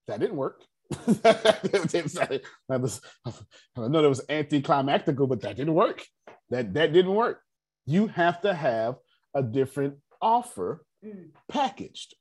[0.08, 0.64] That didn't work.
[0.90, 6.06] that was, I know that was anticlimactical, but that didn't work.
[6.52, 7.42] That that didn't work.
[7.86, 8.96] You have to have
[9.34, 11.30] a different offer mm.
[11.50, 12.16] packaged.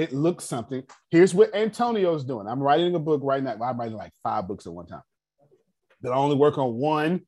[0.00, 0.82] It looks something.
[1.10, 2.46] Here's what Antonio's doing.
[2.46, 3.58] I'm writing a book right now.
[3.62, 5.02] I'm writing like five books at one time.
[6.00, 7.26] That I only work on one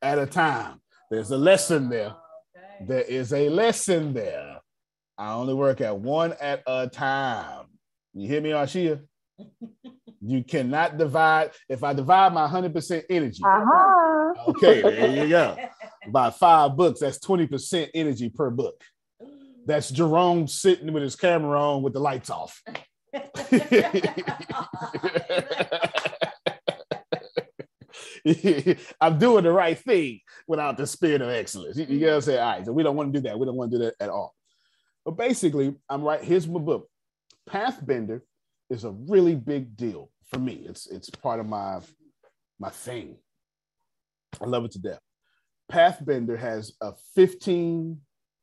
[0.00, 0.80] at a time.
[1.10, 2.14] There's a lesson there.
[2.86, 4.60] There is a lesson there.
[5.18, 7.66] I only work at one at a time.
[8.14, 9.02] You hear me, Arshia?
[10.22, 11.50] you cannot divide.
[11.68, 14.32] If I divide my 100% energy, uh-huh.
[14.48, 15.54] okay, there you go.
[16.06, 18.82] About five books, that's 20% energy per book.
[19.66, 22.62] That's Jerome sitting with his camera on with the lights off.
[29.00, 31.76] I'm doing the right thing without the spirit of excellence.
[31.76, 32.40] You, you know what I'm saying?
[32.40, 33.38] All right, so we don't want to do that.
[33.38, 34.34] We don't want to do that at all.
[35.04, 36.22] But basically, I'm right.
[36.22, 36.88] Here's my book.
[37.48, 38.20] Pathbender
[38.68, 40.64] is a really big deal for me.
[40.68, 41.80] It's it's part of my
[42.58, 43.16] my thing.
[44.40, 45.00] I love it to death.
[45.70, 47.98] Pathbender has a 15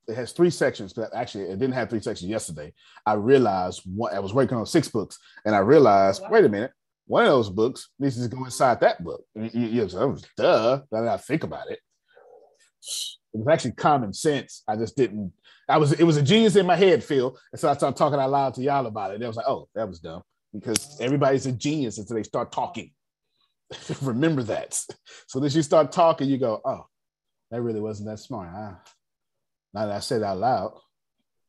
[0.08, 0.94] it has three sections.
[0.94, 2.74] But actually, it didn't have three sections yesterday.
[3.06, 6.72] I realized what I was working on six books, and I realized, wait a minute,
[7.06, 9.24] one of those books needs to go inside that book.
[9.36, 10.82] Yes, that was duh.
[10.92, 11.80] Now I think about it,
[13.34, 14.64] it was actually common sense.
[14.68, 15.34] I just didn't.
[15.70, 15.94] I was.
[15.94, 18.54] It was a genius in my head, Phil, and so I started talking out loud
[18.56, 19.16] to y'all about it.
[19.16, 20.24] And I was like, oh, that was dumb
[20.54, 22.92] because everybody's a genius until they start talking.
[24.02, 24.80] Remember that.
[25.28, 26.86] So then you start talking, you go, oh,
[27.52, 28.50] that really wasn't that smart.
[28.54, 28.74] Huh?
[29.78, 30.74] Now that I said out loud.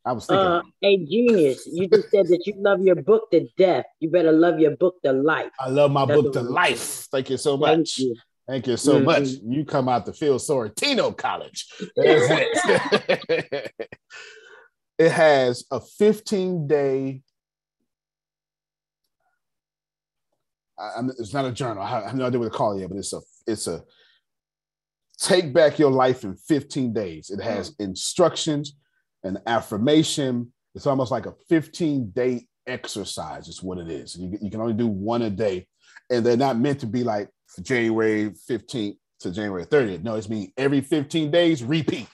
[0.05, 0.45] I was thinking.
[0.45, 1.67] Uh, a genius.
[1.67, 3.87] You just said that you love your book to death.
[4.01, 5.51] You better love your book to life.
[5.59, 7.09] I love my That's book to life.
[7.11, 7.71] Thank you so much.
[7.71, 8.17] Thank you.
[8.47, 9.05] Thank you so mm-hmm.
[9.07, 9.29] much.
[9.43, 11.69] You come out to Phil Sorrentino College.
[11.97, 13.73] it.
[14.99, 17.23] it has a 15 day.
[20.79, 21.83] I, it's not a journal.
[21.83, 23.83] I have no idea what to call it yet, but it's a it's a
[25.21, 27.31] take back your life in 15 days.
[27.31, 27.85] It has mm-hmm.
[27.85, 28.75] instructions
[29.25, 30.53] an affirmation.
[30.75, 34.17] It's almost like a 15 day exercise, is what it is.
[34.17, 35.67] You, you can only do one a day.
[36.11, 37.29] And they're not meant to be like
[37.61, 40.03] January 15th to January 30th.
[40.03, 42.09] No, it's mean every 15 days, repeat.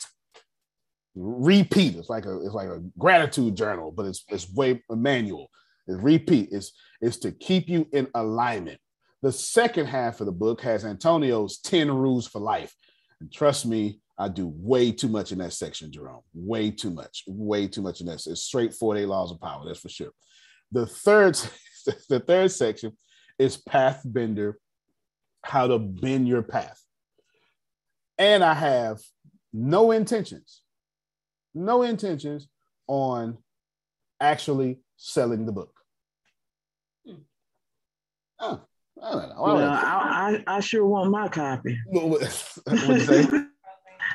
[1.14, 1.96] Repeat.
[1.96, 5.48] It's like a it's like a gratitude journal, but it's it's way a manual.
[5.86, 6.48] It's repeat.
[6.50, 8.80] It's it's to keep you in alignment.
[9.22, 12.74] The second half of the book has Antonio's 10 rules for life.
[13.24, 16.20] And trust me, I do way too much in that section, Jerome.
[16.34, 17.24] Way too much.
[17.26, 18.26] Way too much in that.
[18.26, 19.64] It's straight 48 laws of power.
[19.64, 20.10] That's for sure.
[20.72, 21.38] The third,
[22.10, 22.98] the third section
[23.38, 24.54] is pathbender,
[25.42, 26.78] how to bend your path.
[28.18, 28.98] And I have
[29.54, 30.60] no intentions,
[31.54, 32.46] no intentions
[32.86, 33.38] on
[34.20, 35.72] actually selling the book.
[38.38, 38.60] Oh,
[39.02, 39.42] I don't know.
[39.42, 41.78] Well, I, I, I, sure want my copy.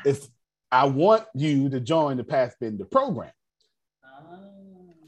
[0.02, 0.26] If
[0.72, 3.30] I want you to join the Pathbender program.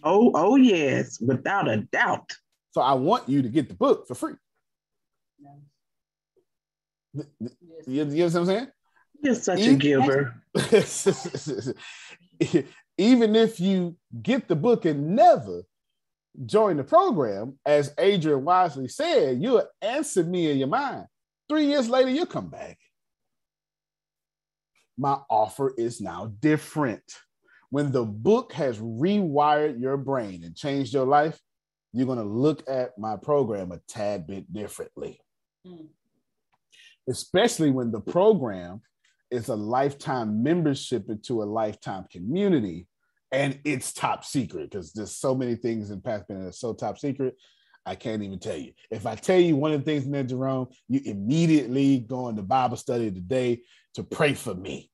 [0.05, 2.31] Oh, oh yes, without a doubt.
[2.73, 4.35] So I want you to get the book for free.
[7.15, 7.25] You,
[7.87, 8.69] you know what I'm saying?
[9.23, 10.43] You're such even, a giver.
[12.99, 15.63] even if you get the book and never
[16.47, 21.07] join the program, as Adrian wisely said, you'll answer me in your mind.
[21.49, 22.79] Three years later, you'll come back.
[24.97, 27.03] My offer is now different.
[27.71, 31.39] When the book has rewired your brain and changed your life,
[31.93, 35.21] you're going to look at my program a tad bit differently.
[35.67, 35.89] Mm.
[37.09, 38.81] Especially when the program
[39.31, 42.87] is a lifetime membership into a lifetime community
[43.33, 46.99] and it's top secret because there's so many things in Pathfinder that are so top
[46.99, 47.35] secret.
[47.85, 48.73] I can't even tell you.
[48.91, 52.43] If I tell you one of the things in there, Jerome, you immediately go into
[52.43, 53.63] Bible study today
[53.95, 54.91] to pray for me.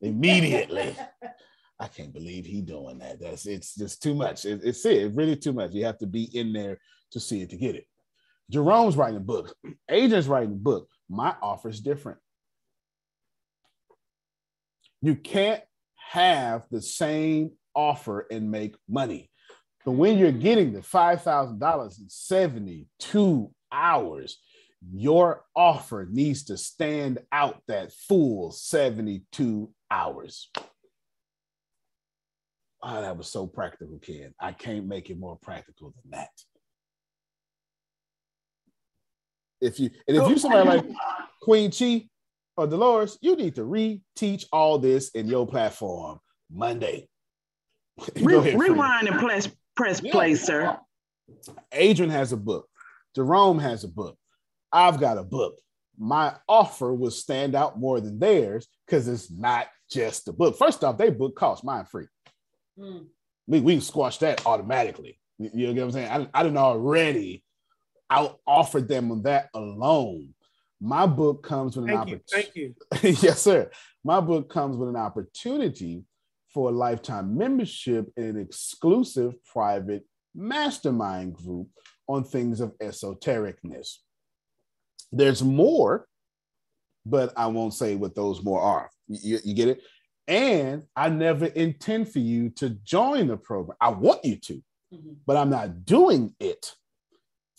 [0.00, 0.96] Immediately.
[1.78, 3.20] I can't believe he doing that.
[3.20, 4.44] That's it's just too much.
[4.44, 4.96] It, it's it.
[4.98, 5.72] It's really too much.
[5.72, 6.78] You have to be in there
[7.12, 7.86] to see it to get it.
[8.50, 9.54] Jerome's writing a book.
[9.90, 10.88] Agent's writing a book.
[11.08, 12.18] My offer is different.
[15.02, 15.62] You can't
[16.10, 19.30] have the same offer and make money.
[19.84, 24.38] But when you're getting the $5,000 in 72 hours,
[24.92, 30.50] your offer needs to stand out that full 72 hours.
[32.82, 34.34] Oh, that was so practical, Ken.
[34.40, 36.30] I can't make it more practical than that.
[39.60, 40.84] If you and if you somebody like
[41.40, 42.08] Queen Chi
[42.56, 46.18] or Dolores, you need to reteach all this in your platform
[46.50, 47.08] Monday.
[48.20, 50.12] Re- ahead, rewind and press press yeah.
[50.12, 50.78] play, sir.
[51.72, 52.68] Adrian has a book.
[53.14, 54.16] Jerome has a book.
[54.72, 55.58] I've got a book.
[55.98, 60.56] My offer will stand out more than theirs because it's not just the book.
[60.56, 62.06] First off, they book costs mine free.
[62.78, 63.06] Mm.
[63.46, 65.18] We we squash that automatically.
[65.38, 66.28] You, you know what I'm saying?
[66.34, 67.44] I, I didn't already
[68.10, 70.34] out offered them on that alone.
[70.80, 72.24] My book comes with an opportunity.
[72.30, 72.74] Thank you.
[73.22, 73.70] yes, sir.
[74.04, 76.04] My book comes with an opportunity
[76.52, 80.04] for a lifetime membership in an exclusive private
[80.34, 81.68] mastermind group
[82.08, 83.98] on things of esotericness.
[85.10, 86.06] There's more,
[87.04, 88.90] but I won't say what those more are.
[89.08, 89.82] You, you get it?
[90.28, 93.76] And I never intend for you to join the program.
[93.80, 94.54] I want you to,
[94.94, 95.12] mm-hmm.
[95.26, 96.72] but I'm not doing it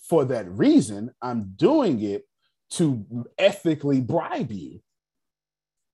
[0.08, 1.12] for that reason.
[1.22, 2.24] I'm doing it
[2.72, 3.06] to
[3.38, 4.82] ethically bribe you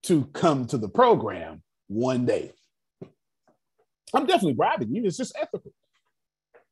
[0.03, 2.53] to come to the program one day.
[4.13, 5.05] I'm definitely bribing you.
[5.05, 5.71] It's just ethical.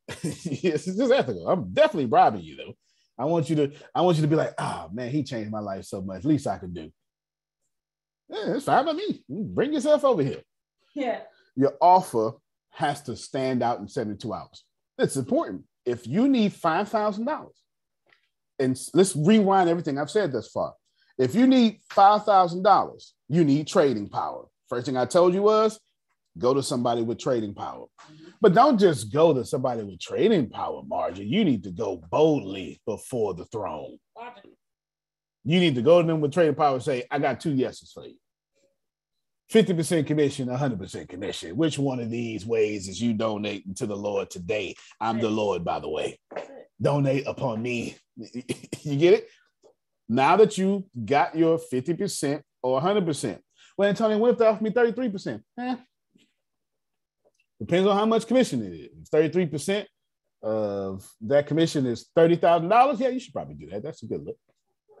[0.22, 1.48] yes, it's just ethical.
[1.48, 2.74] I'm definitely bribing you though.
[3.18, 5.60] I want you to, I want you to be like, oh man, he changed my
[5.60, 6.24] life so much.
[6.24, 6.90] Least I can do.
[8.28, 9.24] Yeah, it's fine by me.
[9.28, 10.42] Bring yourself over here.
[10.94, 11.20] Yeah.
[11.56, 12.32] Your offer
[12.70, 14.64] has to stand out in 72 hours.
[14.98, 15.64] It's important.
[15.84, 17.46] If you need $5,000,
[18.58, 20.74] and let's rewind everything I've said thus far.
[21.16, 24.46] If you need $5,000, you need trading power.
[24.68, 25.78] First thing I told you was
[26.38, 27.86] go to somebody with trading power.
[28.40, 31.26] But don't just go to somebody with trading power, Margie.
[31.26, 33.98] You need to go boldly before the throne.
[35.44, 37.92] You need to go to them with trading power and say, I got two yeses
[37.92, 38.16] for you.
[39.52, 41.56] 50% commission, 100% commission.
[41.56, 44.74] Which one of these ways is you donating to the Lord today?
[45.00, 46.18] I'm the Lord, by the way.
[46.80, 47.96] Donate upon me.
[48.16, 49.28] you get it?
[50.08, 53.38] Now that you got your 50% or 100%.
[53.76, 55.40] Well, Antonio, they offer me 33%?
[55.58, 55.76] Eh,
[57.60, 59.08] Depends on how much commission it is.
[59.08, 59.88] Thirty-three percent
[60.42, 63.00] of that commission is thirty thousand dollars.
[63.00, 63.82] Yeah, you should probably do that.
[63.82, 64.36] That's a good look.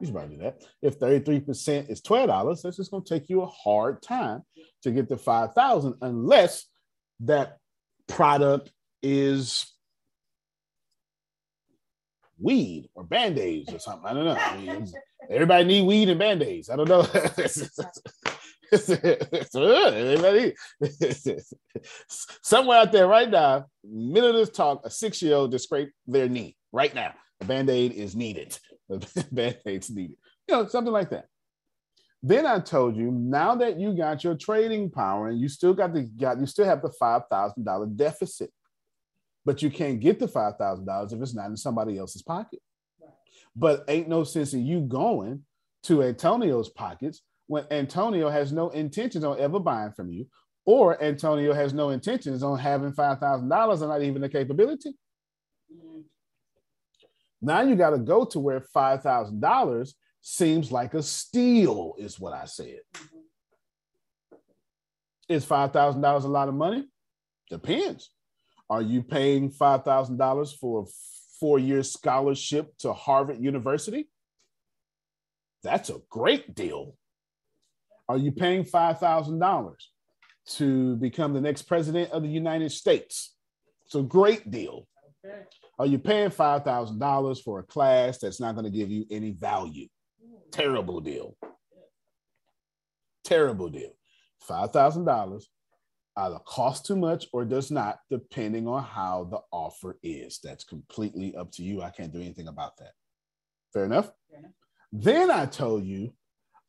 [0.00, 0.62] You should probably do that.
[0.82, 4.42] If thirty-three percent is twelve dollars, that's just going to take you a hard time
[4.82, 6.66] to get to five thousand, unless
[7.20, 7.58] that
[8.08, 8.72] product
[9.02, 9.72] is
[12.40, 14.08] weed or band-aids or something.
[14.08, 14.36] I don't know.
[14.36, 14.86] I mean,
[15.30, 16.70] everybody need weed and band-aids.
[16.70, 17.02] I don't know.
[22.42, 26.56] Somewhere out there right now, middle of this talk, a six-year-old just scraped their knee
[26.72, 27.14] right now.
[27.40, 28.58] A band-aid is needed.
[28.90, 29.00] A
[29.32, 30.16] band-aid's needed.
[30.46, 31.26] You know, something like that.
[32.22, 35.94] Then I told you, now that you got your trading power and you still got
[35.94, 38.50] the got you still have the five thousand dollar deficit,
[39.44, 42.60] but you can't get the five thousand dollars if it's not in somebody else's pocket.
[43.54, 45.44] But ain't no sense in you going
[45.84, 50.26] to Antonio's pockets when Antonio has no intentions on ever buying from you,
[50.64, 54.90] or Antonio has no intentions on having $5,000 and not even the capability.
[55.74, 56.00] Mm-hmm.
[57.40, 62.44] Now you got to go to where $5,000 seems like a steal, is what I
[62.44, 62.80] said.
[62.94, 64.36] Mm-hmm.
[65.30, 66.84] Is $5,000 a lot of money?
[67.50, 68.10] Depends.
[68.68, 70.86] Are you paying $5,000 for a
[71.40, 74.08] four year scholarship to Harvard University?
[75.62, 76.94] That's a great deal.
[78.08, 79.74] Are you paying $5,000
[80.56, 83.34] to become the next president of the United States?
[83.84, 84.86] It's a great deal.
[85.24, 85.42] Okay.
[85.78, 89.88] Are you paying $5,000 for a class that's not going to give you any value?
[90.50, 91.36] Terrible deal.
[93.24, 93.92] Terrible deal.
[94.48, 95.42] $5,000
[96.16, 100.40] either costs too much or does not, depending on how the offer is.
[100.42, 101.82] That's completely up to you.
[101.82, 102.92] I can't do anything about that.
[103.72, 104.10] Fair enough?
[104.30, 104.52] Fair enough.
[104.92, 106.12] Then I told you,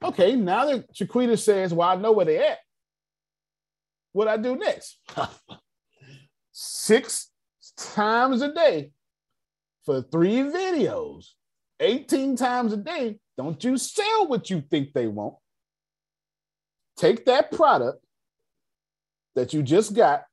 [0.04, 2.60] okay, now that Chiquita says, well, I know where they at,
[4.12, 5.00] what I do next?
[6.52, 7.30] Six
[7.78, 8.92] times a day
[9.86, 11.28] for three videos,
[11.80, 13.18] 18 times a day.
[13.38, 15.36] Don't you sell what you think they want.
[16.98, 18.04] Take that product
[19.36, 20.24] that you just got,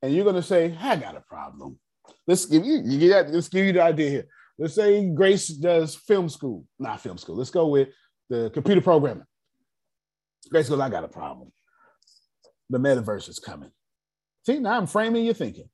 [0.00, 1.78] and you're going to say, I got a problem.
[2.26, 4.26] Let's give you, you get let's give you the idea here.
[4.58, 7.36] Let's say Grace does film school, not film school.
[7.36, 7.88] Let's go with
[8.28, 9.24] the computer programming.
[10.52, 11.52] Goes, I got a problem.
[12.70, 13.70] The metaverse is coming.
[14.46, 15.68] See, now I'm framing your thinking.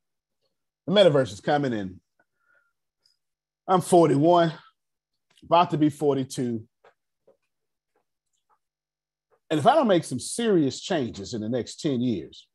[0.86, 2.00] The metaverse is coming in.
[3.66, 4.52] I'm 41,
[5.44, 6.64] about to be 42.
[9.50, 12.46] And if I don't make some serious changes in the next 10 years,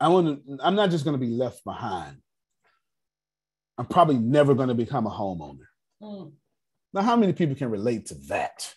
[0.00, 2.16] I want to, I'm not just going to be left behind.
[3.76, 5.66] I'm probably never going to become a homeowner.
[6.02, 6.32] Mm.
[6.92, 8.74] Now, how many people can relate to that?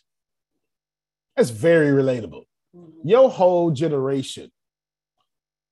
[1.35, 2.43] That's very relatable.
[2.75, 3.07] Mm-hmm.
[3.07, 4.51] Your whole generation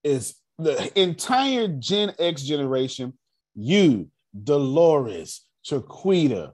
[0.03, 3.13] is the entire Gen X generation,
[3.55, 4.09] you,
[4.43, 6.53] Dolores, Chiquita,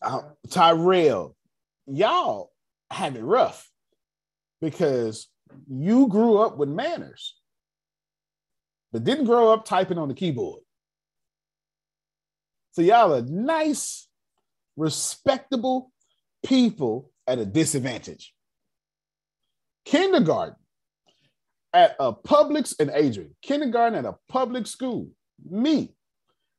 [0.00, 1.36] uh, Tyrell,
[1.86, 2.50] y'all
[2.90, 3.70] have it rough
[4.60, 5.28] because
[5.68, 7.36] you grew up with manners,
[8.92, 10.61] but didn't grow up typing on the keyboard.
[12.72, 14.08] So y'all are nice,
[14.76, 15.92] respectable
[16.44, 18.34] people at a disadvantage.
[19.84, 20.56] Kindergarten
[21.74, 25.08] at a public and Adrian, kindergarten at a public school,
[25.48, 25.94] me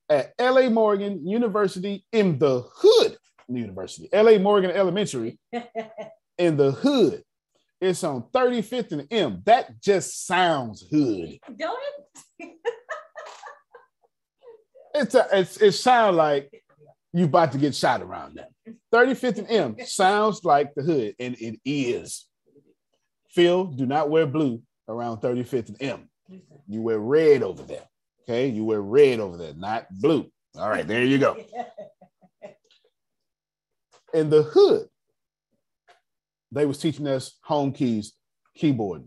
[0.09, 3.17] at LA Morgan University in the hood
[3.47, 5.39] University, LA Morgan Elementary
[6.37, 7.23] in the hood.
[7.81, 9.41] It's on 35th and M.
[9.45, 11.37] That just sounds hood.
[11.57, 11.79] Don't
[12.39, 12.51] it?
[14.93, 16.63] it's a, it's it sounds like
[17.13, 18.49] you about to get shot around that.
[18.93, 22.25] 35th and M sounds like the hood, and it is.
[23.29, 26.09] Phil, do not wear blue around 35th and M.
[26.67, 27.87] You wear red over there.
[28.23, 30.31] Okay, you wear red over there, not blue.
[30.57, 31.37] All right, there you go.
[34.13, 34.87] In the hood,
[36.51, 38.13] they was teaching us home keys,
[38.55, 39.03] keyboard.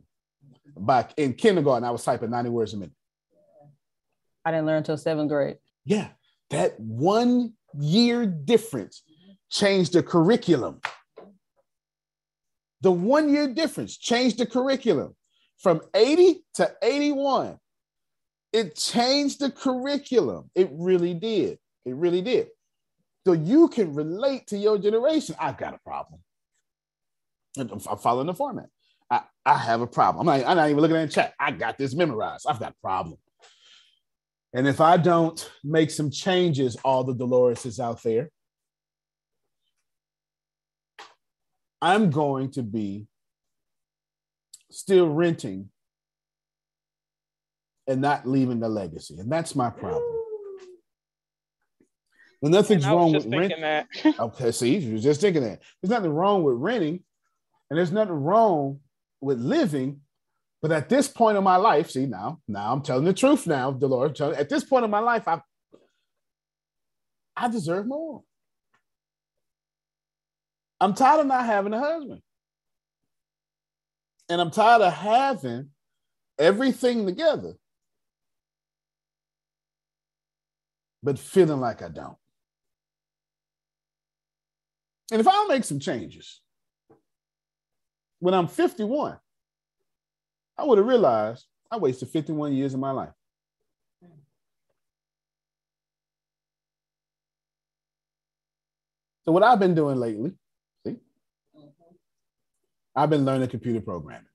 [0.76, 2.92] Back in kindergarten, I was typing 90 words a minute.
[4.44, 5.56] I didn't learn until seventh grade.
[5.86, 6.08] Yeah,
[6.50, 9.02] that one year difference
[9.50, 10.80] changed the curriculum.
[12.82, 15.14] The one year difference changed the curriculum
[15.58, 17.58] from 80 to 81.
[18.52, 20.50] It changed the curriculum.
[20.54, 21.58] It really did.
[21.84, 22.48] It really did.
[23.26, 25.36] So you can relate to your generation.
[25.38, 26.20] I've got a problem.
[27.58, 28.66] I'm following the format.
[29.10, 30.28] I, I have a problem.
[30.28, 31.34] I'm not, I'm not even looking at the chat.
[31.38, 32.46] I got this memorized.
[32.48, 33.18] I've got a problem.
[34.56, 38.30] And if I don't make some changes, all the Dolores is out there,
[41.82, 43.06] I'm going to be
[44.70, 45.68] still renting
[47.86, 49.18] and not leaving a legacy.
[49.18, 50.02] And that's my problem.
[52.40, 53.60] Well, nothing's wrong with renting.
[53.60, 53.88] That.
[54.18, 55.60] okay, see, you are just thinking that.
[55.82, 57.04] There's nothing wrong with renting,
[57.68, 58.80] and there's nothing wrong
[59.20, 60.00] with living.
[60.62, 63.70] But at this point in my life, see now, now I'm telling the truth now,
[63.70, 64.20] Dolores.
[64.20, 65.40] At this point in my life, I
[67.36, 68.22] I deserve more.
[70.80, 72.22] I'm tired of not having a husband.
[74.28, 75.70] And I'm tired of having
[76.38, 77.54] everything together,
[81.02, 82.16] but feeling like I don't.
[85.12, 86.40] And if I'll make some changes,
[88.18, 89.18] when I'm 51,
[90.58, 93.12] I would have realized I wasted 51 years of my life.
[99.24, 100.32] So, what I've been doing lately
[100.86, 100.96] see,
[102.94, 104.28] I've been learning computer programming.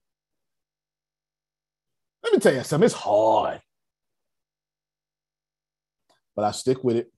[2.24, 3.62] Let me tell you something, it's hard.
[6.36, 7.12] But I stick with it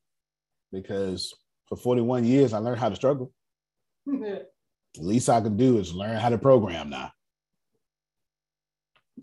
[0.71, 1.34] because
[1.67, 3.31] for 41 years I learned how to struggle.
[4.05, 4.45] the
[4.97, 7.11] least I can do is learn how to program now.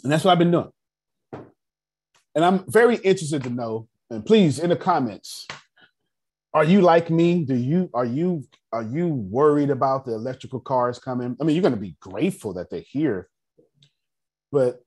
[0.02, 0.70] And that's what I've been doing.
[2.34, 5.46] And I'm very interested to know, and please in the comments,
[6.52, 7.44] are you like me?
[7.44, 11.36] Do you are you are you worried about the electrical cars coming?
[11.40, 13.28] I mean, you're to be grateful that they're here,
[14.50, 14.80] but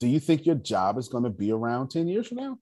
[0.00, 2.58] do you think your job is to be around 10 years from now?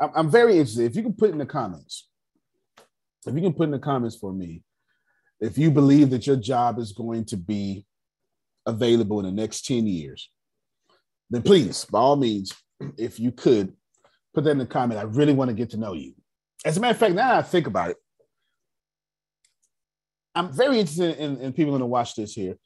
[0.00, 0.84] I'm, I'm very interested.
[0.84, 2.08] If you can put in the comments,
[3.26, 4.62] if you can put in the comments for me,
[5.40, 7.86] if you believe that your job is going to be
[8.66, 10.30] available in the next 10 years,
[11.30, 12.54] then please, by all means,
[12.96, 13.74] if you could
[14.34, 15.00] put that in the comment.
[15.00, 16.14] I really want to get to know you.
[16.64, 17.96] As a matter of fact, now I think about it,
[20.34, 22.56] I'm very interested in, in people going to watch this here.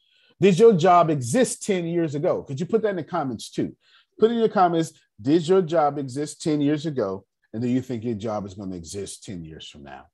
[0.40, 2.42] Did your job exist 10 years ago?
[2.42, 3.74] Could you put that in the comments too?
[4.18, 7.24] Put in your comments, did your job exist 10 years ago?
[7.52, 10.06] And do you think your job is going to exist 10 years from now?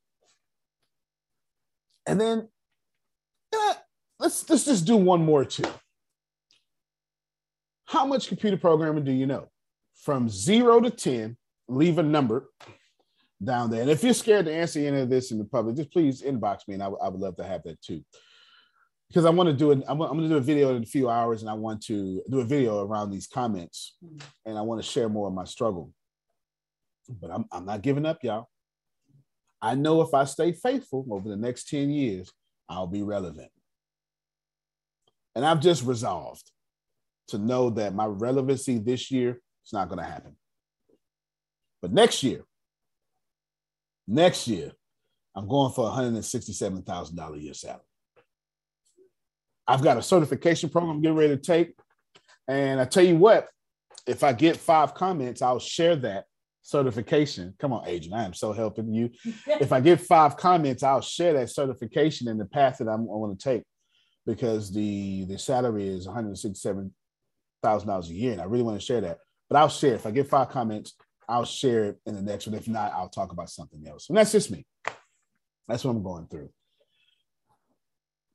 [2.07, 2.49] And then
[4.21, 5.65] let's, let's just do one more too.
[7.87, 9.49] How much computer programming do you know?
[9.95, 11.37] From zero to 10,
[11.69, 12.51] leave a number
[13.43, 13.81] down there.
[13.81, 16.69] And if you're scared to answer any of this in the public, just please inbox
[16.69, 18.05] me and I, w- I would love to have that too.
[19.09, 20.87] Because I want to do it, I'm, I'm going to do a video in a
[20.87, 23.97] few hours and I want to do a video around these comments
[24.47, 25.93] and I want to share more of my struggle.
[27.09, 28.47] But I'm, I'm not giving up, y'all.
[29.61, 32.31] I know if I stay faithful over the next 10 years,
[32.69, 33.51] I'll be relevant.
[35.35, 36.51] And I've just resolved
[37.29, 40.37] to know that my relevancy this year is not going to happen.
[41.81, 42.43] But next year,
[44.07, 44.73] next year,
[45.35, 47.81] I'm going for $167,000 a year salary.
[49.67, 51.75] I've got a certification program I'm getting ready to take.
[52.49, 53.49] And I tell you what,
[54.07, 56.25] if I get five comments, I'll share that
[56.63, 57.55] certification.
[57.59, 59.11] Come on, agent, I am so helping you.
[59.47, 63.15] if I get five comments, I'll share that certification in the path that I'm, I
[63.15, 63.63] want to take
[64.27, 66.91] because the the salary is $167,000
[68.09, 68.33] a year.
[68.33, 69.19] And I really want to share that.
[69.49, 69.95] But I'll share.
[69.95, 70.95] If I get five comments,
[71.29, 72.55] I'll share it in the next one.
[72.55, 74.09] If not, I'll talk about something else.
[74.09, 74.67] And that's just me.
[75.69, 76.51] That's what I'm going through.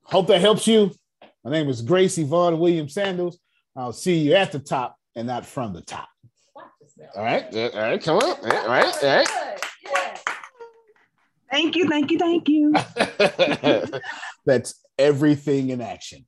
[0.03, 0.91] Hope that helps you.
[1.44, 3.40] My name is Grace Yvonne William Sandals.
[3.76, 6.07] I'll see you at the top and not from the top.
[7.16, 7.45] All right.
[7.53, 8.02] All right.
[8.02, 8.24] Come on.
[8.24, 9.03] All right.
[9.03, 9.28] All right.
[11.52, 11.88] Thank you.
[11.88, 12.20] Thank you.
[12.20, 12.74] Thank you.
[14.45, 16.26] That's everything in action.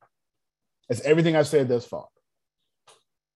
[0.88, 2.06] That's everything I've said thus far.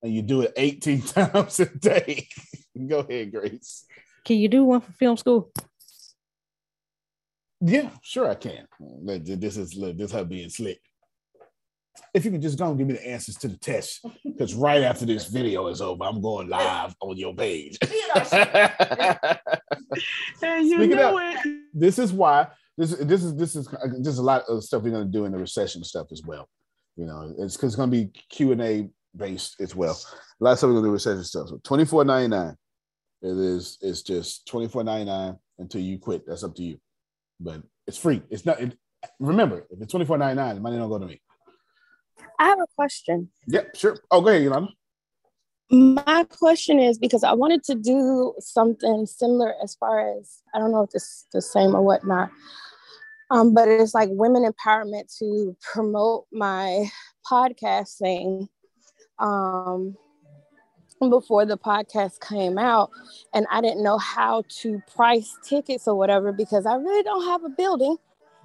[0.03, 2.29] And you do it 18 times a day.
[2.89, 3.85] Go ahead, Grace.
[4.25, 5.51] Can you do one for film school?
[7.61, 8.67] Yeah, sure I can.
[9.05, 10.81] This is this is her being slick.
[12.15, 14.83] If you can just go and give me the answers to the test, because right
[14.83, 17.79] after this video is over, I'm going live on your page.
[18.33, 19.39] and
[20.67, 21.63] you Speaking know of- it.
[21.75, 24.91] this is why this this is this is uh, just a lot of stuff we're
[24.91, 26.49] going to do in the recession stuff as well.
[26.97, 29.99] You know, it's because it's going to be Q and A based as well.
[30.41, 31.49] A lot of stuff we're going to do recession stuff.
[31.49, 32.57] So twenty four ninety nine.
[33.23, 36.27] It is it's just twenty four ninety nine until you quit.
[36.27, 36.79] That's up to you,
[37.39, 38.23] but it's free.
[38.31, 38.61] It's not.
[38.61, 38.77] It,
[39.19, 41.21] remember, if it's twenty four ninety nine, the money don't go to me.
[42.39, 43.31] I have a question.
[43.47, 43.97] Yep, sure.
[44.11, 44.71] Oh, go ahead, Yolanda.
[45.73, 50.71] My question is because I wanted to do something similar as far as I don't
[50.71, 52.31] know if it's the same or whatnot.
[53.31, 56.91] Um, but it's like women empowerment to promote my
[57.27, 58.49] podcasting
[59.19, 59.97] um,
[61.01, 62.91] before the podcast came out.
[63.33, 67.45] And I didn't know how to price tickets or whatever because I really don't have
[67.45, 67.97] a building.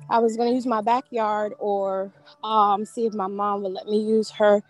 [0.09, 2.13] I was going to use my backyard or
[2.45, 4.63] um, see if my mom would let me use her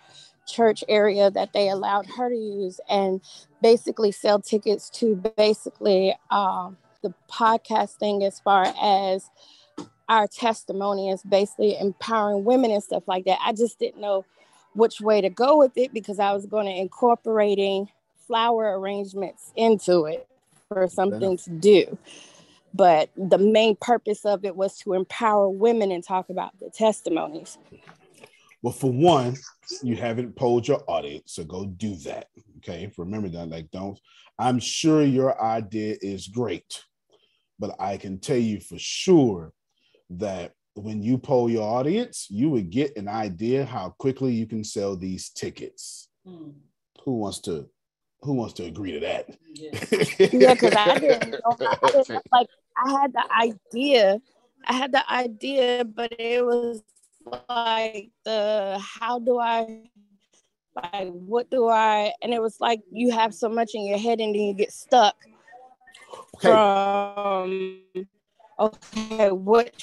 [0.48, 3.22] church area that they allowed her to use and
[3.61, 9.30] basically sell tickets to basically um, the podcasting as far as
[10.10, 13.40] our testimony is basically empowering women and stuff like that.
[13.45, 14.26] I just didn't know
[14.74, 17.90] which way to go with it because I was going to incorporating
[18.28, 20.28] flower arrangements into it
[20.68, 21.98] for something to do.
[22.74, 27.57] But the main purpose of it was to empower women and talk about the testimonies.
[28.61, 29.35] Well, for one,
[29.84, 32.27] you haven't polled your audience, so go do that.
[32.57, 32.91] Okay.
[32.97, 33.49] Remember that.
[33.49, 33.99] Like, don't,
[34.39, 36.81] I'm sure your idea is great,
[37.59, 39.53] but I can tell you for sure
[40.09, 44.63] that when you poll your audience, you would get an idea how quickly you can
[44.63, 46.09] sell these tickets.
[46.25, 46.49] Hmm.
[47.03, 47.69] Who wants to
[48.21, 49.29] who wants to agree to that?
[49.53, 51.57] yeah, because I didn't know.
[51.59, 54.21] I didn't like I had the idea,
[54.65, 56.81] I had the idea, but it was
[57.49, 59.89] like the how do I
[60.75, 64.19] like what do I and it was like you have so much in your head
[64.19, 65.15] and then you get stuck
[66.41, 67.81] from
[68.59, 69.73] okay what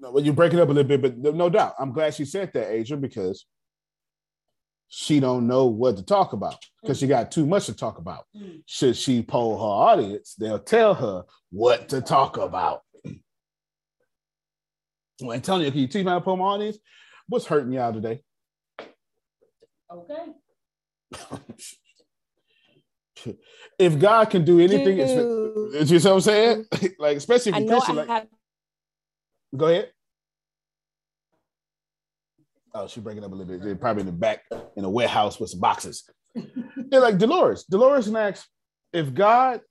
[0.00, 1.74] No, well, you break it up a little bit, but no- no doubt.
[1.78, 3.46] I'm glad she said that, Adrian, because
[4.88, 8.24] she don't know what to talk about because she got too much to talk about.
[8.36, 8.62] Mm.
[8.64, 12.82] Should she poll her audience, they'll tell her what to talk about.
[15.20, 16.78] Well, Antonio, can you teach me how to poll my audience?
[17.28, 18.22] What's hurting y'all today?
[19.92, 20.32] Okay.
[23.78, 25.90] if God can do anything, Dude.
[25.90, 26.66] you know what I'm saying?
[26.98, 28.26] like, especially if you're Christian, like, have...
[29.56, 29.90] go ahead.
[32.74, 33.64] Oh, she's breaking up a little bit.
[33.64, 34.44] They're probably in the back
[34.76, 36.08] in a warehouse with some boxes.
[36.76, 37.64] They're like Dolores.
[37.64, 38.46] Dolores and asks,
[38.92, 39.62] if God,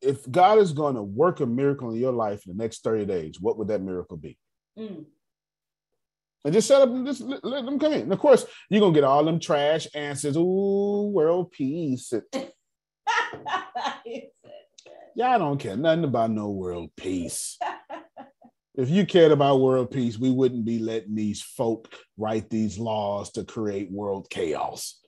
[0.00, 3.06] if, God is going to work a miracle in your life in the next 30
[3.06, 4.38] days, what would that miracle be?
[4.78, 5.04] Mm.
[6.44, 8.02] And just set up and just let, let, them come in.
[8.02, 10.36] And of course, you're gonna get all them trash answers.
[10.36, 12.12] Ooh, world peace.
[15.16, 17.58] Y'all don't care nothing about no world peace.
[18.76, 23.32] if you cared about world peace, we wouldn't be letting these folk write these laws
[23.32, 25.00] to create world chaos.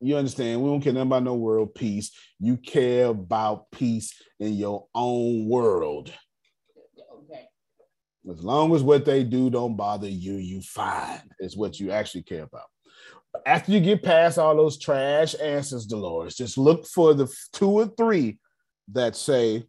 [0.00, 0.62] You understand?
[0.62, 2.10] We don't care nothing about no world peace.
[2.38, 6.12] You care about peace in your own world.
[7.24, 7.44] Okay.
[8.30, 11.22] As long as what they do don't bother you, you fine.
[11.38, 12.66] Is what you actually care about.
[13.44, 17.86] After you get past all those trash answers, Dolores, just look for the two or
[17.86, 18.38] three
[18.92, 19.64] that say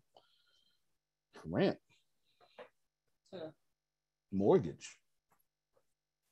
[1.46, 1.78] rent,
[4.32, 4.98] mortgage.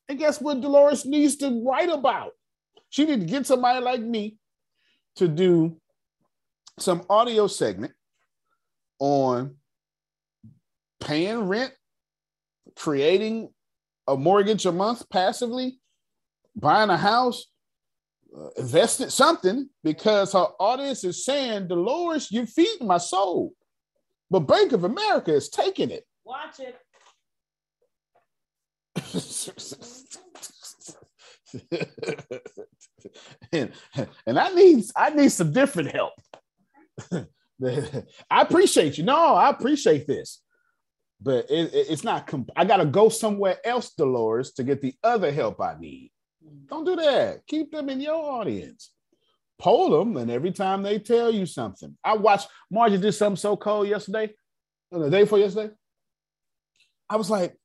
[0.08, 2.32] And guess what Dolores needs to write about?
[2.96, 4.38] She needs to get somebody like me
[5.18, 5.76] to do
[6.80, 7.92] some audio segment
[9.00, 9.58] on
[11.02, 11.74] paying rent
[12.78, 13.50] creating
[14.08, 15.78] a mortgage a month passively,
[16.56, 17.48] buying a house,
[18.34, 23.52] uh, investing something because her audience is saying, Dolores, you're feeding my soul.
[24.32, 26.06] But Bank of America is taking it.
[26.24, 26.78] Watch it.
[33.52, 33.72] and,
[34.26, 36.14] and I need I need some different help.
[38.32, 39.04] I appreciate you.
[39.04, 40.42] No, I appreciate this
[41.22, 42.28] but it, it, it's not.
[42.28, 46.12] Comp- I got to go somewhere else, Dolores, to get the other help I need.
[46.68, 47.46] Don't do that.
[47.48, 48.92] Keep them in your audience.
[49.58, 53.56] Poll them, and every time they tell you something, I watched Margie did something so
[53.56, 54.34] cold yesterday,
[54.94, 55.74] uh, the day before yesterday.
[57.10, 57.56] I was like,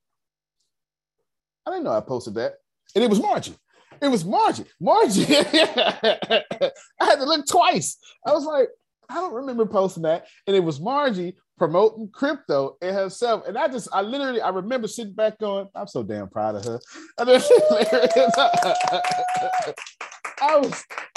[1.66, 2.54] I didn't know I posted that,
[2.94, 3.56] and it was Margie.
[4.02, 4.64] It was Margie.
[4.80, 5.26] Margie.
[5.28, 7.98] I had to look twice.
[8.26, 8.68] I was like,
[9.10, 10.26] I don't remember posting that.
[10.46, 13.46] And it was Margie promoting crypto and herself.
[13.46, 16.64] And I just, I literally, I remember sitting back going, I'm so damn proud of
[16.64, 16.80] her.
[17.18, 17.50] I was,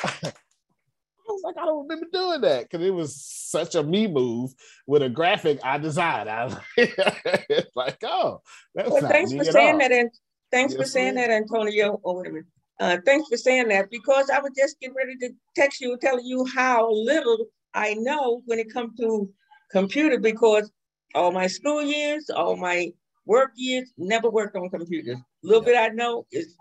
[0.03, 4.51] I was like, I don't remember doing that because it was such a me move
[4.85, 6.29] with a graphic I designed.
[6.29, 6.57] I was
[7.75, 8.41] like, oh,
[8.75, 9.79] that's well, thanks for saying all.
[9.79, 9.91] that.
[9.93, 10.11] And
[10.51, 12.01] thanks yes, for saying that, Antonio.
[12.03, 12.45] Oh, wait a minute.
[12.79, 16.25] Uh, thanks for saying that because I was just getting ready to text you, telling
[16.25, 19.29] you how little I know when it comes to
[19.71, 20.71] computer because
[21.15, 22.91] all my school years, all my
[23.25, 25.17] work years, never worked on computers.
[25.17, 26.55] A little bit I know is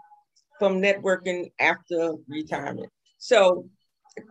[0.59, 2.91] from networking after retirement.
[3.19, 3.69] So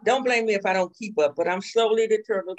[0.06, 2.56] don't blame me if I don't keep up, but I'm slowly the turtle.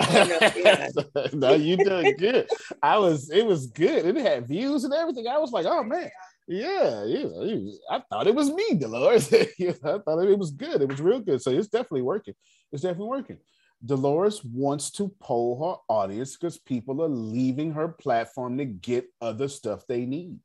[1.33, 2.49] no, you doing good.
[2.83, 4.05] I was, it was good.
[4.05, 5.29] It had views and everything.
[5.29, 6.11] I was like, oh man,
[6.47, 7.71] yeah, yeah.
[7.91, 9.33] I thought it was me, Dolores.
[9.33, 10.83] I thought it was good.
[10.83, 11.41] It was real good.
[11.41, 12.35] So it's definitely working.
[12.73, 13.39] It's definitely working.
[13.85, 15.59] Dolores wants to poll
[15.89, 20.39] her audience because people are leaving her platform to get other stuff they need.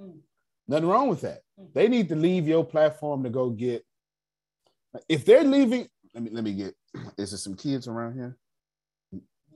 [0.00, 0.18] Mm.
[0.68, 1.40] Nothing wrong with that.
[1.60, 1.72] Mm.
[1.74, 3.84] They need to leave your platform to go get.
[5.08, 6.74] If they're leaving, let me let me get.
[7.18, 8.36] Is there some kids around here?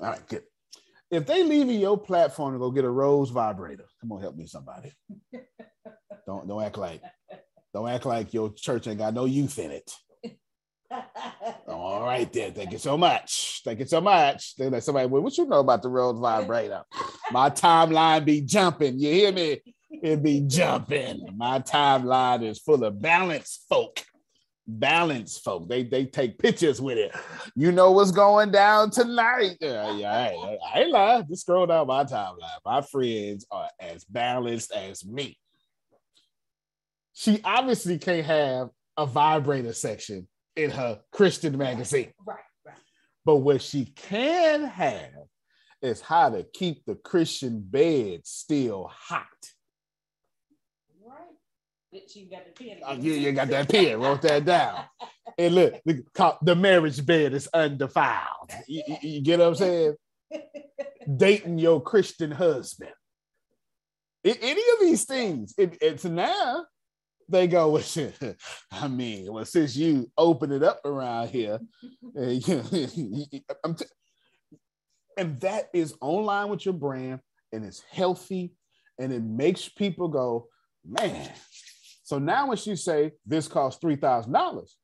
[0.00, 0.42] All right, good.
[1.10, 4.46] If they leaving your platform to go get a Rose vibrator, come on, help me,
[4.46, 4.92] somebody.
[6.26, 7.02] don't don't act like
[7.74, 9.92] don't act like your church ain't got no youth in it.
[11.68, 12.52] All right, then.
[12.52, 13.62] Thank you so much.
[13.64, 14.56] Thank you so much.
[14.56, 16.82] Then like somebody, well, what you know about the Rose vibrator?
[17.30, 18.98] My timeline be jumping.
[18.98, 19.60] You hear me?
[19.90, 21.28] It be jumping.
[21.36, 24.04] My timeline is full of balanced folk.
[24.66, 25.68] Balanced folk.
[25.68, 27.12] They they take pictures with it.
[27.56, 29.56] You know what's going down tonight?
[29.60, 30.12] Yeah, yeah.
[30.12, 31.26] I, I ain't lying.
[31.28, 32.38] Just scroll down my timeline.
[32.64, 35.36] My friends are as balanced as me.
[37.14, 42.12] She obviously can't have a vibrator section in her Christian magazine.
[42.24, 42.76] Right, right.
[43.24, 45.10] But what she can have
[45.82, 49.26] is how to keep the Christian bed still hot.
[52.08, 52.78] She got the pen.
[52.86, 54.00] Oh, yeah, you got that pen.
[54.00, 54.84] Wrote that down.
[55.36, 56.04] and look, the,
[56.42, 58.52] the marriage bed is undefiled.
[58.68, 59.96] You, you, you get what I'm saying?
[61.16, 62.92] Dating your Christian husband.
[64.24, 66.64] any of these things, it, it's now
[67.28, 68.12] they go, well,
[68.72, 71.58] I mean, well, since you open it up around here,
[72.14, 72.42] and
[75.40, 77.20] that is online with your brand
[77.52, 78.52] and it's healthy
[78.98, 80.48] and it makes people go,
[80.84, 81.30] man,
[82.10, 84.76] So now when she say this costs three thousand dollars,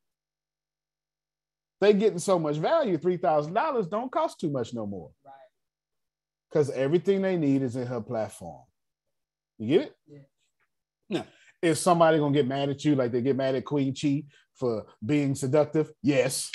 [1.80, 2.96] they getting so much value.
[2.98, 5.10] Three thousand dollars don't cost too much no more.
[5.24, 5.34] Right.
[6.48, 8.62] Because everything they need is in her platform.
[9.58, 9.96] You get it?
[10.06, 10.18] Yeah.
[11.10, 11.26] Now,
[11.60, 14.22] is somebody gonna get mad at you like they get mad at Queen Chi
[14.54, 15.90] for being seductive?
[16.04, 16.52] Yes.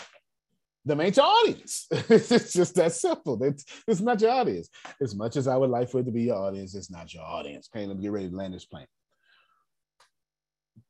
[0.86, 1.88] Them ain't your audience.
[1.92, 3.44] it's just that simple.
[3.44, 4.70] It's, it's not your audience.
[5.02, 7.24] As much as I would like for it to be your audience, it's not your
[7.24, 7.70] audience.
[7.76, 8.88] Okay, let me get ready to land this plane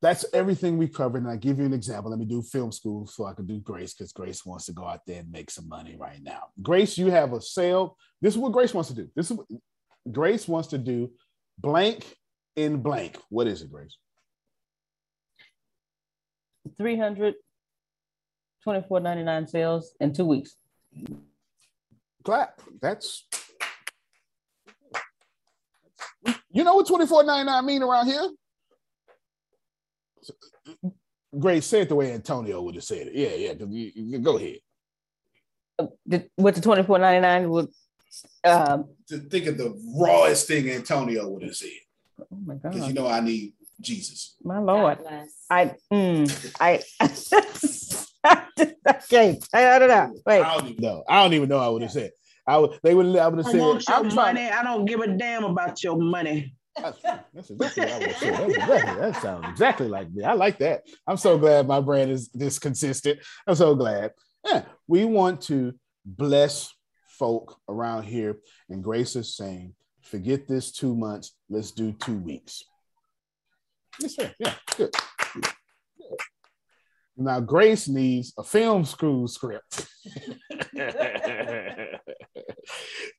[0.01, 1.21] that's everything we covered.
[1.21, 2.09] And I give you an example.
[2.09, 4.85] Let me do film school so I can do Grace because Grace wants to go
[4.85, 6.45] out there and make some money right now.
[6.61, 7.97] Grace, you have a sale.
[8.19, 9.09] This is what Grace wants to do.
[9.15, 9.45] This is what
[10.11, 11.11] Grace wants to do
[11.59, 12.15] blank
[12.55, 13.17] in blank.
[13.29, 13.95] What is it, Grace?
[16.79, 20.55] 324.99 sales in two weeks.
[22.23, 22.61] Clap.
[22.81, 23.27] That's
[26.53, 28.29] you know what 24.99 mean around here?
[31.37, 33.15] Grace, say it the way Antonio would have said it.
[33.15, 33.53] Yeah, yeah.
[33.57, 34.57] You, you, go ahead.
[36.05, 37.69] The, with the twenty four ninety nine would.
[38.43, 41.69] Um, to think of the rawest thing Antonio would have said.
[42.19, 42.73] Oh my god!
[42.73, 44.35] Because you know I need Jesus.
[44.43, 44.99] My Lord,
[45.49, 46.81] I mm, I.
[48.95, 50.13] okay, I don't know.
[50.25, 51.03] Wait, I don't even know.
[51.07, 51.57] I don't even know.
[51.59, 52.11] I would have said.
[52.45, 52.77] I would.
[52.83, 53.15] They would.
[53.15, 53.61] I would have said.
[53.61, 54.47] Want your I'm money.
[54.47, 56.53] Trying, I don't give a damn about your money.
[56.77, 57.01] That's,
[57.33, 58.45] that's exactly what I say.
[58.45, 60.23] Exactly, that sounds exactly like me.
[60.23, 60.83] I like that.
[61.07, 63.19] I'm so glad my brand is this consistent.
[63.45, 64.11] I'm so glad.
[64.45, 65.73] Yeah, we want to
[66.05, 66.73] bless
[67.07, 68.37] folk around here.
[68.69, 71.35] And Grace is saying, forget this two months.
[71.49, 72.63] Let's do two weeks.
[73.99, 74.31] Yes, sir.
[74.39, 74.91] Yeah, good.
[75.33, 75.47] good.
[77.17, 79.85] Now, Grace needs a film school script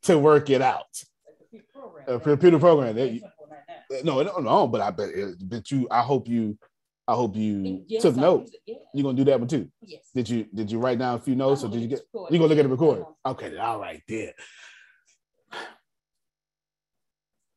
[0.03, 0.87] to work it out.
[2.09, 3.21] A computer program.
[4.05, 4.67] No, no, no.
[4.67, 5.11] But I bet,
[5.41, 5.87] but you.
[5.91, 6.59] I hope you.
[7.07, 8.53] I hope you yes, took notes.
[8.65, 8.77] Yeah.
[8.95, 9.69] You're gonna do that one too.
[9.81, 10.09] Yes.
[10.15, 12.01] Did you Did you write down a few notes, or did you get?
[12.15, 13.05] You gonna look at the recording?
[13.27, 14.33] Okay, all right, there.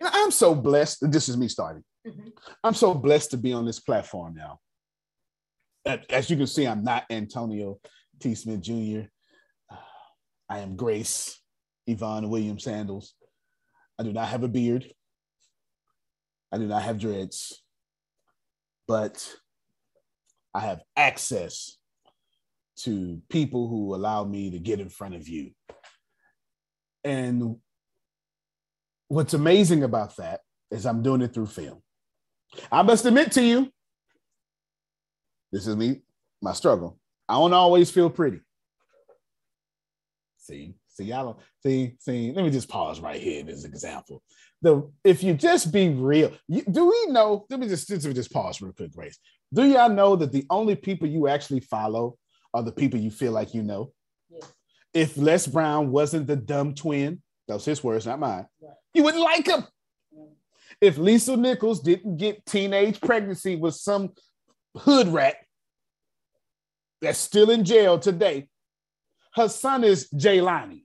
[0.01, 1.09] I'm so blessed.
[1.11, 1.83] This is me starting.
[2.07, 2.29] Mm-hmm.
[2.63, 4.59] I'm so blessed to be on this platform now.
[6.09, 7.79] As you can see, I'm not Antonio
[8.19, 8.35] T.
[8.35, 9.07] Smith Jr.
[10.49, 11.39] I am Grace
[11.87, 13.13] Yvonne Williams Sandals.
[13.97, 14.91] I do not have a beard.
[16.51, 17.61] I do not have dreads,
[18.87, 19.35] but
[20.53, 21.77] I have access
[22.77, 25.51] to people who allow me to get in front of you.
[27.03, 27.57] And
[29.07, 30.41] what's amazing about that
[30.71, 31.81] is I'm doing it through film.
[32.71, 33.71] I must admit to you,
[35.51, 36.01] this is me,
[36.41, 36.99] my struggle.
[37.27, 38.39] I don't always feel pretty.
[40.37, 44.21] See, see, y'all don't see, see, let me just pause right here in this example
[44.65, 47.45] the if you just be real, you, do we know?
[47.49, 49.17] Let me just let me just pause real quick, Grace.
[49.53, 52.17] Do y'all know that the only people you actually follow
[52.53, 53.91] are the people you feel like you know?
[54.29, 54.51] Yes.
[54.93, 58.47] If Les Brown wasn't the dumb twin, that was his words, not mine.
[58.61, 58.73] Right.
[58.93, 59.65] You wouldn't like him.
[60.81, 64.13] If Lisa Nichols didn't get teenage pregnancy with some
[64.75, 65.35] hood rat
[67.01, 68.47] that's still in jail today,
[69.35, 70.84] her son is Jelani.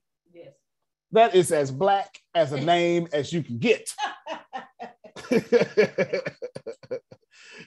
[1.12, 3.88] That is as black as a name as you can get.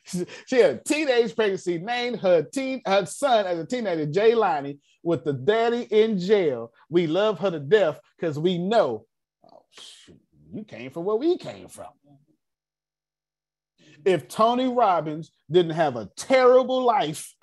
[0.04, 5.24] she had a teenage pregnancy, named her teen her son as a teenager, Jelani, with
[5.24, 6.72] the daddy in jail.
[6.90, 9.06] We love her to death because we know
[9.46, 10.20] oh, shoot,
[10.54, 11.88] you came from where we came from.
[14.06, 17.34] If Tony Robbins didn't have a terrible life,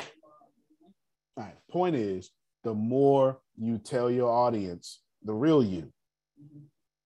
[1.37, 2.31] all right, point is
[2.65, 5.93] the more you tell your audience the real you,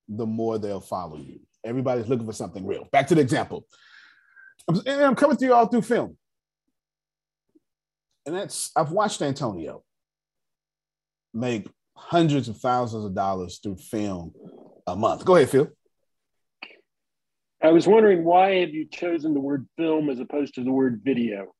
[0.08, 1.40] the more they'll follow you.
[1.64, 2.88] Everybody's looking for something real.
[2.92, 3.66] Back to the example.
[4.68, 6.16] I'm, I'm coming to you all through film.
[8.26, 9.82] And that's, I've watched Antonio
[11.32, 14.32] make hundreds of thousands of dollars through film
[14.86, 15.24] a month.
[15.24, 15.68] Go ahead, Phil.
[17.62, 21.00] I was wondering why have you chosen the word film as opposed to the word
[21.02, 21.54] video?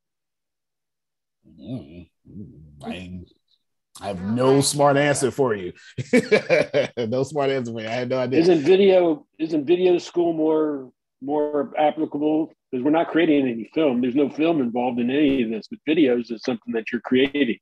[1.49, 3.23] Mm-hmm.
[4.01, 5.73] I, I have no smart answer for you.
[6.97, 7.87] no smart answer for you.
[7.87, 8.41] I had no idea.
[8.41, 10.91] Isn't video isn't video school more
[11.23, 12.53] more applicable?
[12.71, 14.01] Because we're not creating any film.
[14.01, 17.59] There's no film involved in any of this, but videos is something that you're creating.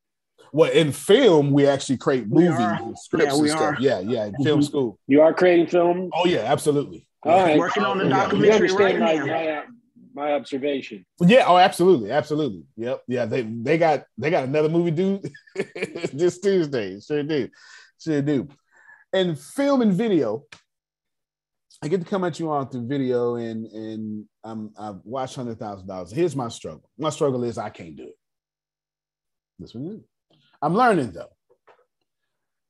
[0.54, 3.60] Well, in film, we actually create movies and scripts yeah, and stuff.
[3.60, 3.76] Are.
[3.80, 4.62] Yeah, yeah, in film mm-hmm.
[4.62, 4.98] school.
[5.06, 6.10] You are creating film?
[6.14, 7.06] Oh yeah, absolutely.
[7.24, 7.58] All right.
[7.58, 9.06] Working on the documentary right now.
[9.06, 9.64] My, my
[10.16, 11.04] observation.
[11.20, 11.44] Yeah.
[11.46, 12.64] Oh, absolutely, absolutely.
[12.76, 13.02] Yep.
[13.08, 13.26] Yeah.
[13.26, 15.20] They they got they got another movie due
[16.12, 17.00] this Tuesday.
[17.00, 17.48] Sure do.
[17.98, 18.48] Sure do.
[19.12, 20.44] And film and video.
[21.84, 25.58] I get to come at you on through video and and I'm I've watched hundred
[25.58, 26.12] thousand dollars.
[26.12, 26.88] Here's my struggle.
[26.98, 28.18] My struggle is I can't do it.
[29.58, 30.02] This one.
[30.60, 31.30] I'm learning though.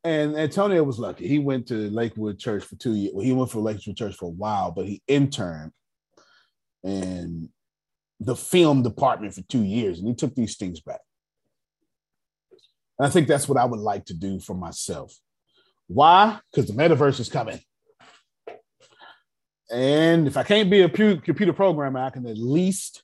[0.05, 1.29] And Antonio was lucky.
[1.29, 3.13] He went to Lakewood Church for two years.
[3.15, 5.73] Well, he went for Lakewood Church for a while, but he interned
[6.85, 7.51] in
[8.21, 11.01] the film department for two years, and he took these things back.
[12.99, 15.15] And I think that's what I would like to do for myself.
[15.89, 16.39] Why?
[16.51, 17.61] Because the metaverse is coming.
[19.71, 23.03] And if I can't be a computer programmer, I can at least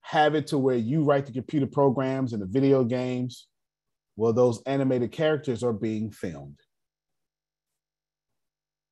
[0.00, 3.46] have it to where you write the computer programs and the video games.
[4.16, 6.58] Well, those animated characters are being filmed.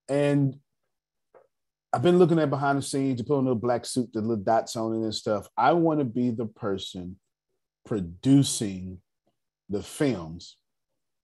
[0.08, 0.56] And
[1.92, 4.20] I've been looking at behind the scenes, you put on a little black suit, the
[4.20, 5.48] little dots on it and stuff.
[5.56, 7.16] I want to be the person
[7.84, 8.98] producing
[9.68, 10.56] the films.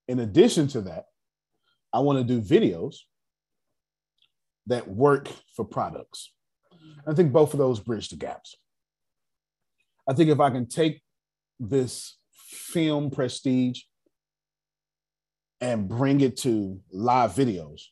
[0.08, 1.04] In addition to that,
[1.92, 2.96] I want to do videos
[4.66, 6.32] that work for products.
[7.06, 8.56] I think both of those bridge the gaps.
[10.08, 11.02] I think if I can take
[11.60, 12.18] this
[12.48, 13.82] film prestige
[15.60, 17.82] and bring it to live videos,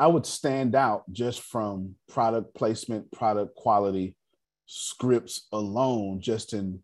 [0.00, 4.16] I would stand out just from product placement, product quality,
[4.64, 6.80] scripts alone, just in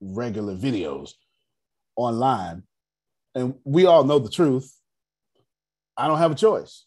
[0.00, 1.14] regular videos
[1.96, 2.62] online.
[3.34, 4.72] And we all know the truth.
[5.96, 6.86] I don't have a choice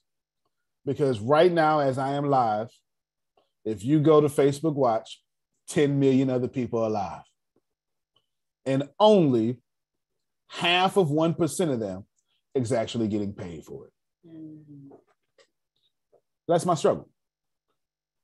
[0.85, 2.69] because right now, as I am live,
[3.65, 5.21] if you go to Facebook Watch,
[5.67, 7.23] 10 million other people are live.
[8.65, 9.57] And only
[10.47, 12.05] half of 1% of them
[12.53, 13.93] is actually getting paid for it.
[14.25, 14.95] Mm-hmm.
[16.47, 17.09] That's my struggle.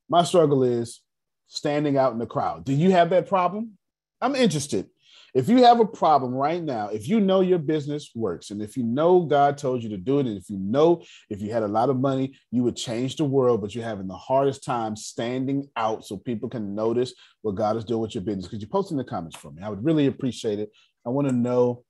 [0.08, 1.00] My struggle is
[1.48, 2.64] standing out in the crowd.
[2.64, 3.78] Do you have that problem?
[4.20, 4.88] I'm interested.
[5.34, 8.76] If you have a problem right now, if you know your business works, and if
[8.76, 11.62] you know God told you to do it, and if you know if you had
[11.62, 14.94] a lot of money, you would change the world, but you're having the hardest time
[14.94, 18.68] standing out so people can notice what God is doing with your business, because you
[18.68, 19.62] post in the comments for me.
[19.62, 20.70] I would really appreciate it.
[21.06, 21.82] I want to know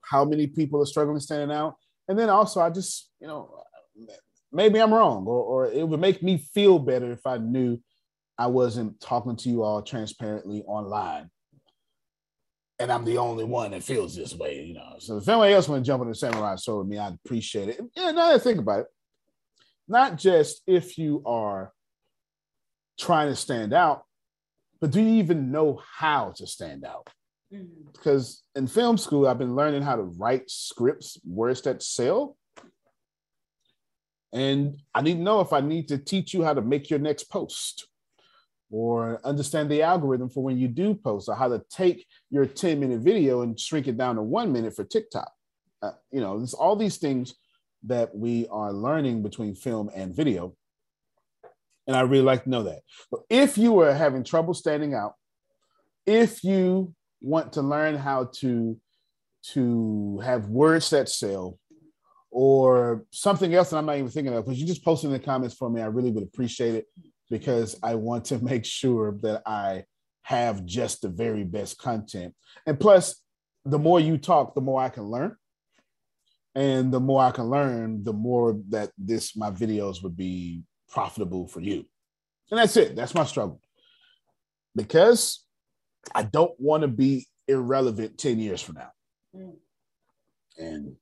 [0.00, 1.76] how many people are struggling standing out.
[2.08, 3.62] And then also, I just, you know,
[4.52, 7.80] maybe I'm wrong, or, or it would make me feel better if I knew
[8.38, 11.30] I wasn't talking to you all transparently online
[12.78, 14.96] and I'm the only one that feels this way, you know.
[14.98, 17.70] So if anybody else want to jump on the samurai sword with me, I'd appreciate
[17.70, 17.80] it.
[17.94, 18.86] Yeah, now that I think about it,
[19.88, 21.72] not just if you are
[22.98, 24.02] trying to stand out,
[24.80, 27.08] but do you even know how to stand out?
[27.52, 27.90] Mm-hmm.
[27.92, 32.36] Because in film school, I've been learning how to write scripts, words that sell.
[34.36, 36.98] And I need to know if I need to teach you how to make your
[36.98, 37.88] next post
[38.70, 42.78] or understand the algorithm for when you do post or how to take your 10
[42.78, 45.32] minute video and shrink it down to one minute for TikTok.
[45.80, 47.34] Uh, you know, there's all these things
[47.84, 50.54] that we are learning between film and video.
[51.86, 52.80] And I really like to know that.
[53.10, 55.14] But if you are having trouble standing out,
[56.04, 58.78] if you want to learn how to
[59.54, 61.58] to have words that sell
[62.38, 65.18] or something else that I'm not even thinking of, because you just post in the
[65.18, 66.84] comments for me, I really would appreciate it
[67.30, 69.84] because I want to make sure that I
[70.20, 72.34] have just the very best content.
[72.66, 73.22] And plus,
[73.64, 75.34] the more you talk, the more I can learn.
[76.54, 81.48] And the more I can learn, the more that this my videos would be profitable
[81.48, 81.86] for you.
[82.50, 82.96] And that's it.
[82.96, 83.62] That's my struggle.
[84.74, 85.42] Because
[86.14, 88.90] I don't want to be irrelevant 10 years from now.
[89.34, 89.54] Mm.
[90.58, 90.96] And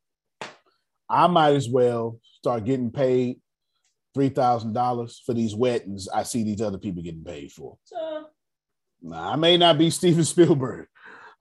[1.15, 3.41] I might as well start getting paid
[4.15, 7.79] three thousand dollars for these weddings I see these other people getting paid for.
[9.01, 10.89] now, I may not be Steven Spielberg,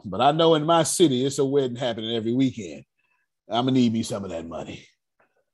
[0.06, 2.84] but I know in my city it's a wedding happening every weekend.
[3.50, 4.86] I'm gonna need me some of that money.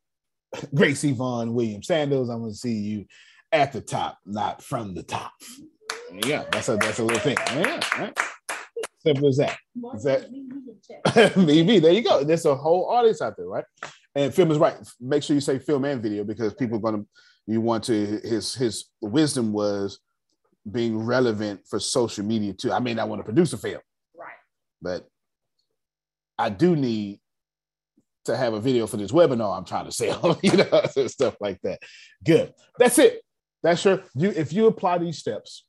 [0.75, 3.05] Grace Yvonne Williams Sandals, I'm gonna see you
[3.53, 5.31] at the top, not from the top.
[6.25, 7.37] Yeah, that's a that's a little thing.
[7.53, 8.19] Yeah, right.
[9.01, 9.57] Simple as that.
[9.95, 11.79] Is that me?
[11.79, 12.25] There you go.
[12.25, 13.63] There's a whole audience out there, right?
[14.15, 14.75] And film is right.
[14.99, 17.03] Make sure you say film and video because people are gonna
[17.45, 19.99] you want to his his wisdom was
[20.69, 22.71] being relevant for social media too.
[22.71, 23.81] I may not want to produce a film,
[24.17, 24.33] right?
[24.81, 25.07] But
[26.37, 27.19] I do need
[28.25, 31.59] to have a video for this webinar I'm trying to sell, you know, stuff like
[31.61, 31.79] that.
[32.23, 32.53] Good.
[32.77, 33.21] That's it.
[33.61, 35.65] That's your you if you apply these steps,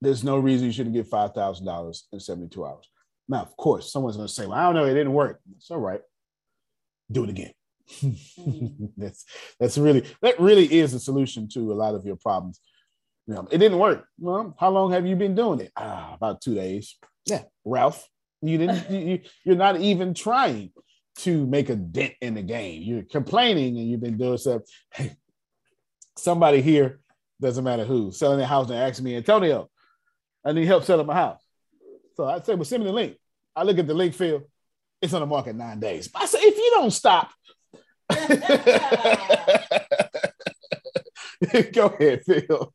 [0.00, 2.88] there's no reason you shouldn't get five thousand dollars in 72 hours.
[3.28, 5.40] Now, of course, someone's gonna say, Well, I don't know, it didn't work.
[5.56, 6.00] It's all right
[7.10, 7.52] do it again.
[8.02, 8.86] Mm-hmm.
[8.96, 9.24] that's
[9.58, 12.60] that's really that really is a solution to a lot of your problems.
[13.26, 14.06] You know, it didn't work.
[14.18, 15.72] Well, how long have you been doing it?
[15.76, 16.96] Ah, about two days.
[17.26, 18.06] Yeah, Ralph,
[18.42, 18.90] you didn't.
[19.08, 20.72] you, you're not even trying
[21.18, 22.82] to make a dent in the game.
[22.82, 24.62] You're complaining, and you've been doing stuff.
[24.92, 25.16] Hey,
[26.16, 27.00] somebody here,
[27.40, 29.70] doesn't matter who, selling their house and asking me, Antonio,
[30.44, 31.42] I need help selling my house.
[32.14, 33.16] So I say, well, send me the link.
[33.54, 34.42] I look at the link field,
[35.00, 36.10] it's on the market nine days.
[36.14, 36.38] I say,
[36.68, 37.30] if you don't stop,
[41.72, 42.72] go ahead, Phil.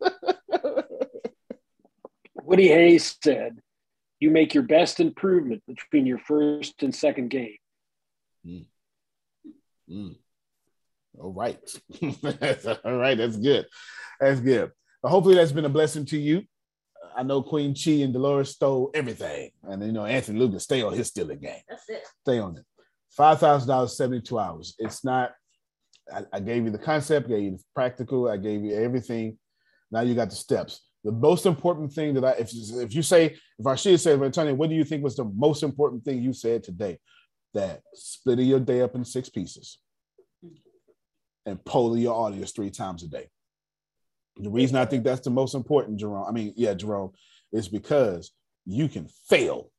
[2.44, 3.60] Woody Hayes said,
[4.20, 7.57] you make your best improvement between your first and second game.
[8.45, 8.65] Mm.
[9.90, 10.15] Mm.
[11.20, 11.60] All right.
[12.86, 13.18] All right.
[13.18, 13.65] That's good.
[14.20, 14.72] That's good.
[15.02, 16.44] But hopefully that's been a blessing to you.
[17.15, 19.52] I know Queen Chi and Dolores stole everything.
[19.64, 21.61] And you know, Anthony Lucas, stay on his stealing game.
[21.68, 22.07] That's it.
[22.22, 22.65] Stay on it.
[23.15, 24.76] Five thousand dollars, 72 hours.
[24.80, 25.34] It's not,
[26.11, 29.38] I, I, gave you the concept, gave you the practical, I gave you everything.
[29.91, 30.81] Now you got the steps.
[31.03, 34.69] The most important thing that I, if, if you say, if Rashid said, Antonio, what
[34.69, 36.98] do you think was the most important thing you said today?
[37.53, 39.77] That splitting your day up in six pieces
[41.45, 43.27] and polling your audience three times a day.
[44.38, 47.11] The reason I think that's the most important, Jerome, I mean, yeah, Jerome,
[47.52, 48.31] is because
[48.65, 49.69] you can fail.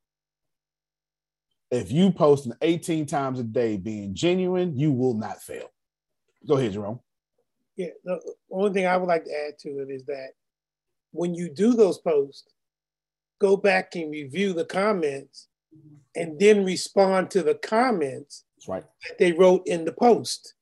[1.74, 5.70] If you post an 18 times a day being genuine, you will not fail.
[6.46, 7.00] Go ahead, Jerome.
[7.76, 8.20] Yeah, the
[8.50, 10.30] only thing I would like to add to it is that
[11.10, 12.44] when you do those posts,
[13.40, 15.48] go back and review the comments
[16.14, 18.84] and then respond to the comments That's right.
[19.08, 20.54] that they wrote in the post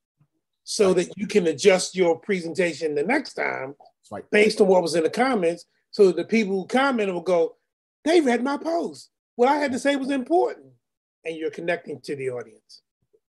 [0.64, 3.74] so that you can adjust your presentation the next time
[4.10, 4.24] right.
[4.30, 5.66] based on what was in the comments.
[5.90, 7.56] So that the people who commented will go,
[8.04, 9.10] they read my post.
[9.36, 10.72] What I had to say was important.
[11.24, 12.82] And you're connecting to the audience.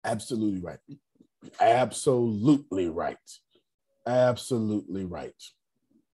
[0.05, 0.79] Absolutely right.
[1.61, 3.17] Absolutely right.
[4.07, 5.35] Absolutely right.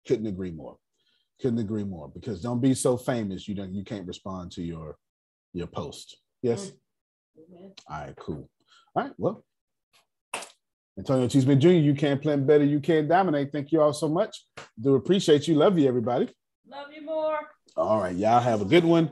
[0.08, 0.78] Couldn't agree more.
[1.42, 2.10] Couldn't agree more.
[2.10, 4.98] Because don't be so famous you don't you can't respond to your
[5.54, 6.18] your post.
[6.42, 6.72] Yes.
[7.40, 7.94] Mm-hmm.
[7.94, 8.50] All right, cool.
[8.96, 9.44] All right, well,
[10.98, 11.42] Antonio T.
[11.42, 13.52] Smith Jr., you can't plan better, you can't dominate.
[13.52, 14.46] Thank you all so much.
[14.80, 15.56] Do appreciate you.
[15.56, 16.30] Love you, everybody.
[16.68, 17.40] Love you more.
[17.76, 19.12] All right, y'all have a good one.